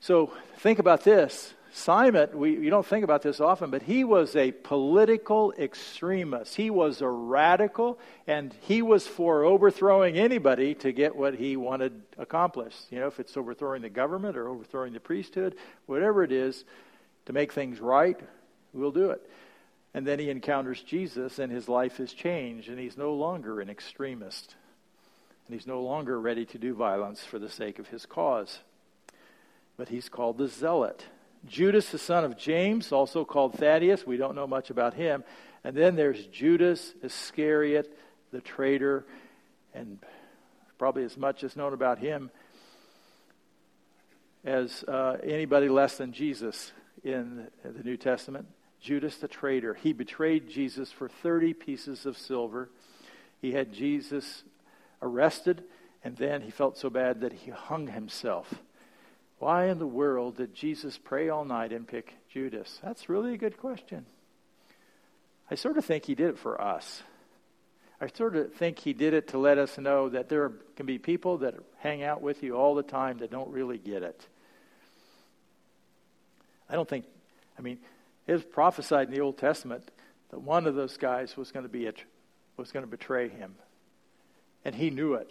So 0.00 0.32
think 0.58 0.78
about 0.78 1.04
this. 1.04 1.54
Simon, 1.72 2.30
we, 2.32 2.52
you 2.52 2.70
don't 2.70 2.86
think 2.86 3.04
about 3.04 3.20
this 3.20 3.38
often, 3.38 3.70
but 3.70 3.82
he 3.82 4.02
was 4.02 4.34
a 4.34 4.50
political 4.52 5.52
extremist. 5.58 6.56
He 6.56 6.70
was 6.70 7.02
a 7.02 7.08
radical, 7.08 7.98
and 8.26 8.54
he 8.62 8.80
was 8.80 9.06
for 9.06 9.44
overthrowing 9.44 10.16
anybody 10.16 10.74
to 10.76 10.92
get 10.92 11.14
what 11.14 11.34
he 11.34 11.56
wanted 11.56 12.00
accomplished. 12.16 12.86
You 12.90 13.00
know, 13.00 13.08
if 13.08 13.20
it's 13.20 13.36
overthrowing 13.36 13.82
the 13.82 13.90
government 13.90 14.38
or 14.38 14.48
overthrowing 14.48 14.94
the 14.94 15.00
priesthood, 15.00 15.54
whatever 15.84 16.22
it 16.24 16.32
is, 16.32 16.64
to 17.26 17.32
make 17.32 17.52
things 17.52 17.80
right, 17.80 18.18
we'll 18.72 18.92
do 18.92 19.10
it. 19.10 19.28
And 19.94 20.06
then 20.06 20.18
he 20.18 20.30
encounters 20.30 20.82
Jesus, 20.82 21.38
and 21.38 21.50
his 21.50 21.68
life 21.68 22.00
is 22.00 22.12
changed, 22.12 22.68
and 22.68 22.78
he's 22.78 22.96
no 22.96 23.14
longer 23.14 23.60
an 23.60 23.70
extremist. 23.70 24.54
And 25.46 25.54
he's 25.54 25.66
no 25.66 25.82
longer 25.82 26.20
ready 26.20 26.44
to 26.46 26.58
do 26.58 26.74
violence 26.74 27.24
for 27.24 27.38
the 27.38 27.48
sake 27.48 27.78
of 27.78 27.88
his 27.88 28.04
cause. 28.04 28.58
But 29.76 29.88
he's 29.88 30.08
called 30.08 30.38
the 30.38 30.48
zealot. 30.48 31.06
Judas, 31.46 31.90
the 31.90 31.98
son 31.98 32.24
of 32.24 32.36
James, 32.36 32.92
also 32.92 33.24
called 33.24 33.54
Thaddeus. 33.54 34.06
We 34.06 34.16
don't 34.16 34.34
know 34.34 34.46
much 34.46 34.70
about 34.70 34.94
him. 34.94 35.24
And 35.64 35.76
then 35.76 35.96
there's 35.96 36.26
Judas 36.26 36.92
Iscariot, 37.02 37.96
the 38.32 38.40
traitor, 38.40 39.04
and 39.74 39.98
probably 40.78 41.04
as 41.04 41.16
much 41.16 41.42
is 41.42 41.56
known 41.56 41.72
about 41.72 41.98
him 41.98 42.30
as 44.44 44.84
uh, 44.84 45.16
anybody 45.24 45.68
less 45.68 45.96
than 45.96 46.12
Jesus 46.12 46.72
in 47.06 47.46
the 47.64 47.82
New 47.84 47.96
Testament. 47.96 48.46
Judas 48.80 49.16
the 49.16 49.28
traitor. 49.28 49.74
He 49.74 49.92
betrayed 49.92 50.50
Jesus 50.50 50.92
for 50.92 51.08
30 51.08 51.54
pieces 51.54 52.04
of 52.04 52.18
silver. 52.18 52.68
He 53.40 53.52
had 53.52 53.72
Jesus 53.72 54.42
arrested, 55.00 55.64
and 56.02 56.16
then 56.16 56.42
he 56.42 56.50
felt 56.50 56.76
so 56.76 56.90
bad 56.90 57.20
that 57.20 57.32
he 57.32 57.50
hung 57.50 57.86
himself. 57.88 58.54
Why 59.38 59.66
in 59.66 59.78
the 59.78 59.86
world 59.86 60.36
did 60.36 60.54
Jesus 60.54 60.98
pray 60.98 61.28
all 61.28 61.44
night 61.44 61.72
and 61.72 61.86
pick 61.86 62.14
Judas? 62.32 62.80
That's 62.82 63.08
really 63.08 63.34
a 63.34 63.38
good 63.38 63.58
question. 63.58 64.06
I 65.50 65.54
sort 65.54 65.78
of 65.78 65.84
think 65.84 66.06
he 66.06 66.14
did 66.14 66.30
it 66.30 66.38
for 66.38 66.60
us. 66.60 67.02
I 68.00 68.08
sort 68.08 68.36
of 68.36 68.52
think 68.54 68.78
he 68.78 68.92
did 68.92 69.14
it 69.14 69.28
to 69.28 69.38
let 69.38 69.58
us 69.58 69.78
know 69.78 70.08
that 70.08 70.28
there 70.28 70.52
can 70.74 70.86
be 70.86 70.98
people 70.98 71.38
that 71.38 71.54
hang 71.78 72.02
out 72.02 72.20
with 72.20 72.42
you 72.42 72.54
all 72.56 72.74
the 72.74 72.82
time 72.82 73.18
that 73.18 73.30
don't 73.30 73.50
really 73.50 73.78
get 73.78 74.02
it. 74.02 74.26
I 76.68 76.74
don't 76.74 76.88
think, 76.88 77.04
I 77.58 77.62
mean, 77.62 77.78
it 78.26 78.32
was 78.32 78.44
prophesied 78.44 79.08
in 79.08 79.14
the 79.14 79.20
Old 79.20 79.38
Testament 79.38 79.90
that 80.30 80.40
one 80.40 80.66
of 80.66 80.74
those 80.74 80.96
guys 80.96 81.36
was 81.36 81.52
going 81.52 81.64
to 81.64 81.70
be 81.70 81.86
a, 81.86 81.92
was 82.56 82.72
going 82.72 82.84
to 82.84 82.90
betray 82.90 83.28
him, 83.28 83.54
and 84.64 84.74
he 84.74 84.90
knew 84.90 85.14
it, 85.14 85.30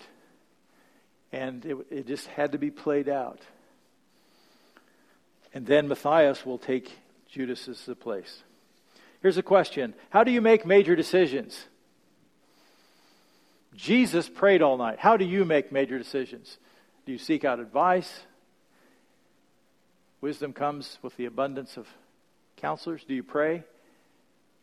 and 1.32 1.66
it, 1.66 1.78
it 1.90 2.08
just 2.08 2.28
had 2.28 2.54
to 2.54 2.58
be 2.58 2.72
played 2.72 3.10
out. 3.10 3.42
And 5.54 5.66
then 5.66 5.88
Matthias 5.88 6.46
will 6.46 6.58
take 6.58 6.92
Judas's 7.30 7.90
place. 8.00 8.44
Here's 9.22 9.38
a 9.38 9.44
question 9.44 9.94
How 10.10 10.24
do 10.24 10.32
you 10.32 10.42
make 10.42 10.66
major 10.66 10.96
decisions? 10.96 11.66
Jesus 13.76 14.30
prayed 14.30 14.62
all 14.62 14.78
night. 14.78 15.00
How 15.00 15.18
do 15.18 15.26
you 15.26 15.44
make 15.44 15.72
major 15.72 15.98
decisions? 15.98 16.58
Do 17.06 17.12
you 17.12 17.18
seek 17.18 17.44
out 17.44 17.60
advice? 17.60 18.22
Wisdom 20.26 20.54
comes 20.54 20.98
with 21.04 21.16
the 21.18 21.26
abundance 21.26 21.78
of 21.78 21.88
counselors. 22.58 23.04
Do 23.04 23.14
you 23.14 23.22
pray? 23.22 23.58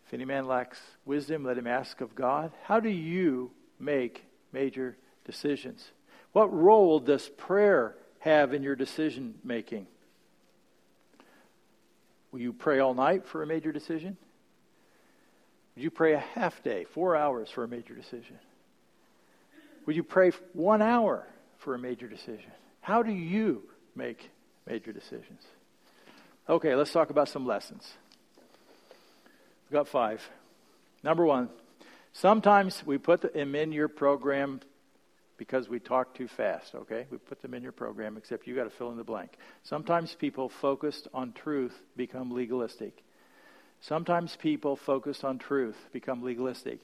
If 0.05 0.13
any 0.13 0.25
man 0.25 0.49
lacks 0.49 0.81
wisdom, 1.05 1.45
let 1.45 1.57
him 1.57 1.69
ask 1.69 2.01
of 2.01 2.17
God. 2.17 2.51
How 2.65 2.81
do 2.81 2.89
you 2.89 3.53
make 3.79 4.25
major 4.51 4.97
decisions? 5.25 5.93
What 6.33 6.53
role 6.53 6.99
does 6.99 7.29
prayer 7.29 7.95
have 8.19 8.53
in 8.53 8.65
your 8.65 8.75
decision 8.75 9.37
making? 9.45 9.87
Will 12.33 12.41
you 12.41 12.53
pray 12.53 12.81
all 12.81 12.95
night 12.95 13.25
for 13.25 13.45
a 13.45 13.47
major 13.47 13.71
decision? 13.71 14.17
Would 15.77 15.85
you 15.85 15.93
pray 15.93 16.15
a 16.15 16.19
half 16.19 16.61
day, 16.65 16.87
four 16.93 17.15
hours 17.15 17.51
for 17.51 17.63
a 17.63 17.69
major 17.69 17.95
decision? 17.95 18.41
Would 19.87 19.95
you 19.95 20.03
pray 20.03 20.33
one 20.55 20.83
hour 20.83 21.25
for 21.59 21.77
a 21.77 21.79
major 21.79 22.09
decision? 22.09 22.51
How 22.81 23.05
do 23.05 23.13
you 23.13 23.63
make 23.95 24.29
major 24.67 24.93
decisions? 24.93 25.43
Okay, 26.49 26.75
let's 26.75 26.93
talk 26.93 27.11
about 27.11 27.29
some 27.29 27.47
lessons. 27.47 27.91
We've 29.71 29.79
got 29.79 29.89
five. 29.89 30.29
Number 31.03 31.25
one, 31.25 31.49
sometimes 32.13 32.83
we 32.85 32.99
put 32.99 33.33
them 33.33 33.55
in 33.55 33.73
your 33.73 33.89
program 33.89 34.61
because 35.37 35.69
we 35.69 35.81
talk 35.81 36.15
too 36.15 36.29
fast, 36.29 36.75
okay? 36.75 37.07
We 37.11 37.19
put 37.19 37.43
them 37.43 37.55
in 37.55 37.63
your 37.63 37.73
program, 37.73 38.17
except 38.17 38.47
you 38.47 38.55
got 38.55 38.65
to 38.65 38.71
fill 38.71 38.91
in 38.91 38.97
the 38.97 39.05
blank. 39.05 39.33
Sometimes 39.65 40.15
people 40.15 40.49
focused 40.49 41.09
on 41.13 41.33
truth 41.33 41.75
become 41.97 42.31
legalistic. 42.31 43.03
Sometimes 43.81 44.37
people 44.37 44.77
focused 44.77 45.25
on 45.25 45.39
truth 45.39 45.77
become 45.93 46.23
legalistic. 46.23 46.79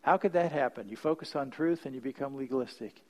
How 0.00 0.16
could 0.16 0.32
that 0.32 0.50
happen? 0.50 0.88
You 0.88 0.96
focus 0.96 1.36
on 1.36 1.50
truth 1.50 1.86
and 1.86 1.94
you 1.94 2.00
become 2.00 2.34
legalistic. 2.34 3.00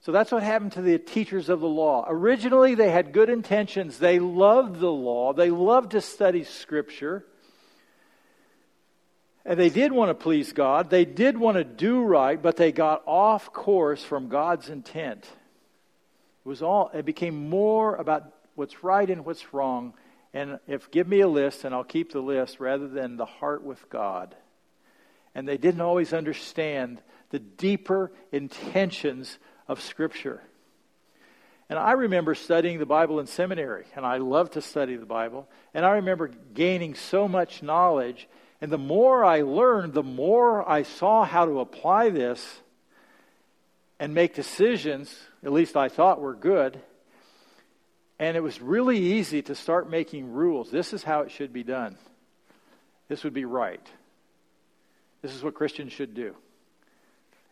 So 0.00 0.12
that's 0.12 0.30
what 0.30 0.42
happened 0.42 0.72
to 0.72 0.82
the 0.82 0.98
teachers 0.98 1.48
of 1.48 1.60
the 1.60 1.68
law. 1.68 2.04
Originally, 2.08 2.74
they 2.74 2.90
had 2.90 3.12
good 3.12 3.28
intentions. 3.28 3.98
They 3.98 4.18
loved 4.18 4.78
the 4.78 4.92
law, 4.92 5.32
they 5.32 5.50
loved 5.50 5.92
to 5.92 6.00
study 6.00 6.44
Scripture. 6.44 7.24
And 9.44 9.58
they 9.58 9.70
did 9.70 9.92
want 9.92 10.10
to 10.10 10.14
please 10.14 10.52
God. 10.52 10.90
They 10.90 11.06
did 11.06 11.38
want 11.38 11.56
to 11.56 11.64
do 11.64 12.02
right, 12.02 12.40
but 12.40 12.56
they 12.56 12.70
got 12.70 13.02
off 13.06 13.50
course 13.50 14.04
from 14.04 14.28
God's 14.28 14.68
intent. 14.68 15.24
It 15.24 16.48
was 16.48 16.60
all 16.60 16.90
it 16.92 17.06
became 17.06 17.48
more 17.48 17.96
about 17.96 18.30
what's 18.56 18.84
right 18.84 19.08
and 19.08 19.24
what's 19.24 19.54
wrong. 19.54 19.94
And 20.34 20.58
if 20.66 20.90
give 20.90 21.08
me 21.08 21.20
a 21.20 21.28
list 21.28 21.64
and 21.64 21.74
I'll 21.74 21.82
keep 21.82 22.12
the 22.12 22.20
list 22.20 22.60
rather 22.60 22.88
than 22.88 23.16
the 23.16 23.24
heart 23.24 23.62
with 23.62 23.88
God. 23.88 24.36
And 25.34 25.48
they 25.48 25.56
didn't 25.56 25.80
always 25.80 26.12
understand 26.12 27.00
the 27.30 27.38
deeper 27.38 28.12
intentions 28.32 29.38
of 29.68 29.80
Scripture. 29.80 30.42
And 31.68 31.78
I 31.78 31.92
remember 31.92 32.34
studying 32.34 32.78
the 32.78 32.86
Bible 32.86 33.20
in 33.20 33.26
seminary, 33.26 33.84
and 33.94 34.06
I 34.06 34.16
love 34.16 34.52
to 34.52 34.62
study 34.62 34.96
the 34.96 35.06
Bible. 35.06 35.46
And 35.74 35.84
I 35.84 35.96
remember 35.96 36.30
gaining 36.54 36.94
so 36.94 37.28
much 37.28 37.62
knowledge 37.62 38.26
and 38.60 38.72
the 38.72 38.78
more 38.78 39.24
I 39.24 39.42
learned, 39.42 39.94
the 39.94 40.02
more 40.02 40.68
I 40.68 40.82
saw 40.82 41.24
how 41.24 41.44
to 41.44 41.60
apply 41.60 42.10
this 42.10 42.60
and 44.00 44.14
make 44.14 44.34
decisions, 44.34 45.14
at 45.44 45.52
least 45.52 45.76
I 45.76 45.88
thought 45.88 46.20
were 46.20 46.34
good. 46.34 46.80
And 48.18 48.36
it 48.36 48.40
was 48.40 48.60
really 48.60 48.98
easy 48.98 49.42
to 49.42 49.54
start 49.54 49.88
making 49.88 50.32
rules. 50.32 50.70
This 50.70 50.92
is 50.92 51.04
how 51.04 51.20
it 51.20 51.30
should 51.30 51.52
be 51.52 51.62
done. 51.62 51.96
This 53.06 53.22
would 53.22 53.34
be 53.34 53.44
right. 53.44 53.86
This 55.22 55.34
is 55.34 55.42
what 55.42 55.54
Christians 55.54 55.92
should 55.92 56.14
do. 56.14 56.34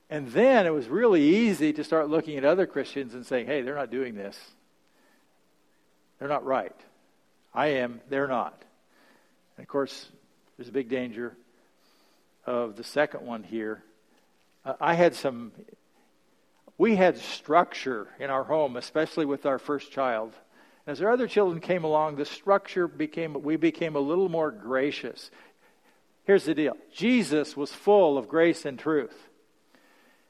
And 0.08 0.28
then 0.28 0.66
it 0.66 0.72
was 0.72 0.86
really 0.86 1.22
easy 1.22 1.72
to 1.72 1.84
start 1.84 2.08
looking 2.08 2.38
at 2.38 2.44
other 2.44 2.66
Christians 2.66 3.14
and 3.14 3.26
saying, 3.26 3.46
hey, 3.46 3.62
they're 3.62 3.74
not 3.74 3.90
doing 3.90 4.14
this. 4.14 4.38
They're 6.18 6.28
not 6.28 6.44
right. 6.44 6.76
I 7.52 7.68
am, 7.68 8.00
they're 8.08 8.28
not. 8.28 8.62
And 9.56 9.64
of 9.64 9.68
course, 9.68 10.08
there's 10.56 10.68
a 10.68 10.72
big 10.72 10.88
danger 10.88 11.36
of 12.44 12.76
the 12.76 12.84
second 12.84 13.26
one 13.26 13.42
here. 13.42 13.82
Uh, 14.64 14.74
I 14.80 14.94
had 14.94 15.14
some, 15.14 15.52
we 16.78 16.94
had 16.94 17.18
structure 17.18 18.08
in 18.20 18.30
our 18.30 18.44
home, 18.44 18.76
especially 18.76 19.26
with 19.26 19.44
our 19.44 19.58
first 19.58 19.90
child. 19.90 20.32
As 20.86 21.02
our 21.02 21.10
other 21.10 21.26
children 21.26 21.60
came 21.60 21.82
along, 21.82 22.16
the 22.16 22.24
structure 22.24 22.86
became, 22.86 23.42
we 23.42 23.56
became 23.56 23.96
a 23.96 24.00
little 24.00 24.28
more 24.28 24.52
gracious. 24.52 25.30
Here's 26.24 26.44
the 26.44 26.54
deal 26.54 26.76
Jesus 26.94 27.56
was 27.56 27.72
full 27.72 28.16
of 28.18 28.28
grace 28.28 28.64
and 28.64 28.78
truth. 28.78 29.16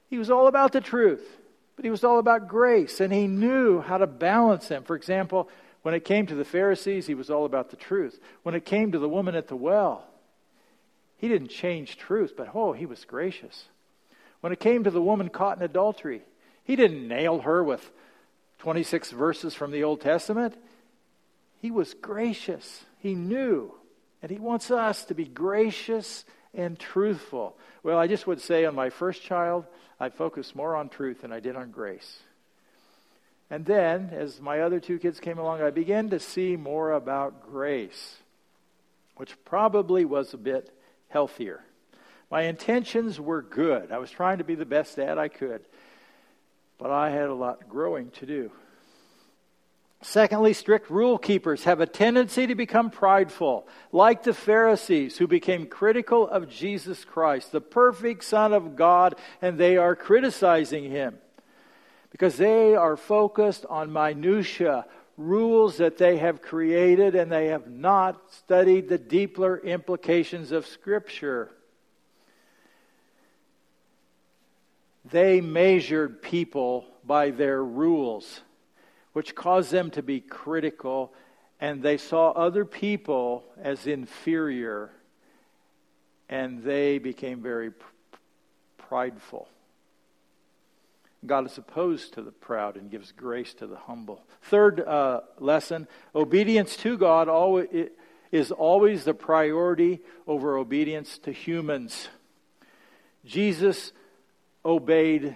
He 0.08 0.18
was 0.18 0.30
all 0.30 0.46
about 0.46 0.72
the 0.72 0.80
truth, 0.80 1.26
but 1.74 1.84
he 1.84 1.90
was 1.90 2.04
all 2.04 2.18
about 2.18 2.48
grace, 2.48 3.00
and 3.00 3.12
he 3.12 3.26
knew 3.26 3.80
how 3.80 3.98
to 3.98 4.06
balance 4.06 4.68
them. 4.68 4.84
For 4.84 4.96
example, 4.96 5.48
when 5.82 5.94
it 5.94 6.04
came 6.04 6.26
to 6.26 6.34
the 6.34 6.44
Pharisees, 6.44 7.06
he 7.06 7.14
was 7.14 7.30
all 7.30 7.44
about 7.44 7.70
the 7.70 7.76
truth. 7.76 8.18
When 8.42 8.54
it 8.54 8.64
came 8.64 8.92
to 8.92 8.98
the 8.98 9.08
woman 9.08 9.34
at 9.34 9.48
the 9.48 9.56
well, 9.56 10.04
he 11.18 11.28
didn't 11.28 11.48
change 11.48 11.96
truth, 11.96 12.34
but 12.36 12.50
oh, 12.54 12.72
he 12.72 12.86
was 12.86 13.04
gracious. 13.04 13.66
When 14.40 14.52
it 14.52 14.60
came 14.60 14.84
to 14.84 14.90
the 14.90 15.02
woman 15.02 15.28
caught 15.28 15.58
in 15.58 15.64
adultery, 15.64 16.22
he 16.64 16.76
didn't 16.76 17.08
nail 17.08 17.40
her 17.40 17.62
with 17.62 17.90
26 18.58 19.10
verses 19.12 19.54
from 19.54 19.70
the 19.70 19.84
Old 19.84 20.00
Testament, 20.00 20.54
he 21.60 21.70
was 21.70 21.94
gracious. 21.94 22.84
He 22.98 23.14
knew. 23.14 23.72
And 24.22 24.30
he 24.30 24.38
wants 24.38 24.70
us 24.70 25.04
to 25.06 25.14
be 25.14 25.24
gracious 25.24 26.24
and 26.54 26.78
truthful. 26.78 27.56
Well, 27.82 27.98
I 27.98 28.06
just 28.06 28.26
would 28.26 28.40
say 28.40 28.64
on 28.64 28.74
my 28.74 28.90
first 28.90 29.22
child, 29.22 29.66
I 29.98 30.10
focused 30.10 30.54
more 30.54 30.76
on 30.76 30.88
truth 30.88 31.22
than 31.22 31.32
I 31.32 31.40
did 31.40 31.56
on 31.56 31.70
grace. 31.70 32.20
And 33.48 33.64
then, 33.64 34.10
as 34.12 34.40
my 34.40 34.60
other 34.60 34.80
two 34.80 34.98
kids 34.98 35.20
came 35.20 35.38
along, 35.38 35.62
I 35.62 35.70
began 35.70 36.10
to 36.10 36.18
see 36.18 36.56
more 36.56 36.92
about 36.92 37.50
grace, 37.50 38.16
which 39.16 39.36
probably 39.44 40.04
was 40.04 40.34
a 40.34 40.38
bit 40.38 40.76
healthier. 41.08 41.62
My 42.30 42.42
intentions 42.42 43.20
were 43.20 43.42
good. 43.42 43.92
I 43.92 43.98
was 43.98 44.10
trying 44.10 44.38
to 44.38 44.44
be 44.44 44.56
the 44.56 44.66
best 44.66 44.96
dad 44.96 45.16
I 45.16 45.28
could, 45.28 45.64
but 46.76 46.90
I 46.90 47.10
had 47.10 47.28
a 47.28 47.34
lot 47.34 47.68
growing 47.68 48.10
to 48.12 48.26
do. 48.26 48.50
Secondly, 50.06 50.52
strict 50.52 50.88
rule 50.88 51.18
keepers 51.18 51.64
have 51.64 51.80
a 51.80 51.86
tendency 51.86 52.46
to 52.46 52.54
become 52.54 52.90
prideful, 52.90 53.66
like 53.90 54.22
the 54.22 54.32
Pharisees 54.32 55.18
who 55.18 55.26
became 55.26 55.66
critical 55.66 56.28
of 56.28 56.48
Jesus 56.48 57.04
Christ, 57.04 57.50
the 57.50 57.60
perfect 57.60 58.22
Son 58.22 58.52
of 58.52 58.76
God, 58.76 59.16
and 59.42 59.58
they 59.58 59.76
are 59.76 59.96
criticizing 59.96 60.88
him 60.92 61.18
because 62.12 62.36
they 62.36 62.76
are 62.76 62.96
focused 62.96 63.66
on 63.68 63.92
minutiae, 63.92 64.86
rules 65.16 65.78
that 65.78 65.98
they 65.98 66.18
have 66.18 66.40
created, 66.40 67.16
and 67.16 67.32
they 67.32 67.48
have 67.48 67.68
not 67.68 68.32
studied 68.32 68.88
the 68.88 68.98
deeper 68.98 69.58
implications 69.58 70.52
of 70.52 70.68
Scripture. 70.68 71.50
They 75.04 75.40
measured 75.40 76.22
people 76.22 76.84
by 77.04 77.30
their 77.30 77.62
rules 77.62 78.42
which 79.16 79.34
caused 79.34 79.70
them 79.70 79.90
to 79.90 80.02
be 80.02 80.20
critical, 80.20 81.10
and 81.58 81.82
they 81.82 81.96
saw 81.96 82.32
other 82.32 82.66
people 82.66 83.42
as 83.58 83.86
inferior, 83.86 84.90
and 86.28 86.62
they 86.62 86.98
became 86.98 87.40
very 87.40 87.70
prideful. 88.76 89.48
God 91.24 91.46
is 91.46 91.56
opposed 91.56 92.12
to 92.12 92.20
the 92.20 92.30
proud 92.30 92.76
and 92.76 92.90
gives 92.90 93.10
grace 93.12 93.54
to 93.54 93.66
the 93.66 93.78
humble. 93.78 94.22
Third 94.42 94.80
uh, 94.80 95.22
lesson 95.38 95.88
obedience 96.14 96.76
to 96.76 96.98
God 96.98 97.26
always, 97.30 97.88
is 98.30 98.52
always 98.52 99.04
the 99.04 99.14
priority 99.14 100.00
over 100.26 100.58
obedience 100.58 101.16
to 101.20 101.32
humans. 101.32 102.08
Jesus 103.24 103.92
obeyed 104.62 105.34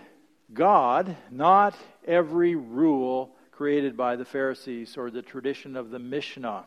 God, 0.53 1.17
not 1.31 1.75
every 2.07 2.55
rule 2.57 3.35
created 3.61 3.95
by 3.95 4.17
the 4.17 4.25
Pharisees 4.25 4.97
or 4.97 5.11
the 5.11 5.21
tradition 5.21 5.77
of 5.77 5.91
the 5.91 5.99
Mishnah. 5.99 6.65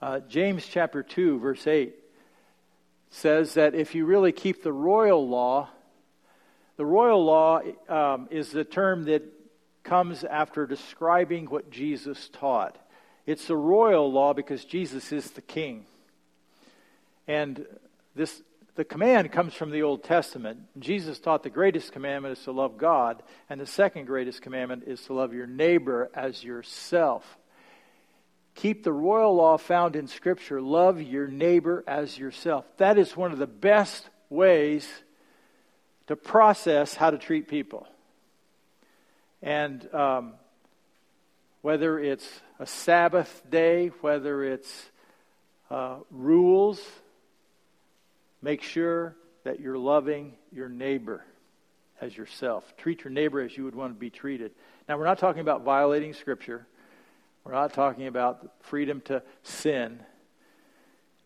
Uh, 0.00 0.20
James 0.28 0.64
chapter 0.64 1.02
2, 1.02 1.40
verse 1.40 1.66
8 1.66 1.92
says 3.10 3.54
that 3.54 3.74
if 3.74 3.96
you 3.96 4.06
really 4.06 4.30
keep 4.30 4.62
the 4.62 4.72
royal 4.72 5.28
law, 5.28 5.70
the 6.76 6.86
royal 6.86 7.24
law 7.24 7.60
um, 7.88 8.28
is 8.30 8.52
the 8.52 8.62
term 8.62 9.06
that 9.06 9.24
comes 9.82 10.22
after 10.22 10.68
describing 10.68 11.46
what 11.46 11.68
Jesus 11.68 12.28
taught. 12.28 12.78
It's 13.26 13.48
the 13.48 13.56
royal 13.56 14.12
law 14.12 14.34
because 14.34 14.64
Jesus 14.64 15.10
is 15.10 15.32
the 15.32 15.42
king. 15.42 15.84
And 17.26 17.66
this 18.14 18.40
the 18.78 18.84
command 18.84 19.32
comes 19.32 19.54
from 19.54 19.72
the 19.72 19.82
Old 19.82 20.04
Testament. 20.04 20.60
Jesus 20.78 21.18
taught 21.18 21.42
the 21.42 21.50
greatest 21.50 21.90
commandment 21.90 22.38
is 22.38 22.44
to 22.44 22.52
love 22.52 22.78
God, 22.78 23.24
and 23.50 23.60
the 23.60 23.66
second 23.66 24.04
greatest 24.04 24.40
commandment 24.40 24.84
is 24.86 25.02
to 25.06 25.14
love 25.14 25.34
your 25.34 25.48
neighbor 25.48 26.08
as 26.14 26.44
yourself. 26.44 27.38
Keep 28.54 28.84
the 28.84 28.92
royal 28.92 29.34
law 29.34 29.58
found 29.58 29.96
in 29.96 30.06
Scripture 30.06 30.60
love 30.60 31.02
your 31.02 31.26
neighbor 31.26 31.82
as 31.88 32.16
yourself. 32.16 32.64
That 32.76 32.98
is 32.98 33.16
one 33.16 33.32
of 33.32 33.38
the 33.38 33.48
best 33.48 34.08
ways 34.30 34.88
to 36.06 36.14
process 36.14 36.94
how 36.94 37.10
to 37.10 37.18
treat 37.18 37.48
people. 37.48 37.84
And 39.42 39.92
um, 39.92 40.34
whether 41.62 41.98
it's 41.98 42.28
a 42.60 42.66
Sabbath 42.66 43.42
day, 43.50 43.88
whether 44.02 44.44
it's 44.44 44.88
uh, 45.68 45.96
rules, 46.12 46.80
Make 48.42 48.62
sure 48.62 49.16
that 49.44 49.60
you're 49.60 49.78
loving 49.78 50.34
your 50.52 50.68
neighbor 50.68 51.24
as 52.00 52.16
yourself. 52.16 52.64
Treat 52.76 53.04
your 53.04 53.10
neighbor 53.10 53.40
as 53.40 53.56
you 53.56 53.64
would 53.64 53.74
want 53.74 53.92
to 53.92 53.98
be 53.98 54.10
treated. 54.10 54.52
Now, 54.88 54.96
we're 54.96 55.04
not 55.04 55.18
talking 55.18 55.40
about 55.40 55.64
violating 55.64 56.14
Scripture. 56.14 56.66
We're 57.44 57.52
not 57.52 57.72
talking 57.72 58.06
about 58.06 58.52
freedom 58.60 59.00
to 59.02 59.22
sin. 59.42 60.00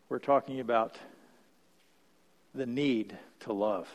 We're 0.09 0.19
talking 0.19 0.59
about 0.59 0.95
the 2.55 2.65
need 2.65 3.17
to 3.41 3.53
love. 3.53 3.87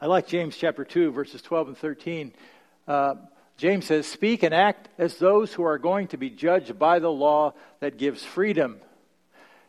I 0.00 0.06
like 0.06 0.26
James 0.26 0.56
chapter 0.56 0.84
2, 0.84 1.12
verses 1.12 1.42
12 1.42 1.68
and 1.68 1.78
13. 1.78 2.32
Uh, 2.88 3.14
James 3.56 3.84
says, 3.84 4.06
Speak 4.06 4.42
and 4.42 4.52
act 4.52 4.88
as 4.98 5.16
those 5.18 5.52
who 5.52 5.62
are 5.62 5.78
going 5.78 6.08
to 6.08 6.16
be 6.16 6.30
judged 6.30 6.78
by 6.78 6.98
the 6.98 7.10
law 7.10 7.54
that 7.80 7.98
gives 7.98 8.24
freedom 8.24 8.80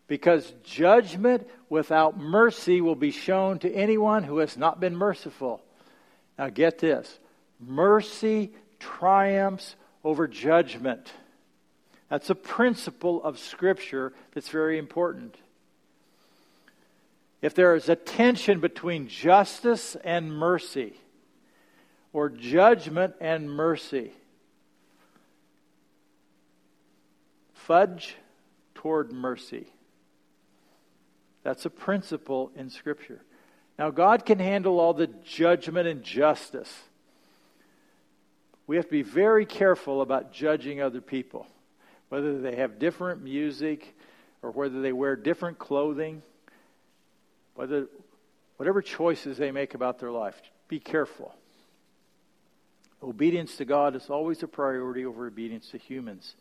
because 0.07 0.53
judgment 0.63 1.47
without 1.69 2.19
mercy 2.19 2.81
will 2.81 2.95
be 2.95 3.11
shown 3.11 3.59
to 3.59 3.73
anyone 3.73 4.23
who 4.23 4.39
has 4.39 4.57
not 4.57 4.79
been 4.79 4.95
merciful. 4.95 5.61
Now, 6.37 6.49
get 6.49 6.79
this 6.79 7.19
mercy 7.59 8.51
triumphs 8.79 9.75
over 10.03 10.27
judgment. 10.27 11.11
That's 12.09 12.29
a 12.29 12.35
principle 12.35 13.23
of 13.23 13.39
Scripture 13.39 14.13
that's 14.33 14.49
very 14.49 14.77
important. 14.77 15.35
If 17.41 17.55
there 17.55 17.75
is 17.75 17.89
a 17.89 17.95
tension 17.95 18.59
between 18.59 19.07
justice 19.07 19.97
and 20.03 20.31
mercy, 20.31 20.93
or 22.13 22.29
judgment 22.29 23.15
and 23.19 23.49
mercy, 23.49 24.11
fudge 27.53 28.15
toward 28.75 29.11
mercy. 29.11 29.72
That's 31.43 31.65
a 31.65 31.69
principle 31.69 32.51
in 32.55 32.69
Scripture. 32.69 33.21
Now, 33.77 33.89
God 33.89 34.25
can 34.25 34.39
handle 34.39 34.79
all 34.79 34.93
the 34.93 35.07
judgment 35.07 35.87
and 35.87 36.03
justice. 36.03 36.71
We 38.65 38.77
have 38.77 38.85
to 38.85 38.91
be 38.91 39.01
very 39.01 39.45
careful 39.45 40.01
about 40.01 40.31
judging 40.31 40.81
other 40.81 41.01
people, 41.01 41.47
whether 42.09 42.39
they 42.39 42.55
have 42.55 42.79
different 42.79 43.21
music 43.21 43.95
or 44.41 44.51
whether 44.51 44.81
they 44.81 44.93
wear 44.93 45.15
different 45.15 45.59
clothing, 45.59 46.21
whether 47.55 47.87
whatever 48.57 48.81
choices 48.81 49.37
they 49.37 49.51
make 49.51 49.73
about 49.73 49.99
their 49.99 50.11
life. 50.11 50.41
Be 50.67 50.79
careful. 50.79 51.33
Obedience 53.01 53.57
to 53.57 53.65
God 53.65 53.95
is 53.95 54.09
always 54.09 54.43
a 54.43 54.47
priority 54.47 55.05
over 55.05 55.27
obedience 55.27 55.69
to 55.71 55.77
humans. 55.77 56.35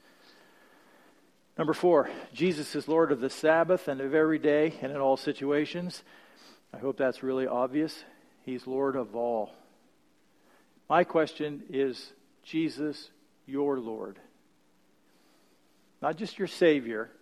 Number 1.63 1.75
four, 1.75 2.11
Jesus 2.35 2.75
is 2.75 2.89
Lord 2.89 3.13
of 3.13 3.21
the 3.21 3.31
Sabbath 3.31 3.87
and 3.87 4.01
of 4.01 4.17
every 4.17 4.41
day 4.41 4.75
and 4.83 4.91
in 4.91 4.99
all 4.99 5.17
situations. 5.17 6.03
I 6.75 6.79
hope 6.79 6.97
that's 6.97 7.23
really 7.23 7.47
obvious. 7.47 8.03
He's 8.45 8.67
Lord 8.67 8.97
of 8.97 9.15
all. 9.15 9.53
My 10.91 11.05
question 11.05 11.63
is 11.71 12.11
Jesus, 12.43 13.11
your 13.47 13.79
Lord? 13.79 14.19
Not 16.01 16.17
just 16.17 16.37
your 16.37 16.49
Savior, 16.49 17.13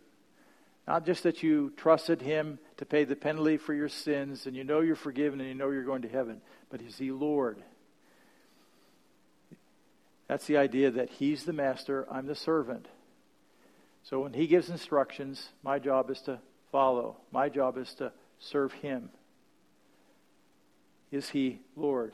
not 0.88 1.05
just 1.05 1.24
that 1.24 1.43
you 1.43 1.74
trusted 1.76 2.22
Him 2.22 2.59
to 2.78 2.86
pay 2.86 3.05
the 3.05 3.16
penalty 3.16 3.59
for 3.59 3.74
your 3.74 3.91
sins 3.91 4.47
and 4.47 4.57
you 4.57 4.64
know 4.64 4.80
you're 4.80 4.97
forgiven 4.97 5.41
and 5.41 5.51
you 5.51 5.55
know 5.55 5.68
you're 5.68 5.84
going 5.84 6.01
to 6.01 6.09
heaven, 6.09 6.41
but 6.70 6.80
is 6.80 6.97
He 6.97 7.11
Lord? 7.11 7.62
That's 10.28 10.47
the 10.47 10.57
idea 10.57 10.93
that 10.93 11.11
He's 11.11 11.45
the 11.45 11.53
master, 11.53 12.07
I'm 12.11 12.26
the 12.26 12.34
servant. 12.34 12.88
So 14.03 14.20
when 14.20 14.32
he 14.32 14.46
gives 14.46 14.70
instructions, 14.70 15.51
my 15.62 15.78
job 15.78 16.11
is 16.11 16.20
to 16.22 16.40
follow. 16.72 17.16
My 17.30 17.48
job 17.48 17.78
is 17.78 17.92
to 17.94 18.12
serve 18.38 18.72
him. 18.72 19.11
Is 21.11 21.30
he 21.30 21.61
Lord? 21.76 22.12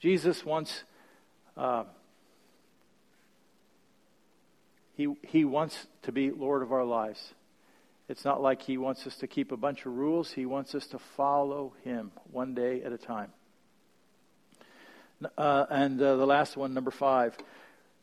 Jesus 0.00 0.44
wants. 0.44 0.84
Uh, 1.56 1.84
he, 4.96 5.12
he 5.22 5.44
wants 5.44 5.86
to 6.02 6.12
be 6.12 6.30
Lord 6.30 6.62
of 6.62 6.72
our 6.72 6.84
lives. 6.84 7.34
It's 8.08 8.24
not 8.24 8.42
like 8.42 8.62
he 8.62 8.76
wants 8.76 9.06
us 9.06 9.16
to 9.16 9.26
keep 9.26 9.50
a 9.50 9.56
bunch 9.56 9.86
of 9.86 9.92
rules. 9.92 10.32
He 10.32 10.46
wants 10.46 10.74
us 10.74 10.86
to 10.88 10.98
follow 11.16 11.72
him 11.84 12.12
one 12.30 12.54
day 12.54 12.82
at 12.82 12.92
a 12.92 12.98
time. 12.98 13.32
Uh, 15.38 15.64
and 15.70 16.00
uh, 16.00 16.16
the 16.16 16.26
last 16.26 16.56
one, 16.56 16.74
number 16.74 16.90
five. 16.90 17.36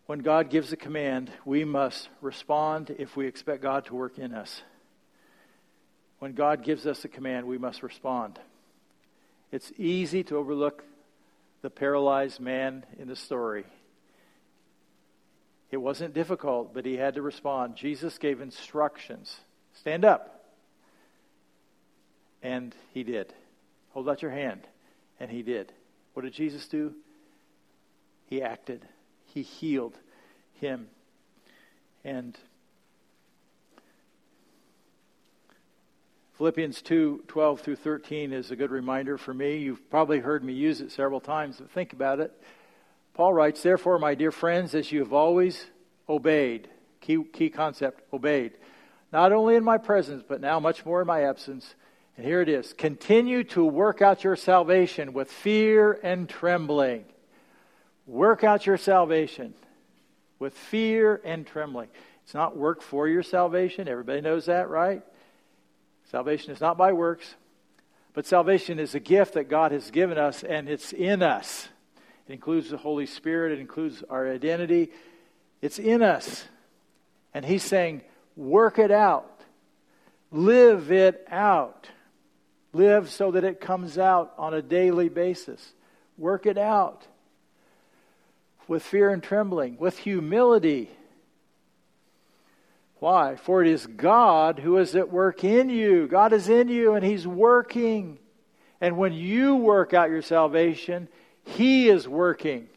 When 0.06 0.20
God 0.20 0.49
gives 0.49 0.74
a 0.74 0.78
command, 0.78 1.32
we 1.45 1.64
must 1.64 2.10
respond 2.22 2.95
if 2.97 3.16
we 3.16 3.28
expect 3.28 3.62
God 3.62 3.86
to 3.86 3.95
work 3.95 4.18
in 4.18 4.34
us. 4.34 4.62
When 6.20 6.34
God 6.34 6.64
gives 6.64 6.86
us 6.86 7.04
a 7.06 7.08
command, 7.08 7.47
we 7.47 7.58
must 7.58 7.84
respond. 7.84 8.39
It's 9.52 9.72
easy 9.78 10.24
to 10.26 10.38
overlook 10.38 10.84
the 11.62 11.70
paralyzed 11.70 12.39
man 12.39 12.86
in 12.99 13.08
the 13.08 13.16
story. 13.16 13.66
It 15.72 15.78
wasn't 15.78 16.14
difficult, 16.14 16.74
but 16.74 16.86
he 16.86 16.97
had 16.97 17.16
to 17.16 17.22
respond. 17.22 17.76
Jesus 17.76 18.18
gave 18.18 18.41
instructions 18.41 19.39
stand 19.74 20.06
up. 20.06 20.45
And 22.43 22.76
he 22.93 23.04
did. 23.04 23.34
Hold 23.91 24.10
out 24.10 24.22
your 24.22 24.32
hand. 24.32 24.62
And 25.20 25.30
he 25.30 25.43
did. 25.43 25.72
What 26.14 26.24
did 26.24 26.34
Jesus 26.34 26.68
do? 26.68 26.93
He 28.26 28.41
acted, 28.41 28.86
he 29.34 29.41
healed 29.41 29.97
him. 30.59 30.88
And 32.03 32.38
Philippians 36.38 36.82
2 36.82 37.25
12 37.27 37.59
through 37.61 37.75
13 37.75 38.34
is 38.34 38.49
a 38.49 38.55
good 38.55 38.71
reminder 38.71 39.17
for 39.17 39.34
me. 39.34 39.57
You've 39.57 39.89
probably 39.89 40.19
heard 40.19 40.43
me 40.43 40.53
use 40.53 40.82
it 40.82 40.91
several 40.91 41.19
times, 41.19 41.57
but 41.57 41.69
think 41.69 41.93
about 41.93 42.19
it. 42.19 42.32
Paul 43.13 43.34
writes, 43.34 43.61
Therefore, 43.61 43.99
my 43.99 44.15
dear 44.15 44.32
friends, 44.32 44.73
as 44.73 44.91
you 44.91 44.99
have 44.99 45.13
always 45.13 45.65
obeyed, 46.09 46.67
key, 46.99 47.23
key 47.23 47.49
concept, 47.49 48.01
obeyed, 48.11 48.53
not 49.11 49.34
only 49.34 49.55
in 49.55 49.63
my 49.63 49.77
presence, 49.77 50.23
but 50.27 50.41
now 50.41 50.59
much 50.59 50.86
more 50.86 51.01
in 51.01 51.07
my 51.07 51.23
absence. 51.23 51.75
And 52.17 52.25
here 52.25 52.41
it 52.41 52.49
is 52.49 52.73
continue 52.73 53.43
to 53.45 53.63
work 53.63 54.01
out 54.01 54.23
your 54.23 54.36
salvation 54.36 55.13
with 55.13 55.32
fear 55.32 55.99
and 56.01 56.27
trembling. 56.27 57.05
Work 58.12 58.43
out 58.43 58.66
your 58.66 58.76
salvation 58.76 59.53
with 60.38 60.53
fear 60.53 61.22
and 61.24 61.47
trembling. 61.47 61.88
It's 62.26 62.34
not 62.34 62.57
work 62.57 62.82
for 62.82 63.07
your 63.07 63.24
salvation. 63.24 63.88
Everybody 63.88 64.20
knows 64.20 64.47
that, 64.47 64.70
right? 64.70 65.01
Salvation 66.09 66.51
is 66.51 66.59
not 66.59 66.78
by 66.78 66.91
works, 66.91 67.36
but 68.14 68.26
salvation 68.26 68.80
is 68.80 68.95
a 68.95 68.99
gift 68.99 69.36
that 69.36 69.45
God 69.45 69.72
has 69.72 69.91
given 69.91 70.18
us, 70.18 70.43
and 70.43 70.68
it's 70.68 70.91
in 70.91 71.24
us. 71.24 71.70
It 72.28 72.34
includes 72.34 72.70
the 72.70 72.76
Holy 72.76 73.05
Spirit, 73.05 73.53
it 73.53 73.59
includes 73.62 74.03
our 74.09 74.30
identity. 74.30 74.91
It's 75.62 75.80
in 75.80 76.03
us. 76.03 76.43
And 77.34 77.45
He's 77.45 77.64
saying, 77.64 78.01
work 78.36 78.78
it 78.78 78.91
out, 78.91 79.39
live 80.32 80.91
it 80.91 81.26
out. 81.32 81.88
Live 82.74 83.09
so 83.09 83.32
that 83.32 83.45
it 83.45 83.62
comes 83.62 83.97
out 83.97 84.34
on 84.38 84.53
a 84.53 84.62
daily 84.62 85.07
basis. 85.07 85.74
Work 86.18 86.45
it 86.45 86.57
out 86.57 87.07
with 88.68 88.84
fear 88.84 89.09
and 89.09 89.22
trembling, 89.22 89.78
with 89.78 89.97
humility. 89.97 90.89
Why? 92.99 93.36
For 93.36 93.64
it 93.64 93.68
is 93.68 93.88
God 93.88 94.59
who 94.59 94.78
is 94.78 94.95
at 94.95 95.12
work 95.12 95.43
in 95.43 95.70
you. 95.70 96.07
God 96.07 96.34
is 96.34 96.49
in 96.49 96.68
you 96.68 96.93
and 96.93 97.03
He's 97.03 97.26
working. 97.26 98.20
And 98.80 98.97
when 98.97 99.14
you 99.14 99.55
work 99.55 99.93
out 99.93 100.09
your 100.09 100.22
salvation, 100.22 101.07
He 101.43 101.89
is 101.89 102.07
working 102.07 102.68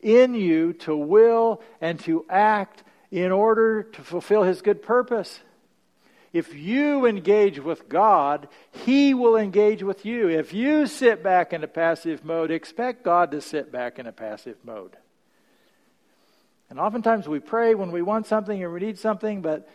in 0.00 0.34
you 0.34 0.72
to 0.72 0.96
will 0.96 1.60
and 1.80 1.98
to 2.00 2.24
act 2.28 2.84
in 3.10 3.32
order 3.32 3.82
to 3.82 4.02
fulfill 4.02 4.44
His 4.44 4.62
good 4.62 4.82
purpose. 4.82 5.40
If 6.32 6.54
you 6.54 7.06
engage 7.06 7.58
with 7.58 7.88
God, 7.88 8.46
He 8.70 9.14
will 9.14 9.36
engage 9.36 9.82
with 9.82 10.04
you. 10.04 10.28
If 10.28 10.52
you 10.52 10.86
sit 10.86 11.22
back 11.24 11.52
in 11.52 11.64
a 11.64 11.68
passive 11.68 12.24
mode, 12.24 12.52
expect 12.52 13.02
God 13.02 13.32
to 13.32 13.40
sit 13.40 13.72
back 13.72 13.98
in 13.98 14.06
a 14.06 14.12
passive 14.12 14.58
mode. 14.62 14.96
And 16.68 16.80
oftentimes 16.80 17.28
we 17.28 17.38
pray 17.38 17.74
when 17.74 17.92
we 17.92 18.02
want 18.02 18.26
something 18.26 18.62
or 18.62 18.72
we 18.72 18.80
need 18.80 18.98
something, 18.98 19.40
but 19.42 19.68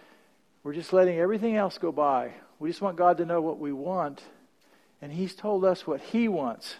we're 0.63 0.73
just 0.73 0.93
letting 0.93 1.17
everything 1.17 1.55
else 1.55 1.77
go 1.77 1.91
by. 1.91 2.33
We 2.59 2.69
just 2.69 2.81
want 2.81 2.97
God 2.97 3.17
to 3.17 3.25
know 3.25 3.41
what 3.41 3.59
we 3.59 3.71
want, 3.71 4.21
and 5.01 5.11
He's 5.11 5.33
told 5.33 5.65
us 5.65 5.87
what 5.87 6.01
He 6.01 6.27
wants. 6.27 6.75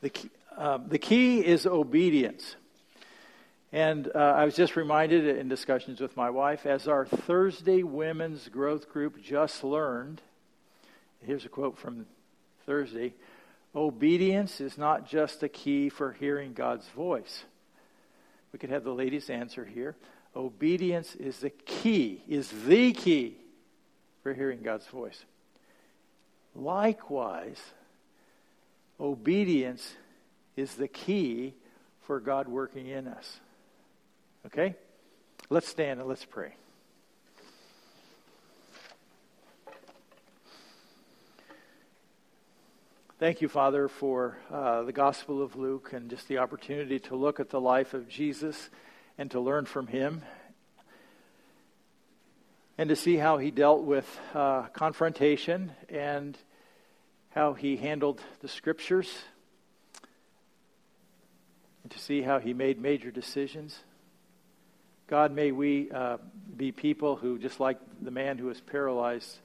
The 0.00 0.10
key, 0.10 0.30
uh, 0.56 0.78
the 0.86 0.98
key 0.98 1.40
is 1.40 1.66
obedience. 1.66 2.56
And 3.72 4.10
uh, 4.14 4.18
I 4.18 4.44
was 4.44 4.56
just 4.56 4.76
reminded 4.76 5.26
in 5.26 5.48
discussions 5.48 6.00
with 6.00 6.16
my 6.16 6.30
wife, 6.30 6.66
as 6.66 6.88
our 6.88 7.06
Thursday 7.06 7.82
Women's 7.82 8.48
Growth 8.48 8.88
Group 8.88 9.22
just 9.22 9.62
learned, 9.62 10.20
here's 11.24 11.44
a 11.44 11.48
quote 11.48 11.78
from 11.78 12.06
Thursday 12.66 13.14
obedience 13.74 14.60
is 14.60 14.76
not 14.76 15.06
just 15.06 15.42
a 15.42 15.48
key 15.48 15.88
for 15.88 16.12
hearing 16.12 16.52
God's 16.52 16.88
voice. 16.88 17.44
We 18.52 18.58
could 18.58 18.70
have 18.70 18.84
the 18.84 18.94
ladies 18.94 19.30
answer 19.30 19.64
here. 19.64 19.96
Obedience 20.34 21.14
is 21.14 21.38
the 21.38 21.50
key, 21.50 22.22
is 22.28 22.50
the 22.66 22.92
key 22.92 23.36
for 24.22 24.34
hearing 24.34 24.62
God's 24.62 24.86
voice. 24.86 25.24
Likewise, 26.54 27.60
obedience 29.00 29.94
is 30.56 30.74
the 30.74 30.88
key 30.88 31.54
for 32.02 32.20
God 32.20 32.48
working 32.48 32.86
in 32.86 33.06
us. 33.06 33.40
Okay? 34.46 34.74
Let's 35.50 35.68
stand 35.68 36.00
and 36.00 36.08
let's 36.08 36.24
pray. 36.24 36.54
Thank 43.18 43.40
you, 43.40 43.48
Father, 43.48 43.88
for 43.88 44.38
uh, 44.48 44.82
the 44.82 44.92
Gospel 44.92 45.42
of 45.42 45.56
Luke 45.56 45.92
and 45.92 46.08
just 46.08 46.28
the 46.28 46.38
opportunity 46.38 47.00
to 47.00 47.16
look 47.16 47.40
at 47.40 47.50
the 47.50 47.60
life 47.60 47.92
of 47.92 48.08
Jesus 48.08 48.70
and 49.18 49.28
to 49.32 49.40
learn 49.40 49.64
from 49.64 49.88
him 49.88 50.22
and 52.78 52.88
to 52.90 52.94
see 52.94 53.16
how 53.16 53.38
he 53.38 53.50
dealt 53.50 53.82
with 53.82 54.06
uh, 54.34 54.68
confrontation 54.68 55.72
and 55.88 56.38
how 57.30 57.54
he 57.54 57.76
handled 57.76 58.20
the 58.40 58.46
scriptures 58.46 59.12
and 61.82 61.90
to 61.90 61.98
see 61.98 62.22
how 62.22 62.38
he 62.38 62.54
made 62.54 62.80
major 62.80 63.10
decisions. 63.10 63.80
God, 65.08 65.32
may 65.32 65.50
we 65.50 65.90
uh, 65.90 66.18
be 66.56 66.70
people 66.70 67.16
who, 67.16 67.36
just 67.36 67.58
like 67.58 67.80
the 68.00 68.12
man 68.12 68.38
who 68.38 68.46
was 68.46 68.60
paralyzed, 68.60 69.38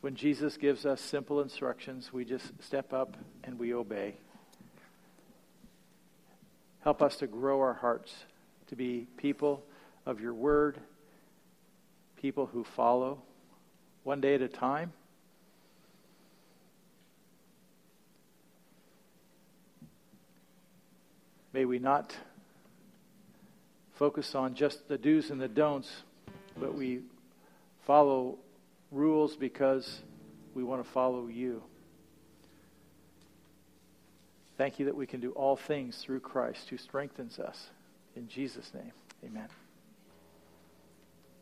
when 0.00 0.14
Jesus 0.14 0.56
gives 0.56 0.86
us 0.86 1.00
simple 1.00 1.40
instructions, 1.40 2.12
we 2.12 2.24
just 2.24 2.52
step 2.62 2.92
up 2.92 3.16
and 3.44 3.58
we 3.58 3.74
obey. 3.74 4.14
Help 6.82 7.02
us 7.02 7.16
to 7.16 7.26
grow 7.26 7.60
our 7.60 7.74
hearts 7.74 8.24
to 8.68 8.76
be 8.76 9.06
people 9.18 9.62
of 10.06 10.20
your 10.20 10.32
word, 10.32 10.78
people 12.20 12.46
who 12.46 12.64
follow 12.64 13.20
one 14.02 14.20
day 14.20 14.34
at 14.34 14.40
a 14.40 14.48
time. 14.48 14.92
May 21.52 21.64
we 21.64 21.78
not 21.78 22.16
focus 23.94 24.34
on 24.34 24.54
just 24.54 24.88
the 24.88 24.96
do's 24.96 25.30
and 25.30 25.40
the 25.40 25.48
don'ts, 25.48 25.90
but 26.58 26.74
we 26.74 27.00
follow 27.84 28.38
rules 28.90 29.36
because 29.36 30.00
we 30.54 30.64
want 30.64 30.84
to 30.84 30.90
follow 30.90 31.26
you. 31.26 31.62
Thank 34.56 34.78
you 34.78 34.86
that 34.86 34.96
we 34.96 35.06
can 35.06 35.20
do 35.20 35.30
all 35.32 35.56
things 35.56 35.96
through 35.98 36.20
Christ 36.20 36.68
who 36.68 36.76
strengthens 36.76 37.38
us. 37.38 37.70
In 38.14 38.28
Jesus' 38.28 38.72
name, 38.74 38.92
amen. 39.24 39.48